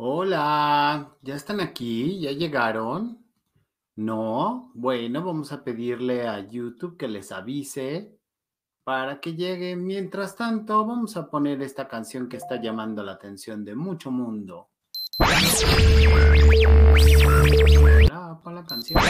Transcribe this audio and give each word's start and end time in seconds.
Hola, 0.00 1.16
¿ya 1.22 1.34
están 1.34 1.58
aquí? 1.58 2.20
¿Ya 2.20 2.30
llegaron? 2.30 3.26
No, 3.96 4.70
bueno, 4.74 5.24
vamos 5.24 5.50
a 5.50 5.64
pedirle 5.64 6.28
a 6.28 6.38
YouTube 6.38 6.96
que 6.96 7.08
les 7.08 7.32
avise 7.32 8.16
para 8.84 9.20
que 9.20 9.34
lleguen. 9.34 9.84
Mientras 9.84 10.36
tanto, 10.36 10.86
vamos 10.86 11.16
a 11.16 11.28
poner 11.28 11.62
esta 11.62 11.88
canción 11.88 12.28
que 12.28 12.36
está 12.36 12.62
llamando 12.62 13.02
la 13.02 13.14
atención 13.14 13.64
de 13.64 13.74
mucho 13.74 14.12
mundo. 14.12 14.68
La 18.44 18.64
canción. 18.64 19.00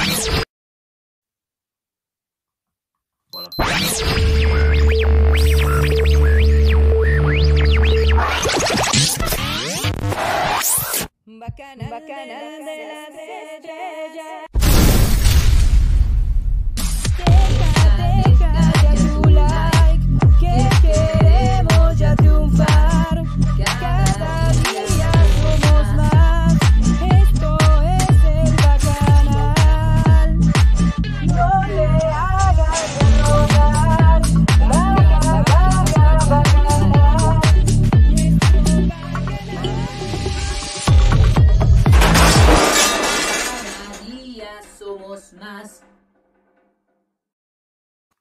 Bacanal, 11.38 11.88
Bacanal 11.88 12.64
de 12.64 12.76
las 12.88 13.10
estrellas. 13.54 14.46
Deja, 17.16 17.72
deja 17.96 18.50
ya 18.82 18.92
tu 18.96 19.22
like, 19.30 20.04
que 20.40 20.54
queremos 20.82 21.96
ya 21.96 22.16
triunfar. 22.16 23.22
Cada 23.56 24.50
día 24.50 24.77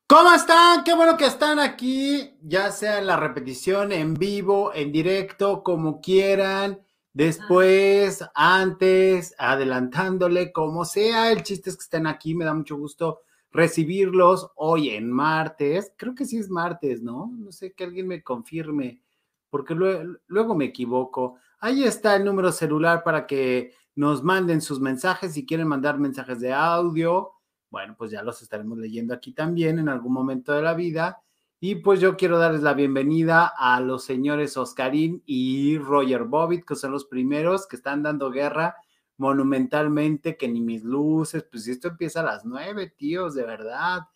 ¿Cómo 0.09 0.31
están? 0.31 0.85
Qué 0.85 0.95
bueno 0.95 1.17
que 1.17 1.25
están 1.25 1.59
aquí, 1.59 2.37
ya 2.41 2.71
sea 2.71 2.99
en 2.99 3.07
la 3.07 3.17
repetición, 3.17 3.91
en 3.91 4.13
vivo, 4.13 4.71
en 4.73 4.93
directo, 4.93 5.63
como 5.63 5.99
quieran, 5.99 6.79
después, 7.11 8.23
antes, 8.33 9.35
adelantándole, 9.37 10.53
como 10.53 10.85
sea. 10.85 11.29
El 11.33 11.43
chiste 11.43 11.69
es 11.69 11.75
que 11.75 11.83
estén 11.83 12.07
aquí, 12.07 12.35
me 12.35 12.45
da 12.45 12.53
mucho 12.53 12.77
gusto 12.77 13.19
recibirlos 13.51 14.49
hoy 14.55 14.91
en 14.91 15.11
martes. 15.11 15.91
Creo 15.97 16.15
que 16.15 16.23
sí 16.23 16.37
es 16.37 16.49
martes, 16.49 17.01
¿no? 17.01 17.29
No 17.37 17.51
sé 17.51 17.73
que 17.73 17.83
alguien 17.83 18.07
me 18.07 18.23
confirme, 18.23 19.01
porque 19.49 19.75
luego, 19.75 20.19
luego 20.27 20.55
me 20.55 20.63
equivoco. 20.63 21.35
Ahí 21.59 21.83
está 21.83 22.15
el 22.15 22.23
número 22.23 22.53
celular 22.53 23.03
para 23.03 23.27
que 23.27 23.73
nos 23.93 24.23
manden 24.23 24.61
sus 24.61 24.79
mensajes 24.79 25.33
si 25.33 25.45
quieren 25.45 25.67
mandar 25.67 25.99
mensajes 25.99 26.39
de 26.39 26.53
audio 26.53 27.33
bueno, 27.77 27.93
pues 27.95 28.09
ya 28.09 28.23
los 28.23 28.41
estaremos 28.41 28.79
leyendo 28.79 29.13
aquí 29.13 29.33
también 29.33 29.77
en 29.77 29.87
algún 29.87 30.11
momento 30.11 30.51
de 30.51 30.63
la 30.63 30.73
vida. 30.73 31.21
Y 31.59 31.75
pues 31.75 31.99
yo 31.99 32.17
quiero 32.17 32.39
darles 32.39 32.63
la 32.63 32.73
bienvenida 32.73 33.53
a 33.55 33.79
los 33.81 34.03
señores 34.03 34.57
Oscarín 34.57 35.21
y 35.27 35.77
Roger 35.77 36.23
Bobbitt, 36.23 36.65
que 36.65 36.75
son 36.75 36.91
los 36.91 37.05
primeros 37.05 37.67
que 37.67 37.75
están 37.75 38.01
dando 38.01 38.31
guerra 38.31 38.77
monumentalmente, 39.17 40.37
que 40.37 40.47
ni 40.47 40.59
mis 40.59 40.83
luces, 40.83 41.45
pues 41.51 41.67
esto 41.67 41.89
empieza 41.89 42.21
a 42.21 42.23
las 42.23 42.45
nueve, 42.45 42.91
tíos, 42.97 43.35
de 43.35 43.43
verdad, 43.43 44.07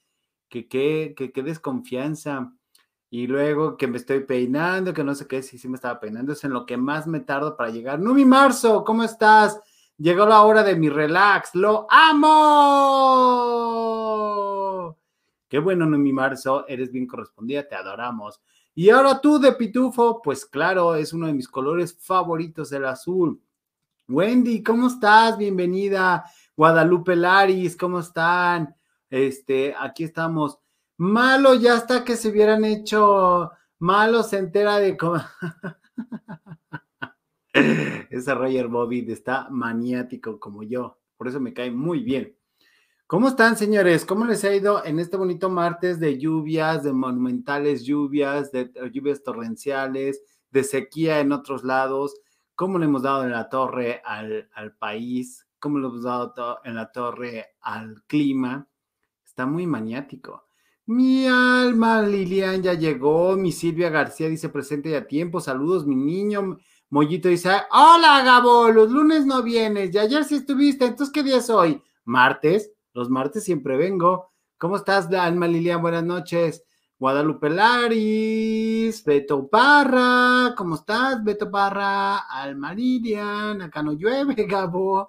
que 0.49 0.67
qué 0.67 1.13
que, 1.15 1.31
que 1.31 1.43
desconfianza. 1.43 2.51
Y 3.11 3.27
luego 3.27 3.77
que 3.77 3.85
me 3.85 3.97
estoy 3.97 4.21
peinando, 4.21 4.91
que 4.91 5.03
no 5.03 5.13
sé 5.13 5.27
qué, 5.27 5.43
si 5.43 5.59
sí 5.59 5.67
me 5.67 5.75
estaba 5.75 5.99
peinando, 5.99 6.33
es 6.33 6.43
en 6.45 6.53
lo 6.53 6.65
que 6.65 6.77
más 6.77 7.05
me 7.05 7.19
tardo 7.19 7.55
para 7.55 7.69
llegar. 7.69 7.99
Numi 7.99 8.25
Marzo, 8.25 8.83
¿cómo 8.83 9.03
estás? 9.03 9.59
Llegó 9.97 10.25
la 10.25 10.41
hora 10.41 10.63
de 10.63 10.75
mi 10.75 10.89
relax. 10.89 11.55
¡Lo 11.55 11.87
amo! 11.89 12.31
Qué 15.47 15.59
bueno, 15.59 15.85
Noemi 15.85 16.13
Marzo. 16.13 16.65
Eres 16.67 16.91
bien 16.91 17.05
correspondida. 17.07 17.67
Te 17.67 17.75
adoramos. 17.75 18.41
Y 18.73 18.89
ahora 18.89 19.19
tú 19.19 19.37
de 19.37 19.51
Pitufo, 19.51 20.21
pues 20.21 20.45
claro, 20.45 20.95
es 20.95 21.11
uno 21.11 21.27
de 21.27 21.33
mis 21.33 21.49
colores 21.49 21.97
favoritos, 21.99 22.71
el 22.71 22.85
azul. 22.85 23.41
Wendy, 24.07 24.63
¿cómo 24.63 24.87
estás? 24.87 25.37
Bienvenida. 25.37 26.23
Guadalupe 26.55 27.15
Laris, 27.15 27.75
¿cómo 27.75 27.99
están? 27.99 28.73
Este, 29.09 29.75
aquí 29.77 30.05
estamos. 30.05 30.57
Malo 30.97 31.55
ya 31.55 31.75
hasta 31.75 32.05
que 32.05 32.15
se 32.15 32.29
hubieran 32.29 32.63
hecho. 32.63 33.51
Malo 33.79 34.23
se 34.23 34.37
entera 34.37 34.77
de 34.77 34.95
cómo. 34.95 35.17
Ese 38.09 38.33
Roger 38.33 38.67
Bobbitt 38.67 39.09
está 39.09 39.47
maniático 39.49 40.39
como 40.39 40.63
yo, 40.63 40.99
por 41.17 41.27
eso 41.27 41.39
me 41.39 41.53
cae 41.53 41.71
muy 41.71 42.01
bien. 42.01 42.35
¿Cómo 43.07 43.27
están, 43.27 43.57
señores? 43.57 44.05
¿Cómo 44.05 44.23
les 44.23 44.43
ha 44.45 44.55
ido 44.55 44.85
en 44.85 44.97
este 44.97 45.17
bonito 45.17 45.49
martes 45.49 45.99
de 45.99 46.17
lluvias, 46.17 46.83
de 46.83 46.93
monumentales 46.93 47.83
lluvias, 47.83 48.53
de 48.53 48.71
lluvias 48.93 49.21
torrenciales, 49.21 50.23
de 50.49 50.63
sequía 50.63 51.19
en 51.19 51.33
otros 51.33 51.65
lados? 51.65 52.15
¿Cómo 52.55 52.79
le 52.79 52.85
hemos 52.85 53.01
dado 53.01 53.25
en 53.25 53.31
la 53.31 53.49
torre 53.49 54.01
al, 54.05 54.49
al 54.53 54.77
país? 54.77 55.45
¿Cómo 55.59 55.77
le 55.79 55.87
hemos 55.87 56.03
dado 56.03 56.61
en 56.63 56.75
la 56.75 56.91
torre 56.91 57.47
al 57.59 58.01
clima? 58.07 58.69
Está 59.25 59.45
muy 59.45 59.67
maniático. 59.67 60.45
Mi 60.85 61.27
alma, 61.27 62.01
Lilian, 62.01 62.63
ya 62.63 62.73
llegó. 62.73 63.35
Mi 63.35 63.51
Silvia 63.51 63.89
García 63.89 64.29
dice 64.29 64.49
presente 64.49 64.89
y 64.89 64.93
a 64.93 65.07
tiempo. 65.07 65.39
Saludos, 65.39 65.85
mi 65.85 65.95
niño. 65.95 66.57
Mollito 66.91 67.29
dice, 67.29 67.49
hola 67.71 68.21
Gabo, 68.21 68.69
los 68.69 68.91
lunes 68.91 69.25
no 69.25 69.41
vienes, 69.41 69.95
y 69.95 69.97
ayer 69.97 70.25
sí 70.25 70.35
estuviste, 70.35 70.83
entonces 70.83 71.13
¿qué 71.13 71.23
día 71.23 71.37
es 71.37 71.49
hoy? 71.49 71.81
Martes, 72.03 72.73
los 72.91 73.09
martes 73.09 73.45
siempre 73.45 73.77
vengo. 73.77 74.33
¿Cómo 74.57 74.75
estás, 74.75 75.09
Alma 75.13 75.47
Lilian? 75.47 75.81
Buenas 75.81 76.03
noches. 76.03 76.65
Guadalupe 76.99 77.49
Laris, 77.49 79.05
Beto 79.05 79.47
Parra, 79.47 80.53
¿cómo 80.57 80.75
estás, 80.75 81.23
Beto 81.23 81.49
Parra? 81.49 82.17
Alma 82.29 82.73
Lilian, 82.73 83.61
acá 83.61 83.81
no 83.81 83.93
llueve, 83.93 84.35
Gabo. 84.45 85.07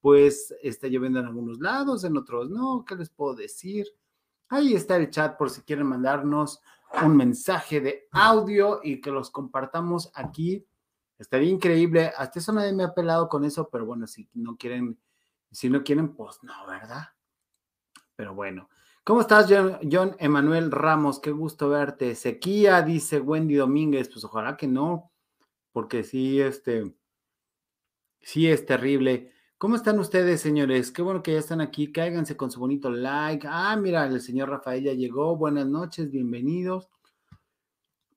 Pues 0.00 0.52
está 0.60 0.88
lloviendo 0.88 1.20
en 1.20 1.26
algunos 1.26 1.60
lados, 1.60 2.02
en 2.02 2.16
otros 2.16 2.50
no, 2.50 2.84
¿qué 2.84 2.96
les 2.96 3.08
puedo 3.08 3.36
decir? 3.36 3.86
Ahí 4.48 4.74
está 4.74 4.96
el 4.96 5.10
chat 5.10 5.38
por 5.38 5.48
si 5.48 5.62
quieren 5.62 5.86
mandarnos 5.86 6.60
un 7.04 7.16
mensaje 7.16 7.80
de 7.80 8.08
audio 8.10 8.80
y 8.82 9.00
que 9.00 9.12
los 9.12 9.30
compartamos 9.30 10.10
aquí 10.12 10.66
Estaría 11.20 11.50
increíble. 11.50 12.10
Hasta 12.16 12.38
eso 12.38 12.50
nadie 12.50 12.72
me 12.72 12.82
ha 12.82 12.94
pelado 12.94 13.28
con 13.28 13.44
eso, 13.44 13.68
pero 13.70 13.84
bueno, 13.84 14.06
si 14.06 14.26
no 14.32 14.56
quieren, 14.56 14.98
si 15.50 15.68
no 15.68 15.84
quieren, 15.84 16.14
pues 16.14 16.42
no, 16.42 16.66
¿verdad? 16.66 17.08
Pero 18.16 18.34
bueno. 18.34 18.70
¿Cómo 19.04 19.20
estás, 19.20 19.46
John, 19.46 19.78
John 19.90 20.16
Emanuel 20.18 20.70
Ramos? 20.70 21.20
Qué 21.20 21.30
gusto 21.30 21.68
verte. 21.68 22.14
Sequía, 22.14 22.80
dice 22.80 23.20
Wendy 23.20 23.56
Domínguez. 23.56 24.08
Pues 24.08 24.24
ojalá 24.24 24.56
que 24.56 24.66
no, 24.66 25.12
porque 25.72 26.04
sí, 26.04 26.40
este, 26.40 26.94
sí 28.22 28.48
es 28.48 28.64
terrible. 28.64 29.30
¿Cómo 29.58 29.76
están 29.76 29.98
ustedes, 29.98 30.40
señores? 30.40 30.90
Qué 30.90 31.02
bueno 31.02 31.22
que 31.22 31.34
ya 31.34 31.40
están 31.40 31.60
aquí. 31.60 31.92
Cáiganse 31.92 32.34
con 32.34 32.50
su 32.50 32.60
bonito 32.60 32.88
like. 32.88 33.46
Ah, 33.46 33.76
mira, 33.76 34.06
el 34.06 34.22
señor 34.22 34.48
Rafael 34.48 34.84
ya 34.84 34.94
llegó. 34.94 35.36
Buenas 35.36 35.66
noches, 35.66 36.10
bienvenidos. 36.10 36.88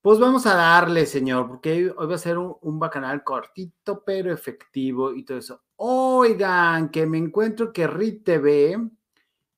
Pues 0.04 0.20
vamos 0.20 0.46
a 0.48 0.56
darle, 0.56 1.06
señor, 1.06 1.48
porque 1.48 1.90
hoy 1.96 2.08
va 2.08 2.16
a 2.16 2.18
ser 2.18 2.38
un, 2.38 2.78
bacanal 2.78 3.24
cortito, 3.24 4.04
pero 4.04 4.34
efectivo 4.34 5.14
y 5.14 5.24
todo 5.24 5.38
eso. 5.38 5.62
Oigan, 5.78 6.90
que 6.90 7.06
me 7.06 7.18
encuentro 7.18 7.72
que 7.72 7.88
RIT 7.88 8.26
TV, 8.26 8.90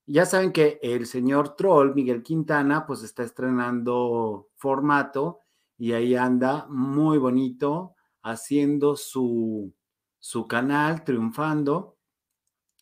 ya 0.05 0.23
saben 0.27 0.51
que 0.51 0.79
el 0.83 1.07
señor 1.07 1.55
Troll, 1.55 1.95
Miguel 1.95 2.21
Quintana, 2.21 2.85
pues 2.85 3.01
está 3.01 3.23
estrenando 3.23 4.49
formato 4.55 5.39
y 5.79 5.93
ahí 5.93 6.15
anda 6.15 6.67
muy 6.69 7.17
bonito 7.17 7.95
haciendo 8.21 8.95
su, 8.97 9.73
su 10.19 10.47
canal, 10.47 11.03
triunfando. 11.03 11.97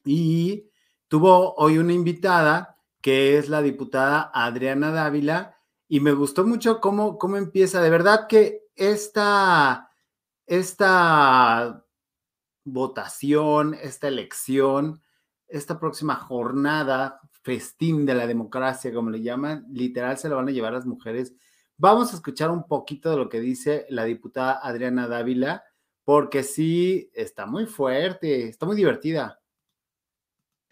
Y 0.03 0.69
tuvo 1.07 1.53
hoy 1.55 1.77
una 1.77 1.93
invitada 1.93 2.77
que 2.99 3.37
es 3.37 3.47
la 3.47 3.61
diputada 3.61 4.31
Adriana 4.33 4.91
Dávila 4.91 5.52
y 5.93 5.99
me 5.99 6.11
gustó 6.11 6.43
mucho 6.43 6.81
cómo, 6.81 7.19
cómo 7.19 7.37
empieza. 7.37 7.79
De 7.79 7.91
verdad 7.91 8.25
que 8.27 8.63
esta, 8.75 9.91
esta 10.47 11.85
votación, 12.63 13.75
esta 13.75 14.07
elección, 14.07 15.03
esta 15.47 15.79
próxima 15.79 16.15
jornada, 16.15 17.19
festín 17.43 18.07
de 18.07 18.15
la 18.15 18.25
democracia, 18.25 18.91
como 18.91 19.11
le 19.11 19.21
llaman, 19.21 19.67
literal 19.69 20.17
se 20.17 20.29
lo 20.29 20.37
van 20.37 20.47
a 20.47 20.51
llevar 20.51 20.73
las 20.73 20.87
mujeres. 20.87 21.35
Vamos 21.77 22.11
a 22.11 22.15
escuchar 22.15 22.49
un 22.49 22.65
poquito 22.65 23.11
de 23.11 23.17
lo 23.17 23.29
que 23.29 23.39
dice 23.39 23.85
la 23.89 24.05
diputada 24.05 24.61
Adriana 24.63 25.07
Dávila, 25.07 25.63
porque 26.03 26.41
sí, 26.41 27.11
está 27.13 27.45
muy 27.45 27.67
fuerte, 27.67 28.47
está 28.47 28.65
muy 28.65 28.75
divertida 28.75 29.42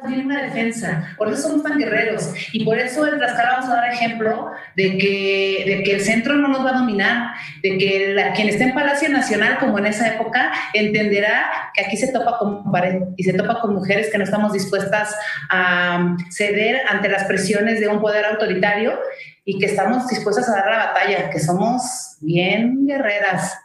bien 0.08 0.26
una 0.26 0.42
defensa, 0.44 1.16
por 1.18 1.28
eso 1.28 1.44
somos 1.44 1.64
tan 1.64 1.78
guerreros 1.78 2.34
y 2.52 2.66
por 2.66 2.78
eso 2.78 3.08
en 3.08 3.18
Tlaxcala 3.18 3.52
vamos 3.58 3.70
a 3.70 3.76
dar 3.76 3.94
ejemplo 3.94 4.52
de 4.76 4.98
que, 4.98 5.64
de 5.66 5.84
que 5.84 5.96
el 5.96 6.02
centro 6.02 6.36
no 6.36 6.48
nos 6.48 6.66
va 6.66 6.72
a 6.72 6.80
dominar, 6.80 7.34
de 7.62 7.78
que 7.78 8.14
la, 8.14 8.34
quien 8.34 8.50
esté 8.50 8.64
en 8.64 8.74
Palacio 8.74 9.10
Nacional, 9.10 9.58
como 9.60 9.78
en 9.80 9.88
esa 9.88 10.08
época, 10.16 10.52
entenderá 10.74 11.50
que 11.74 11.86
aquí 11.86 11.98
se 11.98 12.12
topa 12.12 12.38
con 12.38 12.72
pared 12.72 13.02
y 13.18 13.24
se 13.24 13.34
topa 13.34 13.60
con 13.62 13.74
mujeres 13.74 14.10
que 14.12 14.18
no 14.18 14.24
estamos 14.24 14.54
dispuestas 14.54 15.16
a 15.50 16.16
ceder 16.30 16.82
ante 16.90 17.10
las 17.10 17.26
presiones 17.26 17.80
de 17.80 17.88
un 17.88 18.02
poder 18.02 18.26
autoritario 18.26 19.00
y 19.46 19.60
que 19.60 19.66
estamos 19.66 20.08
dispuestas 20.08 20.50
a 20.50 20.54
dar 20.54 20.72
la 20.72 20.86
batalla, 20.86 21.30
que 21.30 21.40
somos 21.40 22.18
bien 22.22 22.88
guerreras. 22.88 23.58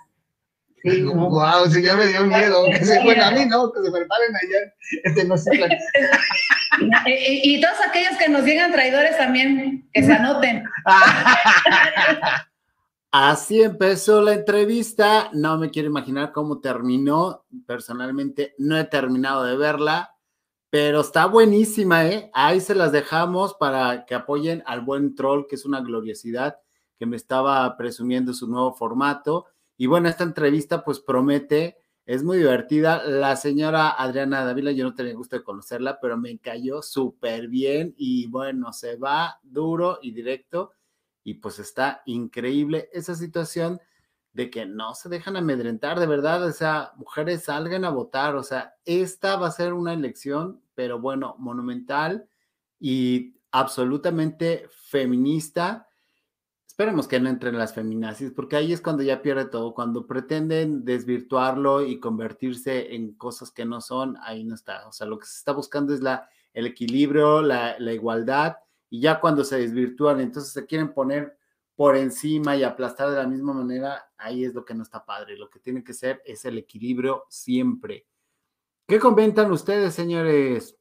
Sí, 0.83 1.01
¿no? 1.03 1.31
Wow, 1.31 1.67
sí, 1.71 1.83
ya 1.83 1.97
me 1.97 2.07
dio 2.07 2.25
miedo. 2.25 2.65
Que 2.67 2.85
se, 2.85 3.03
bueno, 3.03 3.25
a 3.25 3.31
mí 3.33 3.47
no, 3.47 3.73
que 3.73 3.83
se 3.83 3.91
preparen 3.91 4.37
allá 4.37 4.73
en 5.05 5.15
Tenochtitlan. 5.15 5.71
Y, 7.07 7.11
y- 7.11 7.57
y 7.57 7.61
todos 7.63 7.77
aquellos 7.89 8.19
que 8.19 8.29
nos 8.29 8.45
llegan 8.45 8.71
traidores 8.71 9.17
también, 9.17 9.89
que 9.95 10.03
se 10.03 10.13
anoten. 10.13 10.63
Así 13.13 13.63
empezó 13.63 14.21
la 14.21 14.35
entrevista. 14.35 15.31
No 15.33 15.57
me 15.59 15.71
quiero 15.71 15.89
imaginar 15.89 16.33
cómo 16.33 16.61
terminó. 16.61 17.45
Personalmente 17.67 18.55
no 18.59 18.77
he 18.77 18.85
terminado 18.85 19.45
de 19.45 19.57
verla, 19.57 20.15
pero 20.69 21.01
está 21.01 21.25
buenísima, 21.27 22.05
¿eh? 22.05 22.31
Ahí 22.35 22.61
se 22.61 22.75
las 22.75 22.93
dejamos 22.93 23.55
para 23.55 24.05
que 24.05 24.15
apoyen 24.15 24.63
al 24.67 24.83
buen 24.83 25.15
troll, 25.15 25.47
que 25.49 25.55
es 25.55 25.65
una 25.65 25.81
gloriosidad, 25.81 26.59
que 26.99 27.07
me 27.07 27.17
estaba 27.17 27.75
presumiendo 27.79 28.35
su 28.35 28.49
nuevo 28.49 28.75
formato. 28.75 29.47
Y 29.77 29.87
bueno, 29.87 30.09
esta 30.09 30.25
entrevista 30.25 30.85
pues 30.85 31.01
promete, 31.01 31.77
es 32.07 32.23
muy 32.23 32.39
divertida. 32.39 33.05
La 33.05 33.37
señora 33.37 33.91
Adriana 33.91 34.45
Davila, 34.45 34.73
yo 34.73 34.85
no 34.85 34.95
tenía 34.95 35.15
gusto 35.15 35.37
de 35.37 35.45
conocerla, 35.45 35.99
pero 36.01 36.17
me 36.17 36.39
cayó 36.39 36.83
súper 36.83 37.49
bien 37.49 37.95
y 37.97 38.27
bueno, 38.29 38.73
se 38.73 38.97
va 38.97 39.41
duro 39.43 39.99
y 40.03 40.13
directo 40.13 40.73
y 41.25 41.35
pues 41.35 41.59
está 41.59 42.03
increíble 42.07 42.89
esa 42.93 43.17
situación 43.17 43.81
de 44.33 44.51
que 44.51 44.67
no 44.67 44.95
se 44.95 45.09
dejan 45.09 45.37
amedrentar, 45.37 45.99
de 45.99 46.07
verdad, 46.07 46.45
o 46.45 46.53
sea, 46.53 46.93
mujeres 46.97 47.45
salgan 47.45 47.85
a 47.85 47.91
votar, 47.91 48.37
o 48.37 48.43
sea, 48.43 48.75
esta 48.85 49.37
va 49.37 49.49
a 49.49 49.51
ser 49.51 49.73
una 49.73 49.95
elección, 49.95 50.63
pero 50.75 51.01
bueno, 51.01 51.35
monumental 51.39 52.29
y 52.79 53.35
absolutamente 53.51 54.69
feminista. 54.71 55.86
Esperemos 56.79 57.09
que 57.09 57.19
no 57.21 57.31
entren 57.31 57.57
las 57.57 57.73
feminazis, 57.73 58.33
porque 58.33 58.57
ahí 58.57 58.71
es 58.71 58.83
cuando 58.83 59.03
ya 59.03 59.23
pierde 59.23 59.47
todo, 59.47 59.73
cuando 59.73 60.07
pretenden 60.07 60.85
desvirtuarlo 60.85 61.83
y 61.83 61.99
convertirse 61.99 62.95
en 62.95 63.15
cosas 63.15 63.51
que 63.51 63.65
no 63.65 63.81
son, 63.81 64.19
ahí 64.21 64.45
no 64.45 64.55
está. 64.55 64.87
O 64.87 64.93
sea, 64.93 65.07
lo 65.07 65.19
que 65.19 65.25
se 65.25 65.39
está 65.39 65.53
buscando 65.53 65.95
es 65.95 66.03
la, 66.03 66.29
el 66.53 66.67
equilibrio, 66.67 67.41
la, 67.41 67.79
la 67.79 67.95
igualdad, 67.95 68.57
y 68.91 69.01
ya 69.01 69.21
cuando 69.21 69.43
se 69.43 69.59
desvirtúan, 69.59 70.21
entonces 70.21 70.53
se 70.53 70.67
quieren 70.67 70.93
poner 70.93 71.39
por 71.77 71.97
encima 71.97 72.55
y 72.57 72.63
aplastar 72.63 73.09
de 73.09 73.17
la 73.17 73.27
misma 73.27 73.55
manera, 73.55 74.11
ahí 74.19 74.45
es 74.45 74.53
lo 74.53 74.63
que 74.63 74.75
no 74.75 74.83
está 74.83 75.03
padre. 75.03 75.39
Lo 75.39 75.49
que 75.49 75.61
tiene 75.61 75.83
que 75.83 75.95
ser 75.95 76.21
es 76.27 76.45
el 76.45 76.59
equilibrio 76.59 77.25
siempre. 77.31 78.07
¿Qué 78.87 78.99
comentan 78.99 79.51
ustedes, 79.51 79.95
señores? 79.95 80.76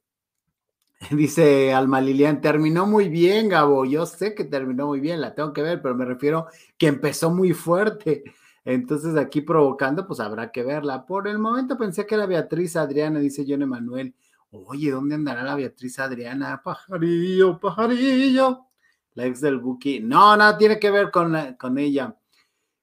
Dice 1.10 1.72
Alma 1.74 2.00
Lilian, 2.00 2.40
terminó 2.40 2.86
muy 2.86 3.08
bien, 3.08 3.48
Gabo. 3.48 3.84
Yo 3.84 4.06
sé 4.06 4.34
que 4.34 4.44
terminó 4.44 4.86
muy 4.86 5.00
bien, 5.00 5.20
la 5.20 5.34
tengo 5.34 5.52
que 5.52 5.62
ver, 5.62 5.82
pero 5.82 5.94
me 5.94 6.04
refiero 6.04 6.46
que 6.78 6.86
empezó 6.86 7.30
muy 7.30 7.52
fuerte. 7.52 8.24
Entonces, 8.64 9.16
aquí 9.16 9.42
provocando, 9.42 10.06
pues 10.06 10.20
habrá 10.20 10.50
que 10.50 10.64
verla. 10.64 11.06
Por 11.06 11.28
el 11.28 11.38
momento 11.38 11.78
pensé 11.78 12.06
que 12.06 12.16
era 12.16 12.26
Beatriz 12.26 12.76
Adriana, 12.76 13.20
dice 13.20 13.44
John 13.46 13.62
Emanuel. 13.62 14.14
Oye, 14.50 14.90
¿dónde 14.90 15.14
andará 15.14 15.44
la 15.44 15.54
Beatriz 15.54 15.98
Adriana? 15.98 16.60
Pajarillo, 16.64 17.60
pajarillo. 17.60 18.66
La 19.14 19.26
ex 19.26 19.40
del 19.40 19.58
Buki. 19.58 20.00
No, 20.00 20.36
nada 20.36 20.58
tiene 20.58 20.78
que 20.78 20.90
ver 20.90 21.10
con, 21.10 21.54
con 21.58 21.78
ella. 21.78 22.16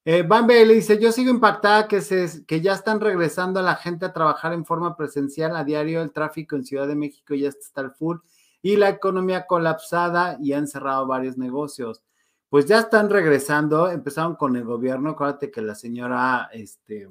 Eh, 0.06 0.24
Bambe 0.24 0.66
le 0.66 0.74
dice, 0.74 1.00
yo 1.00 1.14
sigo 1.14 1.30
impactada 1.32 1.88
que, 1.88 2.02
se, 2.02 2.46
que 2.46 2.60
ya 2.60 2.74
están 2.74 3.00
regresando 3.00 3.62
a 3.62 3.64
la 3.64 3.76
gente 3.76 4.06
a 4.06 4.12
trabajar 4.12 4.52
en 4.52 4.66
forma 4.66 4.98
presencial 4.98 5.56
a 5.56 5.64
diario. 5.64 6.02
El 6.02 6.12
tráfico 6.12 6.56
en 6.56 6.66
Ciudad 6.66 6.88
de 6.88 6.96
México 6.96 7.34
ya 7.36 7.50
está 7.50 7.82
al 7.82 7.92
full 7.92 8.18
y 8.62 8.76
la 8.76 8.90
economía 8.90 9.46
colapsada 9.46 10.38
y 10.42 10.54
han 10.54 10.68
cerrado 10.68 11.08
varios 11.08 11.38
negocios. 11.38 12.04
Pues 12.50 12.66
ya 12.66 12.80
están 12.80 13.10
regresando, 13.10 13.90
empezaron 13.90 14.36
con 14.36 14.56
el 14.58 14.66
gobierno. 14.66 15.12
Acuérdate 15.12 15.52
que 15.52 15.62
la 15.62 15.76
señora, 15.76 16.50
este, 16.52 17.08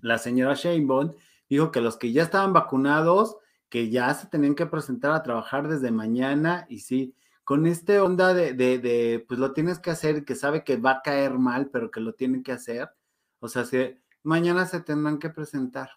la 0.00 0.18
señora 0.18 0.54
Sheinbaum 0.54 1.14
dijo 1.48 1.70
que 1.70 1.80
los 1.82 1.96
que 1.96 2.12
ya 2.12 2.22
estaban 2.22 2.52
vacunados, 2.54 3.36
que 3.68 3.90
ya 3.90 4.12
se 4.14 4.28
tenían 4.28 4.54
que 4.54 4.66
presentar 4.66 5.12
a 5.12 5.22
trabajar 5.22 5.68
desde 5.68 5.90
mañana 5.90 6.66
y 6.68 6.80
sí, 6.80 7.14
con 7.50 7.66
este 7.66 7.98
onda 7.98 8.32
de, 8.32 8.54
de, 8.54 9.24
pues 9.26 9.40
lo 9.40 9.52
tienes 9.52 9.80
que 9.80 9.90
hacer, 9.90 10.24
que 10.24 10.36
sabe 10.36 10.62
que 10.62 10.76
va 10.76 10.92
a 10.92 11.02
caer 11.02 11.36
mal, 11.36 11.68
pero 11.68 11.90
que 11.90 11.98
lo 11.98 12.12
tienen 12.12 12.44
que 12.44 12.52
hacer. 12.52 12.88
O 13.40 13.48
sea, 13.48 13.64
si 13.64 13.96
mañana 14.22 14.66
se 14.66 14.80
tendrán 14.82 15.18
que 15.18 15.30
presentar. 15.30 15.90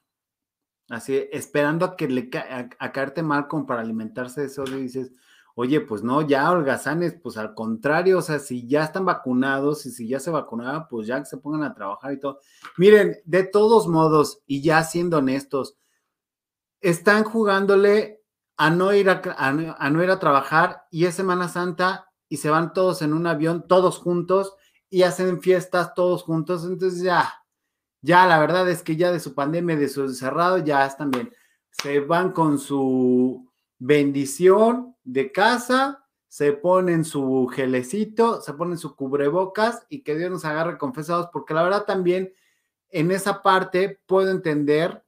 Así, 0.90 1.30
esperando 1.32 1.86
a 1.86 1.96
que 1.96 2.08
le 2.08 2.32
ca 2.32 2.70
a, 2.80 2.92
caerte 2.92 3.22
mal 3.22 3.48
como 3.48 3.68
para 3.68 3.82
alimentarse 3.82 4.42
de 4.42 4.48
eso, 4.48 4.64
y 4.64 4.82
dices, 4.82 5.12
oye, 5.54 5.80
pues 5.80 6.02
no, 6.02 6.24
ya 6.24 6.50
holgazanes, 6.50 7.20
pues 7.22 7.38
al 7.38 7.54
contrario, 7.54 8.18
o 8.18 8.24
sea, 8.24 8.40
si 8.40 8.68
ya 8.68 8.86
están 8.86 9.06
vacunados 9.06 9.86
y 9.86 9.92
si 9.92 10.08
ya 10.08 10.20
se 10.20 10.32
vacunaron, 10.32 10.88
pues 10.90 11.06
ya 11.06 11.20
que 11.20 11.28
se 11.28 11.38
pongan 11.38 11.62
a 11.62 11.76
trabajar 11.76 12.14
y 12.14 12.20
todo. 12.20 12.40
Miren, 12.80 13.18
de 13.26 13.44
todos 13.44 13.88
modos, 13.88 14.42
y 14.48 14.64
ya 14.64 14.84
siendo 14.84 15.20
honestos, 15.20 15.78
están 16.82 17.24
jugándole 17.24 18.23
a 18.64 18.70
no 18.70 18.94
ir 18.94 19.10
a, 19.10 19.22
a, 19.38 19.90
ir 19.90 20.10
a 20.10 20.20
trabajar 20.20 20.86
y 20.90 21.04
es 21.04 21.16
Semana 21.16 21.50
Santa 21.50 22.10
y 22.30 22.38
se 22.38 22.50
van 22.50 22.72
todos 22.72 23.02
en 23.02 23.12
un 23.12 23.28
avión, 23.28 23.68
todos 23.68 23.98
juntos 23.98 24.56
y 24.90 25.04
hacen 25.04 25.42
fiestas 25.42 25.94
todos 25.94 26.24
juntos. 26.24 26.64
Entonces 26.64 27.02
ya, 27.02 27.44
ya 28.02 28.26
la 28.26 28.40
verdad 28.40 28.70
es 28.70 28.82
que 28.82 28.96
ya 28.96 29.12
de 29.12 29.20
su 29.20 29.36
pandemia, 29.36 29.76
de 29.76 29.90
su 29.90 30.04
encerrado, 30.04 30.60
ya 30.60 30.86
están 30.86 31.12
bien. 31.12 31.34
Se 31.72 32.00
van 32.00 32.32
con 32.32 32.58
su 32.58 33.52
bendición 33.80 34.96
de 35.04 35.34
casa, 35.34 36.06
se 36.30 36.54
ponen 36.54 37.04
su 37.04 37.52
gelecito, 37.54 38.40
se 38.40 38.54
ponen 38.54 38.78
su 38.78 38.96
cubrebocas 38.96 39.86
y 39.90 40.04
que 40.04 40.16
Dios 40.16 40.32
nos 40.32 40.46
agarre 40.46 40.78
confesados, 40.78 41.28
porque 41.34 41.54
la 41.54 41.64
verdad 41.64 41.84
también 41.84 42.34
en 42.92 43.12
esa 43.12 43.44
parte 43.44 44.00
puedo 44.06 44.32
entender 44.32 45.03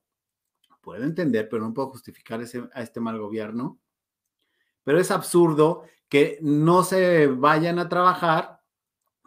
puedo 0.85 1.03
entender, 1.03 1.49
pero 1.49 1.63
no 1.63 1.73
puedo 1.73 1.89
justificar 1.89 2.41
ese, 2.41 2.69
a 2.73 2.83
este 2.83 2.99
mal 3.01 3.19
gobierno. 3.19 3.79
Pero 4.83 4.99
es 4.99 5.09
absurdo 5.09 5.83
que 6.07 6.37
no 6.41 6.83
se 6.83 7.25
vayan 7.25 7.79
a 7.79 7.89
trabajar 7.89 8.61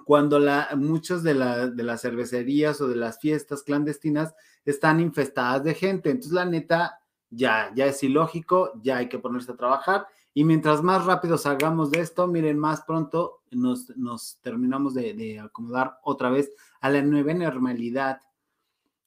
cuando 0.05 0.39
la, 0.39 0.69
muchas 0.77 1.25
de, 1.25 1.35
la, 1.35 1.67
de 1.67 1.83
las 1.83 2.01
cervecerías 2.01 2.81
o 2.81 2.87
de 2.87 2.95
las 2.95 3.19
fiestas 3.19 3.65
clandestinas 3.65 4.35
están 4.65 5.01
infestadas 5.01 5.65
de 5.65 5.75
gente. 5.75 6.11
Entonces, 6.11 6.33
la 6.33 6.45
neta, 6.45 7.01
ya, 7.29 7.73
ya 7.75 7.87
es 7.87 8.03
ilógico, 8.05 8.73
ya 8.81 8.99
hay 8.99 9.09
que 9.09 9.19
ponerse 9.19 9.51
a 9.51 9.57
trabajar. 9.57 10.07
Y 10.33 10.45
mientras 10.45 10.83
más 10.83 11.05
rápido 11.05 11.37
salgamos 11.37 11.91
de 11.91 12.01
esto, 12.01 12.29
miren, 12.29 12.57
más 12.57 12.83
pronto 12.83 13.43
nos, 13.51 13.91
nos 13.97 14.39
terminamos 14.41 14.95
de, 14.95 15.13
de 15.13 15.41
acomodar 15.41 15.99
otra 16.05 16.31
vez 16.31 16.53
a 16.81 16.89
la 16.89 17.03
nueva 17.03 17.35
normalidad. 17.35 18.21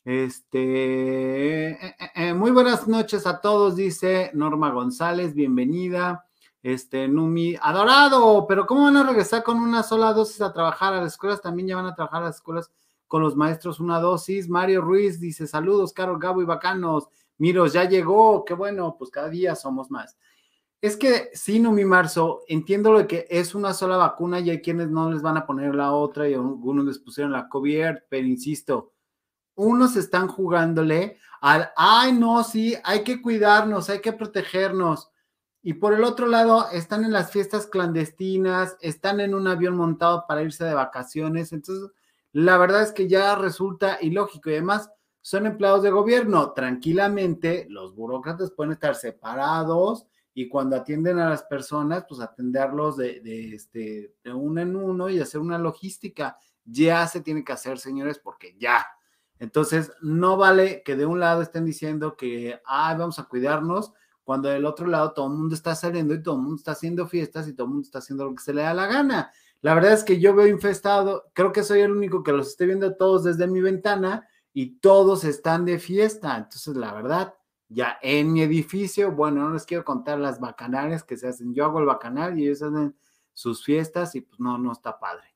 Este, 0.03 1.73
eh, 1.73 1.95
eh, 2.15 2.33
muy 2.33 2.49
buenas 2.49 2.87
noches 2.87 3.27
a 3.27 3.39
todos, 3.39 3.75
dice 3.75 4.31
Norma 4.33 4.71
González, 4.71 5.35
bienvenida. 5.35 6.25
Este, 6.63 7.07
Numi, 7.07 7.55
adorado, 7.61 8.47
pero 8.47 8.65
¿cómo 8.65 8.85
van 8.85 8.97
a 8.97 9.03
regresar 9.03 9.43
con 9.43 9.59
una 9.59 9.83
sola 9.83 10.11
dosis 10.13 10.41
a 10.41 10.53
trabajar 10.53 10.93
a 10.93 11.01
las 11.01 11.13
escuelas? 11.13 11.41
También 11.41 11.67
ya 11.67 11.75
van 11.75 11.85
a 11.85 11.93
trabajar 11.93 12.23
a 12.23 12.25
las 12.25 12.37
escuelas 12.37 12.71
con 13.07 13.21
los 13.21 13.35
maestros 13.35 13.79
una 13.79 13.99
dosis. 13.99 14.49
Mario 14.49 14.81
Ruiz 14.81 15.19
dice, 15.19 15.45
saludos, 15.45 15.93
Carol 15.93 16.19
Gabo 16.19 16.41
y 16.41 16.45
bacanos. 16.45 17.07
Miros, 17.37 17.73
ya 17.73 17.87
llegó, 17.87 18.43
qué 18.43 18.55
bueno, 18.55 18.95
pues 18.97 19.11
cada 19.11 19.29
día 19.29 19.55
somos 19.55 19.91
más. 19.91 20.17
Es 20.81 20.97
que 20.97 21.29
sí, 21.33 21.59
Numi 21.59 21.85
Marzo, 21.85 22.41
entiendo 22.47 22.91
lo 22.91 23.05
que 23.07 23.27
es 23.29 23.53
una 23.53 23.75
sola 23.75 23.97
vacuna 23.97 24.39
y 24.39 24.49
hay 24.49 24.61
quienes 24.61 24.89
no 24.89 25.11
les 25.11 25.21
van 25.21 25.37
a 25.37 25.45
poner 25.45 25.75
la 25.75 25.91
otra 25.93 26.27
y 26.27 26.33
algunos 26.33 26.85
les 26.85 26.97
pusieron 26.97 27.31
la 27.33 27.47
COVID, 27.47 27.97
pero 28.09 28.25
insisto, 28.25 28.93
unos 29.61 29.95
están 29.95 30.27
jugándole 30.27 31.17
al, 31.39 31.71
ay, 31.75 32.13
no, 32.13 32.43
sí, 32.43 32.75
hay 32.83 33.03
que 33.03 33.21
cuidarnos, 33.21 33.89
hay 33.89 33.99
que 33.99 34.13
protegernos. 34.13 35.11
Y 35.63 35.73
por 35.73 35.93
el 35.93 36.03
otro 36.03 36.27
lado, 36.27 36.69
están 36.71 37.03
en 37.05 37.11
las 37.11 37.31
fiestas 37.31 37.67
clandestinas, 37.67 38.77
están 38.81 39.19
en 39.19 39.35
un 39.35 39.47
avión 39.47 39.75
montado 39.75 40.25
para 40.27 40.41
irse 40.41 40.65
de 40.65 40.73
vacaciones. 40.73 41.53
Entonces, 41.53 41.91
la 42.31 42.57
verdad 42.57 42.81
es 42.81 42.91
que 42.91 43.07
ya 43.07 43.35
resulta 43.35 43.99
ilógico 44.01 44.49
y 44.49 44.53
además 44.53 44.89
son 45.21 45.45
empleados 45.45 45.83
de 45.83 45.91
gobierno. 45.91 46.51
Tranquilamente, 46.53 47.67
los 47.69 47.93
burócratas 47.95 48.51
pueden 48.51 48.73
estar 48.73 48.95
separados 48.95 50.07
y 50.33 50.47
cuando 50.47 50.75
atienden 50.75 51.19
a 51.19 51.29
las 51.29 51.43
personas, 51.43 52.05
pues 52.07 52.21
atenderlos 52.21 52.97
de, 52.97 53.53
este, 53.53 54.15
de 54.23 54.33
uno 54.33 54.61
en 54.61 54.75
uno 54.75 55.09
y 55.09 55.19
hacer 55.19 55.41
una 55.41 55.59
logística. 55.59 56.37
Ya 56.65 57.05
se 57.07 57.21
tiene 57.21 57.43
que 57.43 57.53
hacer, 57.53 57.77
señores, 57.77 58.17
porque 58.17 58.55
ya. 58.57 58.85
Entonces, 59.41 59.91
no 60.01 60.37
vale 60.37 60.83
que 60.83 60.95
de 60.95 61.07
un 61.07 61.19
lado 61.19 61.41
estén 61.41 61.65
diciendo 61.65 62.15
que, 62.15 62.61
ah, 62.63 62.93
vamos 62.95 63.17
a 63.17 63.23
cuidarnos, 63.23 63.91
cuando 64.23 64.49
del 64.49 64.65
otro 64.65 64.85
lado 64.85 65.13
todo 65.13 65.25
el 65.25 65.33
mundo 65.33 65.55
está 65.55 65.73
saliendo 65.73 66.13
y 66.13 66.21
todo 66.21 66.35
el 66.35 66.41
mundo 66.41 66.57
está 66.57 66.73
haciendo 66.73 67.07
fiestas 67.07 67.47
y 67.47 67.53
todo 67.53 67.65
el 67.65 67.71
mundo 67.71 67.85
está 67.87 67.97
haciendo 67.97 68.25
lo 68.25 68.35
que 68.35 68.43
se 68.43 68.53
le 68.53 68.61
da 68.61 68.75
la 68.75 68.85
gana. 68.85 69.31
La 69.61 69.73
verdad 69.73 69.93
es 69.93 70.03
que 70.03 70.19
yo 70.19 70.35
veo 70.35 70.45
infestado, 70.45 71.31
creo 71.33 71.51
que 71.51 71.63
soy 71.63 71.79
el 71.79 71.91
único 71.91 72.21
que 72.21 72.33
los 72.33 72.49
esté 72.49 72.67
viendo 72.67 72.95
todos 72.95 73.23
desde 73.23 73.47
mi 73.47 73.61
ventana 73.61 74.27
y 74.53 74.77
todos 74.77 75.23
están 75.23 75.65
de 75.65 75.79
fiesta. 75.79 76.37
Entonces, 76.37 76.75
la 76.75 76.93
verdad, 76.93 77.33
ya 77.67 77.97
en 78.03 78.31
mi 78.31 78.43
edificio, 78.43 79.11
bueno, 79.11 79.41
no 79.41 79.55
les 79.55 79.65
quiero 79.65 79.83
contar 79.83 80.19
las 80.19 80.39
bacanales 80.39 81.03
que 81.03 81.17
se 81.17 81.27
hacen. 81.27 81.55
Yo 81.55 81.65
hago 81.65 81.79
el 81.79 81.87
bacanal 81.87 82.37
y 82.37 82.43
ellos 82.43 82.61
hacen 82.61 82.95
sus 83.33 83.65
fiestas 83.65 84.13
y 84.13 84.21
pues 84.21 84.39
no, 84.39 84.59
no 84.59 84.71
está 84.71 84.99
padre. 84.99 85.30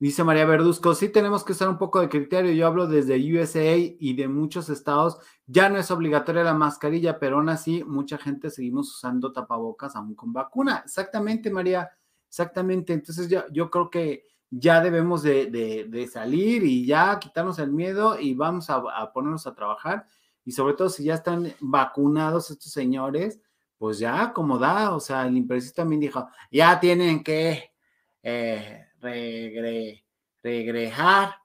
Dice 0.00 0.24
María 0.24 0.46
Verduzco, 0.46 0.94
sí 0.94 1.10
tenemos 1.10 1.44
que 1.44 1.52
usar 1.52 1.68
un 1.68 1.76
poco 1.76 2.00
de 2.00 2.08
criterio. 2.08 2.52
Yo 2.52 2.66
hablo 2.66 2.86
desde 2.86 3.16
USA 3.16 3.76
y 3.76 4.14
de 4.14 4.28
muchos 4.28 4.70
estados. 4.70 5.18
Ya 5.46 5.68
no 5.68 5.76
es 5.76 5.90
obligatoria 5.90 6.42
la 6.42 6.54
mascarilla, 6.54 7.18
pero 7.18 7.36
aún 7.36 7.50
así 7.50 7.84
mucha 7.84 8.16
gente 8.16 8.48
seguimos 8.48 8.96
usando 8.96 9.30
tapabocas 9.30 9.94
aún 9.94 10.14
con 10.14 10.32
vacuna. 10.32 10.80
Exactamente, 10.86 11.50
María. 11.50 11.90
Exactamente. 12.26 12.94
Entonces 12.94 13.28
yo, 13.28 13.42
yo 13.52 13.68
creo 13.68 13.90
que 13.90 14.24
ya 14.48 14.80
debemos 14.80 15.22
de, 15.22 15.50
de, 15.86 16.06
salir 16.08 16.64
y 16.64 16.86
ya 16.86 17.18
quitarnos 17.18 17.58
el 17.58 17.70
miedo 17.70 18.18
y 18.18 18.32
vamos 18.32 18.70
a, 18.70 19.12
ponernos 19.12 19.46
a 19.46 19.54
trabajar. 19.54 20.06
Y 20.46 20.52
sobre 20.52 20.72
todo 20.72 20.88
si 20.88 21.04
ya 21.04 21.14
están 21.16 21.52
vacunados 21.60 22.50
estos 22.50 22.72
señores, 22.72 23.38
pues 23.76 23.98
ya 23.98 24.32
como 24.32 24.56
da, 24.56 24.94
o 24.94 25.00
sea, 25.00 25.26
el 25.26 25.36
impresionista 25.36 25.82
también 25.82 26.00
dijo, 26.00 26.26
ya 26.50 26.80
tienen 26.80 27.22
que... 27.22 27.74
Eh, 28.22 28.86
regre, 29.00 30.04
regrejar 30.42 31.36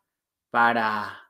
para 0.50 1.26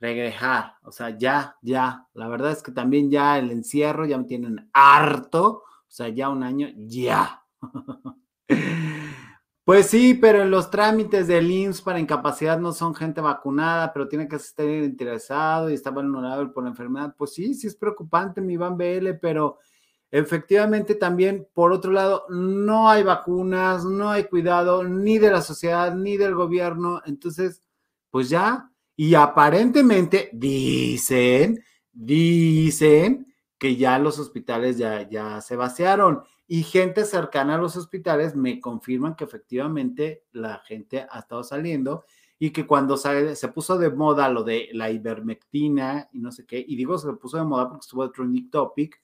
regrejar. 0.00 0.74
O 0.82 0.92
sea, 0.92 1.16
ya, 1.16 1.56
ya. 1.62 2.06
La 2.14 2.28
verdad 2.28 2.52
es 2.52 2.62
que 2.62 2.72
también 2.72 3.10
ya 3.10 3.38
el 3.38 3.50
encierro 3.50 4.04
ya 4.06 4.18
me 4.18 4.24
tienen 4.24 4.68
harto. 4.72 5.62
O 5.64 5.90
sea, 5.94 6.08
ya 6.08 6.28
un 6.28 6.42
año, 6.42 6.68
ya. 6.76 7.44
Pues 9.64 9.86
sí, 9.86 10.14
pero 10.14 10.42
en 10.42 10.50
los 10.50 10.72
trámites 10.72 11.28
del 11.28 11.48
IMSS 11.48 11.82
para 11.82 12.00
incapacidad 12.00 12.58
no 12.58 12.72
son 12.72 12.96
gente 12.96 13.20
vacunada, 13.20 13.92
pero 13.92 14.08
tiene 14.08 14.26
que 14.26 14.34
estar 14.34 14.66
interesado 14.68 15.70
y 15.70 15.74
está 15.74 15.90
vulnerable 15.90 16.48
por 16.48 16.64
la 16.64 16.70
enfermedad. 16.70 17.14
Pues 17.16 17.34
sí, 17.34 17.54
sí 17.54 17.68
es 17.68 17.76
preocupante, 17.76 18.40
mi 18.40 18.54
Iván 18.54 18.76
BL, 18.76 19.14
pero 19.20 19.60
efectivamente 20.12 20.94
también, 20.94 21.48
por 21.54 21.72
otro 21.72 21.90
lado, 21.90 22.26
no 22.28 22.88
hay 22.90 23.02
vacunas, 23.02 23.84
no 23.84 24.10
hay 24.10 24.24
cuidado 24.24 24.84
ni 24.84 25.18
de 25.18 25.30
la 25.30 25.40
sociedad 25.40 25.94
ni 25.94 26.18
del 26.18 26.34
gobierno. 26.34 27.00
Entonces, 27.06 27.62
pues 28.10 28.28
ya, 28.28 28.70
y 28.94 29.14
aparentemente 29.14 30.28
dicen, 30.34 31.64
dicen 31.90 33.34
que 33.58 33.76
ya 33.76 33.98
los 33.98 34.18
hospitales 34.18 34.76
ya, 34.76 35.08
ya 35.08 35.40
se 35.40 35.56
vaciaron 35.56 36.22
y 36.46 36.62
gente 36.62 37.06
cercana 37.06 37.54
a 37.54 37.58
los 37.58 37.76
hospitales 37.76 38.36
me 38.36 38.60
confirman 38.60 39.16
que 39.16 39.24
efectivamente 39.24 40.24
la 40.32 40.58
gente 40.58 41.06
ha 41.10 41.20
estado 41.20 41.42
saliendo 41.42 42.04
y 42.38 42.50
que 42.50 42.66
cuando 42.66 42.98
se, 42.98 43.34
se 43.34 43.48
puso 43.48 43.78
de 43.78 43.88
moda 43.88 44.28
lo 44.28 44.42
de 44.44 44.68
la 44.72 44.90
ivermectina 44.90 46.10
y 46.12 46.18
no 46.18 46.32
sé 46.32 46.44
qué, 46.44 46.62
y 46.66 46.76
digo 46.76 46.98
se 46.98 47.12
puso 47.14 47.38
de 47.38 47.44
moda 47.44 47.68
porque 47.68 47.84
estuvo 47.84 48.06
de 48.06 48.12
trending 48.12 48.50
topic, 48.50 49.00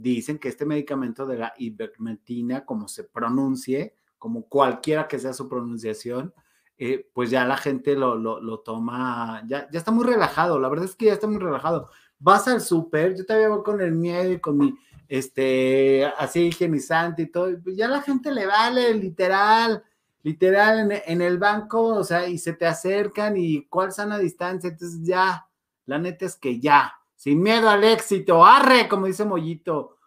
dicen 0.00 0.38
que 0.38 0.48
este 0.48 0.64
medicamento 0.64 1.26
de 1.26 1.38
la 1.38 1.54
ivermectina, 1.58 2.64
como 2.64 2.88
se 2.88 3.04
pronuncie, 3.04 3.94
como 4.18 4.48
cualquiera 4.48 5.06
que 5.08 5.18
sea 5.18 5.32
su 5.32 5.48
pronunciación, 5.48 6.32
eh, 6.78 7.08
pues 7.12 7.30
ya 7.30 7.44
la 7.44 7.56
gente 7.58 7.94
lo, 7.94 8.16
lo, 8.16 8.60
toma, 8.60 9.42
ya, 9.46 9.68
ya 9.70 9.78
está 9.78 9.90
muy 9.90 10.04
relajado, 10.04 10.58
la 10.58 10.68
verdad 10.68 10.86
es 10.86 10.96
que 10.96 11.06
ya 11.06 11.12
está 11.12 11.26
muy 11.26 11.38
relajado. 11.38 11.90
Vas 12.18 12.48
al 12.48 12.60
súper, 12.60 13.14
yo 13.16 13.26
todavía 13.26 13.48
voy 13.48 13.62
con 13.62 13.80
el 13.80 13.92
miedo 13.92 14.32
y 14.32 14.40
con 14.40 14.56
mi 14.56 14.74
este, 15.08 16.06
así 16.18 16.46
higienizante 16.46 17.22
y 17.22 17.26
todo, 17.26 17.50
pues 17.62 17.76
ya 17.76 17.88
la 17.88 18.00
gente 18.00 18.32
le 18.32 18.46
vale, 18.46 18.94
literal, 18.94 19.82
literal, 20.22 20.90
en, 20.90 21.02
en, 21.04 21.20
el 21.20 21.38
banco, 21.38 21.82
o 21.82 22.04
sea, 22.04 22.28
y 22.28 22.38
se 22.38 22.52
te 22.54 22.66
acercan 22.66 23.36
y 23.36 23.66
cuál 23.66 23.92
sana 23.92 24.18
distancia, 24.18 24.70
entonces 24.70 25.00
ya, 25.02 25.46
la 25.84 25.98
neta 25.98 26.26
es 26.26 26.36
que 26.36 26.60
ya, 26.60 26.99
sin 27.20 27.42
miedo 27.42 27.68
al 27.68 27.84
éxito, 27.84 28.46
arre, 28.46 28.88
como 28.88 29.04
dice 29.04 29.26
Mollito. 29.26 29.98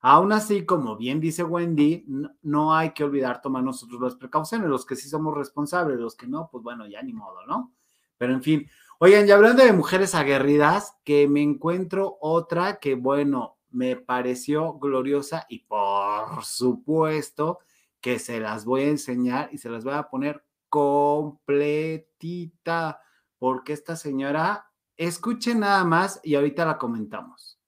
Aún 0.00 0.32
así, 0.32 0.66
como 0.66 0.98
bien 0.98 1.18
dice 1.18 1.42
Wendy, 1.42 2.04
no, 2.42 2.74
hay 2.74 2.90
que 2.90 3.04
olvidar 3.04 3.40
tomar 3.40 3.62
nosotros 3.62 3.98
las 4.02 4.16
precauciones, 4.16 4.68
los 4.68 4.84
que 4.84 4.94
sí 4.94 5.08
somos 5.08 5.34
responsables, 5.34 5.98
los 5.98 6.14
que 6.14 6.26
no, 6.26 6.50
pues 6.52 6.62
bueno, 6.62 6.86
ya 6.86 7.02
ni 7.02 7.14
modo, 7.14 7.46
¿no? 7.46 7.72
Pero 8.18 8.34
en 8.34 8.42
fin, 8.42 8.68
oigan, 8.98 9.24
ya 9.24 9.36
hablando 9.36 9.64
de 9.64 9.72
mujeres 9.72 10.14
aguerridas, 10.14 10.94
que 11.04 11.26
me 11.26 11.40
encuentro 11.40 12.18
otra 12.20 12.80
que, 12.80 12.96
bueno, 12.96 13.56
me 13.70 13.96
pareció 13.96 14.74
gloriosa 14.74 15.46
y 15.48 15.60
por 15.60 16.44
supuesto 16.44 17.60
que 18.02 18.18
se 18.18 18.40
las 18.40 18.66
voy 18.66 18.82
a 18.82 18.88
enseñar 18.88 19.48
y 19.52 19.56
se 19.56 19.70
las 19.70 19.84
voy 19.84 19.94
a 19.94 20.10
poner 20.10 20.44
completita, 20.68 23.00
porque 23.38 23.72
esta 23.72 23.96
señora, 23.96 24.66
escuche 24.98 25.54
nada 25.54 25.84
más 25.84 26.20
y 26.22 26.34
ahorita 26.34 26.66
la 26.66 26.76
comentamos. 26.76 27.58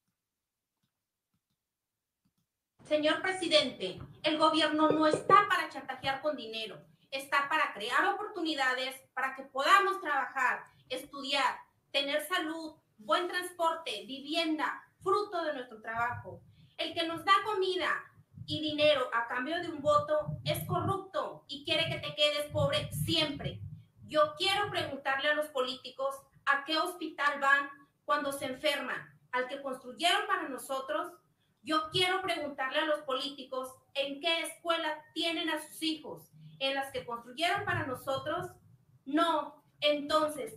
Señor 2.85 3.23
presidente, 3.23 4.01
el 4.25 4.37
gobierno 4.37 4.91
no 4.91 5.07
está 5.07 5.47
para 5.49 5.69
chantajear 5.69 6.21
con 6.23 6.37
dinero, 6.37 6.77
está 7.13 7.49
para 7.49 7.73
crear 7.73 8.05
oportunidades 8.13 9.01
para 9.15 9.37
que 9.37 9.45
podamos 9.45 10.01
trabajar, 10.01 10.65
estudiar, 10.89 11.57
tener 11.93 12.27
salud, 12.27 12.75
buen 12.99 13.29
transporte, 13.29 14.05
vivienda, 14.07 14.83
fruto 15.01 15.45
de 15.45 15.55
nuestro 15.55 15.81
trabajo. 15.81 16.43
El 16.79 16.93
que 16.95 17.07
nos 17.07 17.25
da 17.25 17.33
comida 17.45 17.91
y 18.45 18.61
dinero 18.61 19.09
a 19.15 19.29
cambio 19.29 19.61
de 19.63 19.69
un 19.69 19.81
voto 19.81 20.41
es 20.45 20.67
corrupto 20.67 21.45
y 21.47 21.65
quiere 21.65 21.89
que 21.89 22.01
te 22.01 22.15
quedes 22.17 22.51
pobre 22.51 22.91
siempre. 22.91 23.61
Yo 24.07 24.35
quiero 24.37 24.69
preguntarle 24.69 25.29
a 25.29 25.35
los 25.35 25.47
políticos 25.47 26.17
a 26.51 26.65
qué 26.65 26.77
hospital 26.79 27.41
van 27.41 27.69
cuando 28.05 28.33
se 28.33 28.47
enferman, 28.47 29.01
al 29.33 29.47
que 29.49 29.63
construyeron 29.63 30.27
para 30.27 30.49
nosotros. 30.49 31.13
Yo 31.63 31.91
quiero 31.91 32.21
preguntarle 32.23 32.81
a 32.81 32.87
los 32.87 33.01
políticos 33.01 33.69
en 33.95 34.21
qué 34.21 34.43
escuela 34.43 35.05
tienen 35.15 35.49
a 35.51 35.61
sus 35.61 35.83
hijos, 35.83 36.31
en 36.59 36.75
las 36.75 36.91
que 36.93 37.05
construyeron 37.05 37.65
para 37.65 37.87
nosotros. 37.87 38.51
No, 39.05 39.63
entonces, 39.81 40.55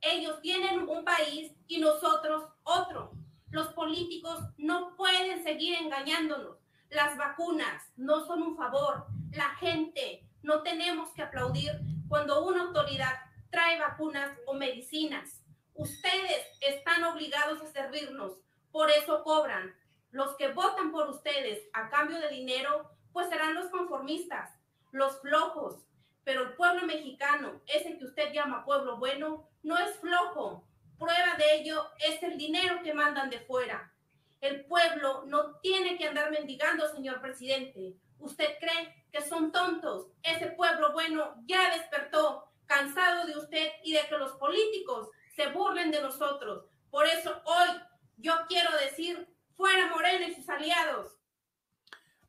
ellos 0.00 0.40
tienen 0.40 0.88
un 0.88 1.04
país 1.04 1.52
y 1.66 1.78
nosotros 1.78 2.44
otro. 2.62 3.12
Los 3.50 3.68
políticos 3.68 4.40
no 4.56 4.96
pueden 4.96 5.42
seguir 5.44 5.76
engañándonos. 5.76 6.58
Las 6.90 7.16
vacunas 7.16 7.82
no 7.96 8.26
son 8.26 8.42
un 8.42 8.56
favor. 8.56 9.06
La 9.30 9.50
gente 9.56 10.28
no 10.42 10.62
tenemos 10.62 11.10
que 11.12 11.22
aplaudir 11.22 11.72
cuando 12.08 12.44
una 12.46 12.62
autoridad 12.62 13.14
trae 13.54 13.78
vacunas 13.78 14.36
o 14.46 14.54
medicinas. 14.54 15.40
Ustedes 15.74 16.44
están 16.60 17.04
obligados 17.04 17.62
a 17.62 17.68
servirnos, 17.68 18.32
por 18.72 18.90
eso 18.90 19.22
cobran. 19.22 19.72
Los 20.10 20.36
que 20.36 20.48
votan 20.48 20.90
por 20.90 21.08
ustedes 21.08 21.62
a 21.72 21.88
cambio 21.88 22.18
de 22.18 22.30
dinero, 22.30 22.90
pues 23.12 23.28
serán 23.28 23.54
los 23.54 23.68
conformistas, 23.68 24.50
los 24.90 25.20
flojos. 25.20 25.86
Pero 26.24 26.42
el 26.42 26.54
pueblo 26.54 26.84
mexicano, 26.84 27.60
ese 27.66 27.96
que 27.96 28.06
usted 28.06 28.32
llama 28.32 28.64
pueblo 28.64 28.96
bueno, 28.98 29.48
no 29.62 29.78
es 29.78 30.00
flojo, 30.00 30.66
Prueba 30.98 31.36
de 31.36 31.56
ello 31.56 31.90
es 31.98 32.22
el 32.22 32.38
dinero 32.38 32.80
que 32.82 32.94
mandan 32.94 33.28
de 33.28 33.40
fuera. 33.40 33.92
El 34.40 34.64
pueblo 34.64 35.24
no 35.26 35.56
tiene 35.60 35.96
que 35.96 36.08
andar 36.08 36.30
mendigando, 36.30 36.88
señor 36.88 37.20
presidente. 37.20 37.94
¿Usted 38.18 38.58
cree 38.58 39.06
que 39.12 39.20
son 39.20 39.52
tontos? 39.52 40.08
Ese 40.22 40.46
pueblo 40.52 40.92
bueno 40.92 41.34
ya 41.46 41.70
despertó, 41.70 42.48
cansado 42.66 43.26
de 43.26 43.38
usted 43.38 43.68
y 43.82 43.92
de 43.92 44.00
que 44.08 44.18
los 44.18 44.32
políticos 44.32 45.08
se 45.34 45.48
burlen 45.48 45.90
de 45.90 46.02
nosotros. 46.02 46.64
Por 46.90 47.06
eso 47.06 47.42
hoy 47.44 47.68
yo 48.18 48.32
quiero 48.48 48.70
decir, 48.78 49.28
fuera 49.56 49.88
Morena 49.88 50.28
y 50.28 50.34
sus 50.34 50.48
aliados. 50.48 51.14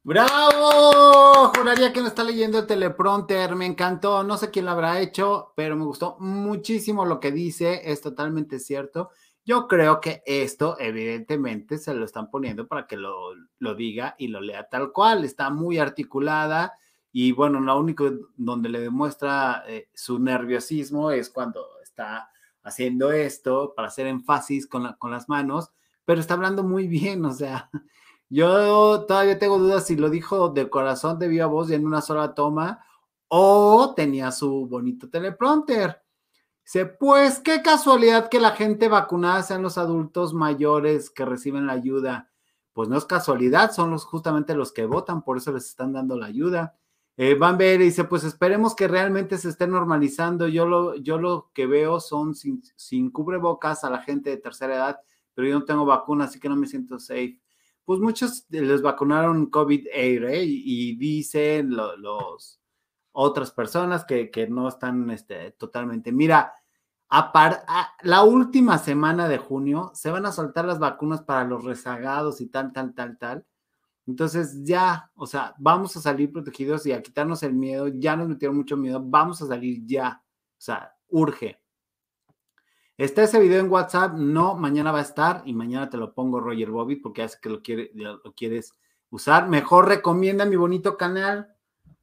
¡Bravo! 0.04 1.52
Juraría 1.56 1.92
que 1.92 2.00
no 2.00 2.08
está 2.08 2.24
leyendo 2.24 2.60
el 2.60 2.68
teleprompter. 2.68 3.56
Me 3.56 3.66
encantó. 3.66 4.24
No 4.24 4.38
sé 4.38 4.52
quién 4.52 4.66
lo 4.66 4.72
habrá 4.72 5.00
hecho, 5.00 5.54
pero 5.56 5.76
me 5.76 5.84
gustó 5.84 6.18
muchísimo 6.20 7.06
lo 7.06 7.20
que 7.20 7.32
dice. 7.32 7.92
Es 7.92 8.02
totalmente 8.02 8.60
cierto. 8.60 9.10
Yo 9.44 9.68
creo 9.68 10.02
que 10.02 10.22
esto, 10.28 10.78
evidentemente, 10.80 11.80
se 11.80 11.96
lo 11.96 12.06
están 12.06 12.30
poniendo 12.30 12.68
para 12.68 12.86
que 12.86 12.98
lo, 12.98 13.34
lo 13.58 13.74
diga 13.74 14.16
y 14.20 14.28
lo 14.28 14.42
lea 14.42 14.70
tal 14.70 14.92
cual. 14.92 15.26
Está 15.26 15.50
muy 15.50 15.80
articulada. 15.80 16.78
Y 17.18 17.32
bueno, 17.32 17.62
lo 17.62 17.80
único 17.80 18.12
donde 18.36 18.68
le 18.68 18.82
demuestra 18.82 19.64
eh, 19.70 19.88
su 19.94 20.20
nerviosismo 20.20 21.12
es 21.12 21.30
cuando 21.30 21.66
está 21.82 22.30
haciendo 22.62 23.14
esto 23.14 23.74
para 23.74 23.88
hacer 23.88 24.08
énfasis 24.08 24.68
con, 24.68 24.84
la, 24.84 24.98
con 24.98 25.12
las 25.12 25.30
manos, 25.30 25.72
pero 26.04 26.20
está 26.20 26.34
hablando 26.34 26.62
muy 26.62 26.90
bien, 26.90 27.24
o 27.24 27.32
sea, 27.32 27.70
yo 28.30 29.06
todavía 29.06 29.40
tengo 29.40 29.60
dudas 29.60 29.88
si 29.88 29.96
lo 29.96 30.10
dijo 30.10 30.50
de 30.50 30.70
corazón 30.70 31.18
de 31.18 31.30
viva 31.30 31.46
voz 31.46 31.72
y 31.72 31.76
en 31.76 31.86
una 31.86 32.02
sola 32.02 32.34
toma 32.36 32.86
o 33.30 33.94
tenía 33.96 34.34
su 34.34 34.68
bonito 34.68 35.10
teleprompter. 35.10 36.02
Dice, 36.66 36.86
pues 36.86 37.40
qué 37.40 37.62
casualidad 37.62 38.28
que 38.28 38.42
la 38.42 38.52
gente 38.52 38.90
vacunada 38.90 39.42
sean 39.42 39.62
los 39.62 39.78
adultos 39.78 40.34
mayores 40.34 41.10
que 41.10 41.24
reciben 41.24 41.68
la 41.68 41.74
ayuda. 41.74 42.30
pues 42.74 42.90
no 42.90 42.98
es 42.98 43.06
casualidad, 43.06 43.72
son 43.72 43.92
los 43.92 44.04
justamente 44.04 44.54
los 44.54 44.74
que 44.74 44.86
votan, 44.86 45.24
por 45.24 45.38
eso 45.38 45.54
les 45.54 45.66
están 45.66 45.94
dando 45.94 46.18
la 46.18 46.26
ayuda. 46.26 46.76
Eh, 47.18 47.36
Van 47.36 47.58
Beer 47.58 47.80
dice, 47.80 48.04
pues 48.04 48.26
esperemos 48.26 48.76
que 48.76 48.88
realmente 48.88 49.38
se 49.38 49.50
esté 49.50 49.68
normalizando. 49.68 50.48
Yo 50.48 50.66
lo, 50.66 50.96
yo 50.96 51.18
lo 51.18 51.52
que 51.54 51.66
veo 51.66 52.00
son 52.00 52.36
sin, 52.36 52.62
sin 52.76 53.10
cubrebocas 53.10 53.84
a 53.84 53.90
la 53.90 54.02
gente 54.02 54.30
de 54.30 54.38
tercera 54.38 54.76
edad, 54.76 55.00
pero 55.34 55.48
yo 55.48 55.60
no 55.60 55.66
tengo 55.66 55.86
vacuna, 55.86 56.26
así 56.26 56.40
que 56.40 56.50
no 56.50 56.56
me 56.58 56.68
siento 56.68 57.00
safe. 57.00 57.40
Pues 57.86 58.00
muchos 58.00 58.46
les 58.50 58.82
vacunaron 58.82 59.50
COVID 59.50 59.88
air 59.94 60.26
¿eh? 60.26 60.44
y, 60.44 60.64
y, 60.66 60.96
dicen 60.98 61.76
lo, 61.76 61.96
los 61.98 62.60
otras 63.14 63.52
personas 63.52 64.04
que, 64.06 64.30
que 64.30 64.48
no 64.48 64.68
están 64.68 65.10
este, 65.12 65.52
totalmente. 65.52 66.12
Mira, 66.12 66.54
a 67.08 67.32
par, 67.32 67.64
a, 67.68 67.94
la 68.02 68.24
última 68.24 68.78
semana 68.78 69.30
de 69.30 69.38
junio 69.38 69.92
se 69.94 70.12
van 70.12 70.26
a 70.26 70.32
soltar 70.32 70.66
las 70.66 70.80
vacunas 70.80 71.22
para 71.22 71.46
los 71.46 71.64
rezagados 71.64 72.42
y 72.42 72.48
tal, 72.48 72.74
tal, 72.74 72.94
tal, 72.94 73.18
tal. 73.18 73.46
Entonces 74.08 74.64
ya, 74.64 75.12
o 75.16 75.26
sea, 75.26 75.56
vamos 75.58 75.96
a 75.98 76.02
salir 76.02 76.32
protegidos 76.32 76.86
y 76.86 76.92
a 76.92 77.02
quitarnos 77.02 77.42
el 77.44 77.54
miedo. 77.54 77.88
Ya 77.88 78.16
nos 78.16 78.28
metieron 78.28 78.58
mucho 78.58 78.78
miedo. 78.78 79.02
Vamos 79.04 79.42
a 79.42 79.48
salir 79.48 79.84
ya. 79.86 80.22
O 80.24 80.62
sea, 80.62 80.96
urge. 81.10 81.60
Está 82.98 83.24
ese 83.24 83.40
video 83.40 83.60
en 83.60 83.70
WhatsApp. 83.70 84.14
No, 84.14 84.56
mañana 84.56 84.92
va 84.92 85.00
a 85.00 85.04
estar 85.04 85.42
y 85.46 85.54
mañana 85.54 85.90
te 85.90 85.98
lo 85.98 86.14
pongo 86.14 86.40
Roger 86.40 86.70
Bobby 86.70 86.98
porque 86.98 87.24
hace 87.24 87.40
que 87.42 87.50
lo, 87.50 87.62
quiere, 87.62 87.92
lo 87.94 88.34
quieres 88.34 88.76
usar. 89.10 89.50
Mejor 89.50 89.88
recomienda 89.88 90.46
mi 90.46 90.56
bonito 90.56 90.96
canal. 90.96 91.54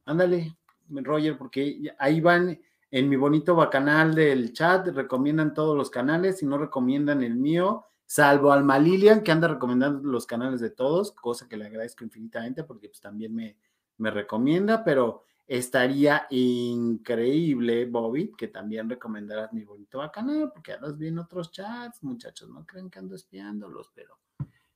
Ándale, 0.04 0.56
Roger, 0.88 1.38
porque 1.38 1.94
ahí 1.99 2.21
van 2.21 2.61
en 2.90 3.09
mi 3.09 3.16
bonito 3.16 3.56
canal 3.71 4.14
del 4.14 4.52
chat. 4.52 4.88
Recomiendan 4.88 5.54
todos 5.54 5.76
los 5.76 5.88
canales. 5.88 6.38
Si 6.38 6.47
no 6.47 6.59
recomiendan 6.59 7.23
el 7.23 7.37
mío, 7.37 7.87
salvo 8.12 8.52
Alma 8.52 8.78
Lilian, 8.78 9.23
que 9.23 9.33
anda 9.33 9.49
recomendando 9.49 10.07
los 10.07 10.26
canales 10.26 10.61
de 10.61 10.69
todos, 10.69 11.12
cosa 11.12 11.49
que 11.49 11.57
le 11.57 11.64
agradezco 11.64 12.04
infinitamente 12.04 12.62
porque 12.62 12.90
pues 12.90 13.00
también 13.00 13.35
me, 13.35 13.57
me 13.97 14.11
recomienda, 14.11 14.85
pero 14.85 15.23
estaría 15.47 16.26
increíble, 16.28 17.87
Bobby, 17.87 18.35
que 18.37 18.49
también 18.49 18.90
recomendaras 18.90 19.54
mi 19.54 19.64
bonito 19.64 19.99
canal, 20.12 20.52
porque 20.52 20.75
andas 20.75 20.99
bien 20.99 21.19
otros 21.19 21.52
chats, 21.52 22.02
muchachos, 22.02 22.50
no 22.50 22.66
creen 22.66 22.90
que 22.90 22.99
ando 22.99 23.14
espiándolos, 23.14 23.90
pero, 23.95 24.19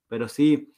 pero 0.08 0.28
sí. 0.28 0.72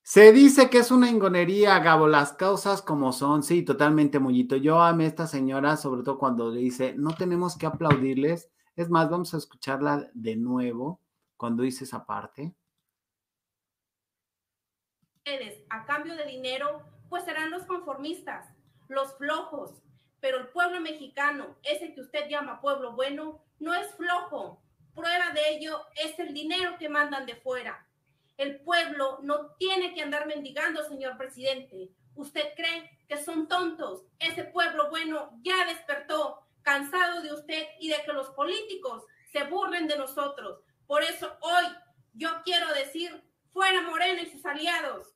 Se 0.00 0.32
dice 0.32 0.70
que 0.70 0.78
es 0.78 0.90
una 0.90 1.10
ingonería, 1.10 1.78
Gabo, 1.80 2.08
las 2.08 2.32
causas 2.32 2.80
como 2.80 3.12
son, 3.12 3.42
sí, 3.42 3.62
totalmente, 3.62 4.18
Mullito. 4.18 4.56
Yo 4.56 4.80
amé 4.80 5.04
a 5.04 5.08
esta 5.08 5.26
señora, 5.26 5.76
sobre 5.76 6.02
todo 6.02 6.16
cuando 6.16 6.50
dice, 6.50 6.94
no 6.96 7.14
tenemos 7.14 7.58
que 7.58 7.66
aplaudirles. 7.66 8.48
Es 8.74 8.88
más, 8.88 9.10
vamos 9.10 9.34
a 9.34 9.36
escucharla 9.36 10.10
de 10.14 10.36
nuevo 10.36 11.02
cuando 11.38 11.62
dice 11.62 11.84
esa 11.84 12.04
parte? 12.04 12.54
A 15.70 15.84
cambio 15.84 16.16
de 16.16 16.24
dinero, 16.24 16.82
pues 17.08 17.24
serán 17.24 17.50
los 17.50 17.64
conformistas, 17.64 18.46
los 18.88 19.16
flojos. 19.16 19.82
Pero 20.20 20.38
el 20.38 20.48
pueblo 20.48 20.80
mexicano, 20.80 21.56
ese 21.62 21.94
que 21.94 22.00
usted 22.00 22.28
llama 22.28 22.60
pueblo 22.60 22.92
bueno, 22.92 23.44
no 23.58 23.74
es 23.74 23.94
flojo. 23.94 24.62
Prueba 24.94 25.30
de 25.32 25.50
ello 25.50 25.80
es 26.02 26.18
el 26.18 26.34
dinero 26.34 26.76
que 26.78 26.88
mandan 26.88 27.26
de 27.26 27.36
fuera. 27.36 27.86
El 28.36 28.60
pueblo 28.60 29.18
no 29.22 29.54
tiene 29.58 29.94
que 29.94 30.02
andar 30.02 30.26
mendigando, 30.26 30.82
señor 30.88 31.16
presidente. 31.16 31.90
¿Usted 32.14 32.54
cree 32.56 32.98
que 33.06 33.22
son 33.22 33.46
tontos? 33.46 34.04
Ese 34.18 34.44
pueblo 34.44 34.90
bueno 34.90 35.38
ya 35.42 35.66
despertó, 35.66 36.40
cansado 36.62 37.22
de 37.22 37.32
usted 37.32 37.66
y 37.80 37.90
de 37.90 38.02
que 38.04 38.12
los 38.12 38.30
políticos 38.30 39.04
se 39.30 39.44
burlen 39.44 39.86
de 39.86 39.98
nosotros. 39.98 40.64
Por 40.88 41.02
eso 41.02 41.28
hoy 41.42 41.66
yo 42.14 42.30
quiero 42.44 42.66
decir, 42.72 43.22
fuera 43.52 43.82
Morena 43.82 44.22
y 44.22 44.26
sus 44.26 44.44
aliados. 44.46 45.14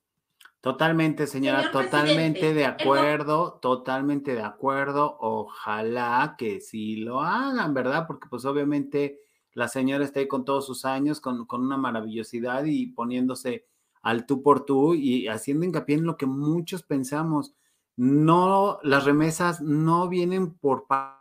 Totalmente, 0.61 1.26
señora, 1.26 1.62
Señor 1.62 1.73
totalmente 1.73 2.52
de 2.52 2.67
acuerdo, 2.67 3.59
totalmente 3.61 4.35
de 4.35 4.43
acuerdo. 4.43 5.17
Ojalá 5.19 6.37
que 6.37 6.61
sí 6.61 6.97
lo 6.97 7.23
hagan, 7.23 7.73
¿verdad? 7.73 8.07
Porque 8.07 8.29
pues 8.29 8.45
obviamente 8.45 9.19
la 9.55 9.67
señora 9.67 10.05
está 10.05 10.21
ahí 10.21 10.29
con 10.29 10.45
todos 10.45 10.67
sus 10.67 10.85
años, 10.85 11.21
con, 11.21 11.47
con 11.47 11.62
una 11.62 11.79
maravillosidad 11.79 12.64
y 12.64 12.88
poniéndose 12.88 13.67
al 14.02 14.27
tú 14.27 14.42
por 14.42 14.66
tú 14.66 14.94
y 14.94 15.27
haciendo 15.27 15.64
hincapié 15.64 15.96
en 15.96 16.05
lo 16.05 16.18
que 16.18 16.27
muchos 16.27 16.83
pensamos. 16.83 17.55
No, 17.96 18.79
las 18.83 19.05
remesas 19.05 19.62
no 19.62 20.09
vienen 20.09 20.53
por 20.53 20.87
parte 20.87 21.18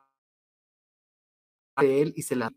de 1.77 2.01
él 2.01 2.13
y 2.17 2.23
se 2.23 2.35
la 2.35 2.49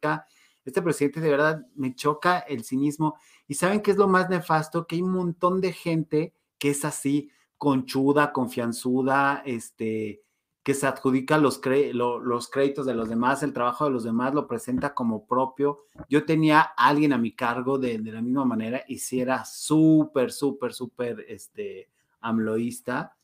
este 0.64 0.82
presidente 0.82 1.20
de 1.20 1.30
verdad 1.30 1.66
me 1.74 1.94
choca 1.94 2.38
el 2.40 2.64
cinismo. 2.64 3.16
Y 3.46 3.54
saben 3.54 3.80
qué 3.80 3.90
es 3.90 3.96
lo 3.96 4.08
más 4.08 4.28
nefasto, 4.30 4.86
que 4.86 4.96
hay 4.96 5.02
un 5.02 5.12
montón 5.12 5.60
de 5.60 5.72
gente 5.72 6.34
que 6.58 6.70
es 6.70 6.84
así, 6.84 7.30
conchuda, 7.58 8.32
confianzuda, 8.32 9.42
este, 9.44 10.22
que 10.62 10.72
se 10.72 10.86
adjudica 10.86 11.36
los, 11.36 11.58
créditos 11.58 12.86
de 12.86 12.94
los 12.94 13.08
demás, 13.10 13.42
el 13.42 13.52
trabajo 13.52 13.84
de 13.84 13.90
los 13.90 14.04
demás, 14.04 14.32
lo 14.32 14.46
presenta 14.46 14.94
como 14.94 15.26
propio. 15.26 15.80
Yo 16.08 16.24
tenía 16.24 16.60
a 16.60 16.88
alguien 16.88 17.12
a 17.12 17.18
mi 17.18 17.32
cargo 17.32 17.78
de, 17.78 17.98
de 17.98 18.12
la 18.12 18.22
misma 18.22 18.46
manera 18.46 18.82
y 18.88 18.98
si 18.98 19.20
era 19.20 19.44
súper, 19.44 20.32
súper, 20.32 20.72
súper, 20.72 21.26
este, 21.28 21.90
amloísta. 22.20 23.16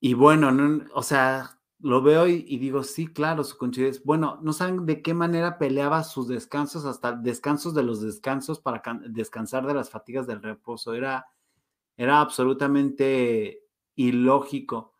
Y 0.00 0.14
bueno, 0.14 0.52
no, 0.52 0.84
o 0.94 1.02
sea, 1.02 1.58
lo 1.82 2.00
veo 2.00 2.28
y, 2.28 2.44
y, 2.46 2.58
digo, 2.58 2.84
sí, 2.84 3.08
claro, 3.08 3.42
su 3.42 3.58
conchidez. 3.58 4.04
Bueno, 4.04 4.38
no 4.42 4.52
saben 4.52 4.86
de 4.86 5.02
qué 5.02 5.14
manera 5.14 5.58
peleaba 5.58 6.04
sus 6.04 6.28
descansos, 6.28 6.84
hasta 6.84 7.12
descansos 7.12 7.74
de 7.74 7.82
los 7.82 8.00
descansos 8.00 8.60
para 8.60 8.82
descansar 9.08 9.66
de 9.66 9.74
las 9.74 9.90
fatigas 9.90 10.26
del 10.28 10.42
reposo. 10.42 10.94
Era, 10.94 11.26
era 11.96 12.20
absolutamente 12.20 13.64
ilógico 13.96 14.94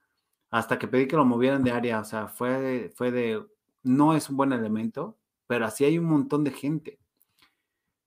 hasta 0.51 0.79
que 0.79 0.89
pedí 0.89 1.07
que 1.07 1.17
lo 1.17 1.25
movieran 1.25 1.63
de 1.63 1.71
área. 1.71 2.01
O 2.01 2.05
sea, 2.05 2.27
fue 2.27 2.51
de, 2.61 2.91
fue 2.91 3.13
de, 3.13 3.47
no 3.85 4.15
es 4.15 4.29
un 4.29 4.37
buen 4.37 4.53
elemento, 4.53 5.19
pero 5.47 5.67
así 5.67 5.85
hay 5.85 5.99
un 5.99 6.07
montón 6.07 6.43
de 6.43 6.51
gente. 6.51 6.99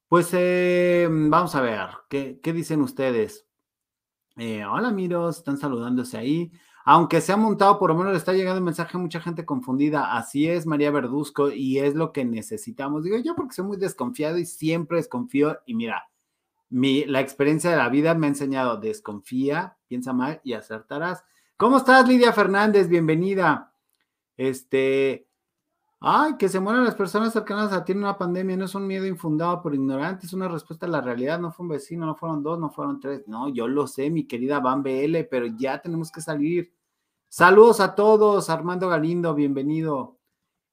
Pues 0.10 0.30
eh, 0.34 1.08
vamos 1.10 1.56
a 1.56 1.62
ver, 1.62 1.90
¿qué, 2.10 2.40
qué 2.44 2.52
dicen 2.52 2.82
ustedes? 2.82 3.48
Eh, 4.36 4.66
hola, 4.66 4.92
Miros, 4.92 5.38
están 5.38 5.58
saludándose 5.58 6.18
ahí 6.18 6.52
aunque 6.88 7.20
se 7.20 7.34
ha 7.34 7.38
montado, 7.38 7.80
por 7.80 7.90
lo 7.90 7.98
menos 7.98 8.14
le 8.14 8.20
está 8.20 8.32
llegando 8.32 8.60
un 8.60 8.66
mensaje 8.66 8.96
a 8.96 9.00
mucha 9.00 9.20
gente 9.20 9.44
confundida. 9.44 10.16
Así 10.16 10.48
es, 10.48 10.68
María 10.68 10.92
Verduzco, 10.92 11.50
y 11.50 11.80
es 11.80 11.96
lo 11.96 12.14
que 12.14 12.26
necesitamos. 12.26 13.04
Digo 13.04 13.18
yo 13.18 13.36
porque 13.36 13.56
soy 13.56 13.66
muy 13.66 13.78
desconfiado 13.78 14.38
y 14.38 14.46
siempre 14.46 14.98
desconfío. 14.98 15.58
Y 15.66 15.74
mira, 15.74 16.08
mi, 16.70 17.04
la 17.06 17.22
experiencia 17.22 17.72
de 17.72 17.78
la 17.78 17.90
vida 17.90 18.14
me 18.14 18.28
ha 18.28 18.30
enseñado, 18.30 18.78
desconfía, 18.78 19.78
piensa 19.88 20.14
mal 20.14 20.42
y 20.44 20.54
acertarás. 20.54 21.26
¿Cómo 21.58 21.78
estás, 21.78 22.08
Lidia 22.08 22.32
Fernández? 22.34 22.88
Bienvenida. 22.88 23.74
Este, 24.38 25.28
ay, 26.00 26.38
que 26.38 26.50
se 26.50 26.60
mueran 26.60 26.84
las 26.84 26.94
personas 26.94 27.34
cercanas 27.34 27.74
a 27.74 27.84
ti 27.84 27.94
en 27.94 27.98
una 27.98 28.16
pandemia 28.16 28.58
no 28.58 28.66
es 28.66 28.76
un 28.76 28.86
miedo 28.86 29.08
infundado 29.08 29.60
por 29.64 29.74
ignorantes, 29.74 30.26
es 30.26 30.34
una 30.34 30.48
respuesta 30.48 30.86
a 30.86 30.90
la 30.90 31.02
realidad. 31.02 31.40
No 31.40 31.52
fue 31.52 31.64
un 31.64 31.70
vecino, 31.70 32.06
no 32.06 32.16
fueron 32.16 32.44
dos, 32.44 32.60
no 32.60 32.70
fueron 32.70 33.00
tres. 33.00 33.28
No, 33.28 33.50
yo 33.50 33.68
lo 33.68 33.88
sé, 33.88 34.12
mi 34.12 34.26
querida 34.28 34.60
Van 34.60 34.84
BL, 34.84 35.24
pero 35.32 35.48
ya 35.48 35.82
tenemos 35.82 36.12
que 36.12 36.22
salir. 36.22 36.75
Saludos 37.38 37.82
a 37.82 37.96
todos, 37.96 38.50
Armando 38.50 38.88
Galindo, 38.88 39.36
bienvenido. 39.36 40.22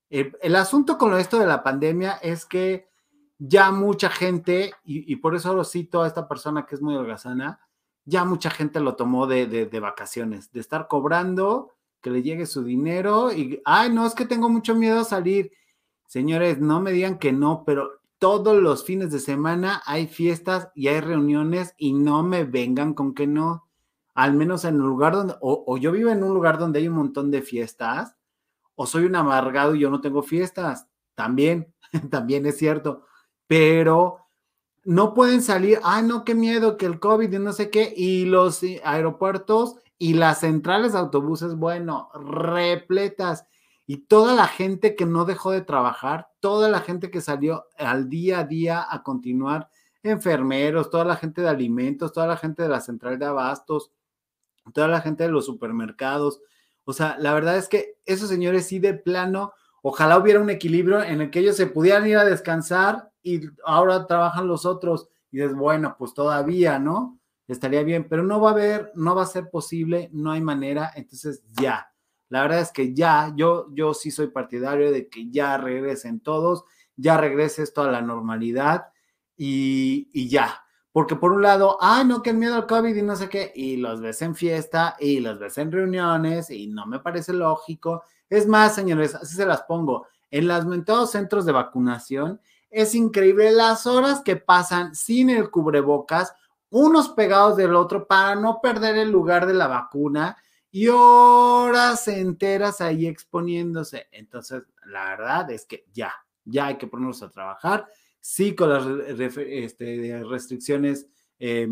El, 0.09 0.39
el 0.41 0.55
asunto 0.55 0.97
con 0.97 1.19
esto 1.19 1.41
de 1.41 1.47
la 1.49 1.65
pandemia 1.65 2.13
es 2.23 2.47
que 2.47 2.89
ya 3.37 3.73
mucha 3.73 4.09
gente, 4.11 4.73
y, 4.85 5.17
por 5.17 5.35
eso 5.35 5.55
lo 5.55 5.65
cito 5.65 6.03
a 6.03 6.07
esta 6.07 6.29
persona 6.29 6.65
que 6.65 6.77
es 6.77 6.81
muy 6.81 6.95
holgazana, 6.95 7.59
ya 8.05 8.25
mucha 8.25 8.49
gente 8.49 8.79
lo 8.79 8.95
tomó 8.95 9.27
de, 9.27 9.49
de 9.49 9.81
vacaciones, 9.81 10.53
de 10.53 10.61
estar 10.61 10.87
cobrando 10.87 11.73
que 12.01 12.11
le 12.11 12.23
llegue 12.23 12.47
su 12.47 12.63
dinero 12.63 13.33
y, 13.33 13.61
ay, 13.65 13.93
no, 13.93 14.07
es 14.07 14.15
que 14.15 14.25
tengo 14.25 14.49
mucho 14.49 14.77
miedo 14.77 15.01
a 15.01 15.05
salir. 15.05 15.51
Señores, 16.07 16.61
no 16.61 16.81
me 16.81 16.93
digan 16.93 17.19
que 17.19 17.33
no, 17.33 17.65
pero 17.67 17.91
todos 18.21 18.63
los 18.63 18.85
fines 18.85 19.11
de 19.11 19.19
semana 19.19 19.83
hay 19.85 20.07
fiestas 20.07 20.69
y 20.77 20.87
hay 20.87 21.01
reuniones 21.01 21.75
y 21.77 21.93
no 21.93 22.23
me 22.23 22.45
vengan 22.45 22.95
con 22.95 23.15
que 23.15 23.27
no. 23.27 23.67
Al 24.15 24.35
menos 24.35 24.65
en 24.65 24.81
un 24.81 24.89
lugar 24.89 25.15
donde, 25.15 25.35
o, 25.41 25.65
o 25.67 25.77
yo 25.79 25.93
vivo 25.93 26.11
en 26.11 26.23
un 26.23 26.35
lugar 26.35 26.59
donde 26.59 26.81
hay 26.81 26.89
un 26.89 26.97
montón 26.97 27.31
de 27.31 27.43
fiestas, 27.43 28.17
o 28.75 28.87
soy 28.87 29.05
un 29.05 29.17
amargado 29.17 29.75
y 29.75 29.81
yo 29.81 29.91
no 29.91 30.01
tengo 30.01 30.23
fiestas. 30.23 30.89
También, 31.15 31.73
también 32.11 32.47
es 32.47 32.59
cierto. 32.59 33.05
Pero 33.47 34.19
no 34.85 35.15
pueden 35.15 35.43
salir, 35.43 35.79
ay, 35.83 36.03
no, 36.05 36.25
qué 36.25 36.35
miedo, 36.35 36.77
que 36.77 36.87
el 36.87 36.99
COVID 36.99 37.33
y 37.33 37.39
no 37.39 37.53
sé 37.53 37.71
qué, 37.71 37.93
y 37.97 38.25
los 38.25 38.63
aeropuertos 38.85 39.77
y 39.99 40.15
las 40.15 40.41
centrales 40.41 40.93
de 40.93 40.99
autobuses, 40.99 41.55
bueno, 41.55 42.11
repletas. 42.15 43.47
Y 43.87 43.99
toda 43.99 44.35
la 44.35 44.47
gente 44.47 44.97
que 44.97 45.07
no 45.07 45.25
dejó 45.25 45.51
de 45.51 45.61
trabajar, 45.61 46.29
toda 46.41 46.69
la 46.69 46.81
gente 46.81 47.11
que 47.11 47.21
salió 47.21 47.67
al 47.79 48.09
día 48.09 48.41
a 48.41 48.45
día 48.45 48.87
a 48.89 49.03
continuar, 49.03 49.69
enfermeros, 50.03 50.91
toda 50.91 51.05
la 51.05 51.17
gente 51.17 51.43
de 51.43 51.49
alimentos, 51.49 52.13
toda 52.13 52.27
la 52.27 52.37
gente 52.37 52.63
de 52.63 52.69
la 52.69 52.81
central 52.81 53.19
de 53.19 53.27
abastos, 53.27 53.93
toda 54.73 54.89
la 54.89 55.01
gente 55.01 55.25
de 55.25 55.31
los 55.31 55.47
supermercados. 55.47 56.41
O 56.85 56.93
sea, 56.93 57.17
la 57.19 57.35
verdad 57.35 57.57
es 57.57 57.69
que 57.69 57.97
esos 58.07 58.29
señores 58.29 58.67
sí 58.67 58.79
de 58.79 58.95
plano, 58.95 59.53
ojalá 59.83 60.19
hubiera 60.19 60.41
un 60.41 60.51
equilibrio 60.51 61.03
en 61.03 61.21
el 61.21 61.31
que 61.31 61.41
ellos 61.41 61.57
se 61.57 61.67
pudieran 61.67 62.07
ir 62.07 62.17
a 62.17 62.25
descansar 62.25 63.11
y 63.23 63.43
ahora 63.65 64.07
trabajan 64.07 64.47
los 64.47 64.67
otros. 64.67 65.09
y 65.31 65.39
dices, 65.39 65.55
bueno, 65.55 65.97
pues 65.99 66.15
todavía, 66.15 66.79
¿no? 66.79 67.19
Estaría 67.49 67.83
bien, 67.83 68.07
pero 68.09 68.23
no 68.23 68.41
va 68.41 68.51
a 68.51 68.53
haber, 68.53 68.93
no 68.95 69.15
va 69.15 69.23
a 69.23 69.27
ser 69.27 69.51
posible, 69.51 70.11
no 70.13 70.31
hay 70.33 70.41
manera, 70.41 70.91
entonces 70.95 71.43
ya. 71.61 71.89
La 72.29 72.43
verdad 72.43 72.61
es 72.61 72.73
que 72.73 72.95
ya, 72.95 73.33
yo, 73.37 73.69
yo 73.75 73.95
sí 73.95 74.11
soy 74.11 74.29
partidario 74.29 74.91
de 74.91 75.09
que 75.09 75.31
ya 75.31 75.59
regresen 75.59 76.21
todos, 76.21 76.65
ya 76.97 77.19
regrese 77.19 77.63
esto 77.63 77.83
a 77.83 77.91
la 77.91 78.01
normalidad 78.01 78.87
y, 79.37 80.09
y 80.13 80.29
ya. 80.29 80.63
Porque 80.93 81.17
por 81.17 81.33
un 81.33 81.43
lado, 81.43 81.79
ay, 81.81 82.05
no, 82.05 82.23
que 82.23 82.31
el 82.31 82.37
miedo 82.37 82.55
al 82.55 82.67
COVID 82.67 82.95
y 82.95 83.03
no 83.03 83.17
sé 83.17 83.29
qué, 83.29 83.51
y 83.55 83.77
los 83.79 84.01
ves 84.01 84.21
en 84.23 84.35
fiesta 84.35 84.97
y 85.01 85.21
los 85.21 85.39
ves 85.39 85.57
en 85.59 85.73
reuniones 85.73 86.51
y 86.51 86.67
no 86.67 86.87
me 86.87 86.99
parece 86.99 87.33
lógico. 87.33 88.05
Es 88.29 88.47
más, 88.47 88.75
señores, 88.75 89.15
así 89.15 89.35
se 89.35 89.47
las 89.47 89.63
pongo. 89.63 90.07
En 90.31 90.49
los 90.49 90.67
mentados 90.67 91.11
centros 91.11 91.47
de 91.47 91.53
vacunación, 91.53 92.41
es 92.71 92.95
increíble 92.95 93.53
las 93.53 93.87
horas 93.87 94.23
que 94.23 94.37
pasan 94.37 94.95
sin 94.95 95.29
el 95.29 95.51
cubrebocas, 95.51 96.35
unos 96.71 97.11
pegados 97.11 97.57
del 97.57 97.75
otro 97.75 98.07
para 98.07 98.35
no 98.35 98.61
perder 98.63 98.97
el 98.97 99.11
lugar 99.11 99.47
de 99.47 99.53
la 99.53 99.69
vacuna 99.69 100.37
y 100.71 100.89
horas 100.89 102.09
enteras 102.09 102.81
ahí 102.81 103.07
exponiéndose. 103.07 104.09
Entonces, 104.11 104.63
la 104.87 105.05
verdad 105.05 105.51
es 105.51 105.67
que 105.67 105.85
ya, 105.93 106.15
ya 106.47 106.67
hay 106.67 106.79
que 106.79 106.87
ponernos 106.87 107.23
a 107.23 107.31
trabajar, 107.31 107.87
sí 108.23 108.55
con 108.55 108.71
las 108.71 108.87
este, 109.19 110.25
restricciones 110.25 111.07
eh, 111.39 111.69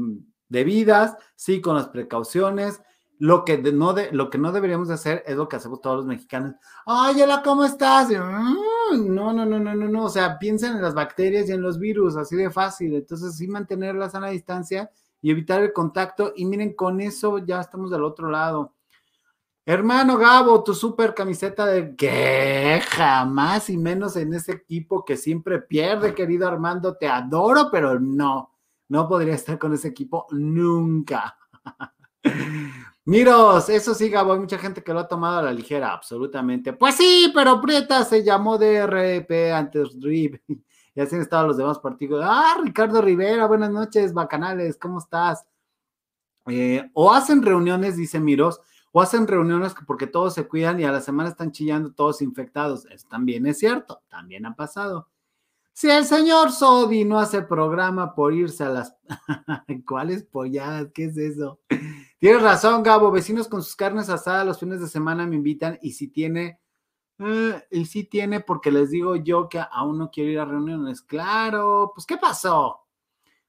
debidas, 0.48 1.16
sí 1.36 1.62
con 1.62 1.76
las 1.76 1.88
precauciones. 1.88 2.82
Lo 3.18 3.44
que, 3.44 3.58
de, 3.58 3.72
no 3.72 3.92
de, 3.92 4.10
lo 4.12 4.30
que 4.30 4.38
no 4.38 4.50
deberíamos 4.50 4.88
de 4.88 4.94
hacer 4.94 5.22
es 5.26 5.36
lo 5.36 5.46
que 5.46 5.56
hacemos 5.56 5.80
todos 5.80 5.98
los 5.98 6.06
mexicanos. 6.06 6.54
Ay, 6.86 7.20
hola, 7.20 7.42
¿cómo 7.44 7.64
estás? 7.64 8.10
Y, 8.10 8.16
mm, 8.16 9.14
no, 9.14 9.32
no, 9.32 9.44
no, 9.44 9.58
no, 9.58 9.74
no, 9.74 9.88
no. 9.88 10.04
O 10.04 10.08
sea, 10.08 10.38
piensen 10.38 10.76
en 10.76 10.82
las 10.82 10.94
bacterias 10.94 11.48
y 11.48 11.52
en 11.52 11.62
los 11.62 11.78
virus, 11.78 12.16
así 12.16 12.34
de 12.34 12.50
fácil. 12.50 12.94
Entonces, 12.94 13.36
sí 13.36 13.46
mantener 13.46 13.94
la 13.94 14.08
sana 14.08 14.28
distancia 14.28 14.90
y 15.22 15.30
evitar 15.30 15.62
el 15.62 15.72
contacto. 15.72 16.32
Y 16.34 16.46
miren, 16.46 16.74
con 16.74 17.00
eso 17.00 17.38
ya 17.38 17.60
estamos 17.60 17.90
del 17.90 18.04
otro 18.04 18.30
lado. 18.30 18.74
Hermano 19.66 20.16
Gabo, 20.16 20.64
tu 20.64 20.74
super 20.74 21.14
camiseta 21.14 21.66
de 21.66 21.94
que 21.94 22.82
jamás 22.88 23.68
y 23.68 23.76
menos 23.76 24.16
en 24.16 24.32
ese 24.34 24.52
equipo 24.52 25.04
que 25.04 25.16
siempre 25.16 25.60
pierde, 25.60 26.14
querido 26.14 26.48
Armando, 26.48 26.96
te 26.96 27.06
adoro, 27.06 27.68
pero 27.70 28.00
no, 28.00 28.56
no 28.88 29.08
podría 29.08 29.34
estar 29.34 29.58
con 29.58 29.74
ese 29.74 29.88
equipo 29.88 30.26
nunca. 30.30 31.36
Miros, 33.04 33.68
eso 33.68 33.94
sí, 33.94 34.08
Gabo, 34.08 34.32
hay 34.32 34.40
mucha 34.40 34.58
gente 34.58 34.82
que 34.82 34.92
lo 34.92 35.00
ha 35.00 35.08
tomado 35.08 35.38
a 35.38 35.42
la 35.42 35.52
ligera, 35.52 35.92
absolutamente. 35.92 36.72
Pues 36.72 36.94
sí, 36.96 37.30
pero 37.34 37.60
Prieta 37.60 38.04
se 38.04 38.22
llamó 38.22 38.58
DRP 38.58 39.52
antes 39.52 40.00
RIP. 40.00 40.42
Y 40.92 41.00
así 41.00 41.14
han 41.14 41.22
estado 41.22 41.46
los 41.46 41.56
demás 41.56 41.78
partidos. 41.78 42.20
Ah, 42.24 42.56
Ricardo 42.60 43.00
Rivera, 43.00 43.46
buenas 43.46 43.70
noches, 43.70 44.12
bacanales, 44.12 44.76
¿cómo 44.76 44.98
estás? 44.98 45.46
Eh, 46.46 46.90
o 46.94 47.12
hacen 47.12 47.42
reuniones, 47.42 47.96
dice 47.96 48.18
Miros, 48.18 48.60
o 48.92 49.00
hacen 49.00 49.26
reuniones 49.26 49.74
porque 49.86 50.06
todos 50.06 50.34
se 50.34 50.48
cuidan 50.48 50.80
y 50.80 50.84
a 50.84 50.92
la 50.92 51.00
semana 51.00 51.28
están 51.28 51.52
chillando 51.52 51.92
todos 51.92 52.22
infectados. 52.22 52.86
Eso 52.86 53.06
también 53.08 53.46
es 53.46 53.58
cierto, 53.58 54.02
también 54.08 54.46
ha 54.46 54.54
pasado. 54.54 55.08
Si 55.72 55.88
el 55.88 56.04
señor 56.04 56.52
Sodi 56.52 57.04
no 57.04 57.18
hace 57.18 57.42
programa 57.42 58.14
por 58.14 58.34
irse 58.34 58.64
a 58.64 58.68
las... 58.68 58.96
¿Cuáles 59.86 60.24
polladas? 60.24 60.88
¿Qué 60.92 61.04
es 61.04 61.16
eso? 61.16 61.60
Tienes 62.18 62.42
razón, 62.42 62.82
Gabo. 62.82 63.10
Vecinos 63.10 63.48
con 63.48 63.62
sus 63.62 63.76
carnes 63.76 64.10
asadas 64.10 64.44
los 64.44 64.58
fines 64.58 64.80
de 64.80 64.88
semana 64.88 65.26
me 65.26 65.36
invitan 65.36 65.78
y 65.80 65.92
si 65.92 66.08
tiene... 66.08 66.60
Eh, 67.18 67.62
y 67.70 67.84
si 67.86 68.04
tiene 68.04 68.40
porque 68.40 68.70
les 68.70 68.90
digo 68.90 69.14
yo 69.16 69.48
que 69.48 69.62
aún 69.70 69.98
no 69.98 70.10
quiero 70.10 70.30
ir 70.30 70.38
a 70.38 70.44
reuniones. 70.44 71.02
Claro, 71.02 71.92
pues 71.94 72.06
¿qué 72.06 72.16
pasó? 72.16 72.80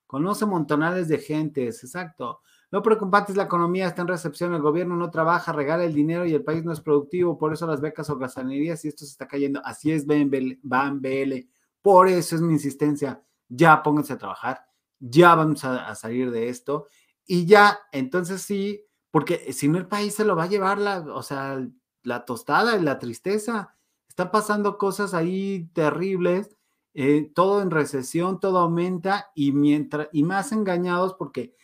Conoce 0.06 0.46
montonales 0.46 1.08
de 1.08 1.18
gentes, 1.18 1.84
exacto. 1.84 2.42
Lo 2.72 2.82
preocupante 2.82 3.34
es 3.34 3.38
la 3.38 3.44
economía, 3.44 3.88
está 3.88 4.02
en 4.02 4.08
recepción, 4.08 4.54
el 4.54 4.62
gobierno 4.62 4.96
no 4.96 5.12
trabaja, 5.12 5.52
regala 5.52 5.84
el 5.84 5.94
dinero 5.94 6.26
y 6.26 6.34
el 6.34 6.44
país 6.44 6.64
no 6.64 6.72
es 6.72 6.80
productivo, 6.80 7.38
por 7.38 7.54
eso 7.54 7.68
las 7.68 7.82
becas 7.82 8.10
o 8.10 8.18
gastanerías 8.18 8.84
y 8.84 8.88
esto 8.88 9.06
se 9.06 9.12
está 9.12 9.28
cayendo. 9.28 9.62
Así 9.64 9.92
es, 9.92 10.06
Van 10.08 11.02
BL. 11.02 11.34
Por 11.82 12.08
eso 12.08 12.36
es 12.36 12.42
mi 12.42 12.54
insistencia. 12.54 13.22
Ya 13.50 13.84
pónganse 13.84 14.14
a 14.14 14.18
trabajar, 14.18 14.66
ya 15.00 15.36
vamos 15.36 15.64
a, 15.66 15.90
a, 15.90 15.96
salir 15.96 16.32
de 16.32 16.48
esto 16.48 16.88
y 17.26 17.46
ya, 17.46 17.80
entonces 17.92 18.42
sí, 18.42 18.86
porque 19.12 19.52
si 19.52 19.68
no 19.68 19.78
el 19.78 19.88
país 19.88 20.16
se 20.16 20.24
lo 20.24 20.36
va 20.38 20.44
a 20.44 20.48
llevar 20.48 20.78
la, 20.78 21.00
o 21.00 21.22
sea, 21.22 21.60
la 22.04 22.26
tostada 22.26 22.78
y 22.78 22.82
la 22.82 23.00
tristeza. 23.00 23.76
Están 24.08 24.32
pasando 24.32 24.78
cosas 24.78 25.14
ahí 25.14 25.70
terribles, 25.74 26.56
eh, 26.94 27.32
todo 27.34 27.62
en 27.62 27.72
recesión, 27.72 28.40
todo 28.40 28.60
aumenta 28.60 29.32
y 29.36 29.52
mientras, 29.52 30.10
y 30.12 30.24
más 30.24 30.52
engañados 30.52 31.14
porque 31.14 31.56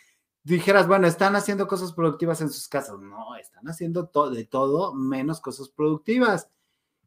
dijeras, 0.55 0.88
bueno, 0.88 1.07
están 1.07 1.36
haciendo 1.36 1.67
cosas 1.67 1.93
productivas 1.93 2.41
en 2.41 2.49
sus 2.49 2.67
casas. 2.67 2.99
No, 2.99 3.36
están 3.36 3.67
haciendo 3.67 4.07
to 4.07 4.29
de 4.29 4.45
todo 4.45 4.93
menos 4.93 5.41
cosas 5.41 5.69
productivas. 5.69 6.49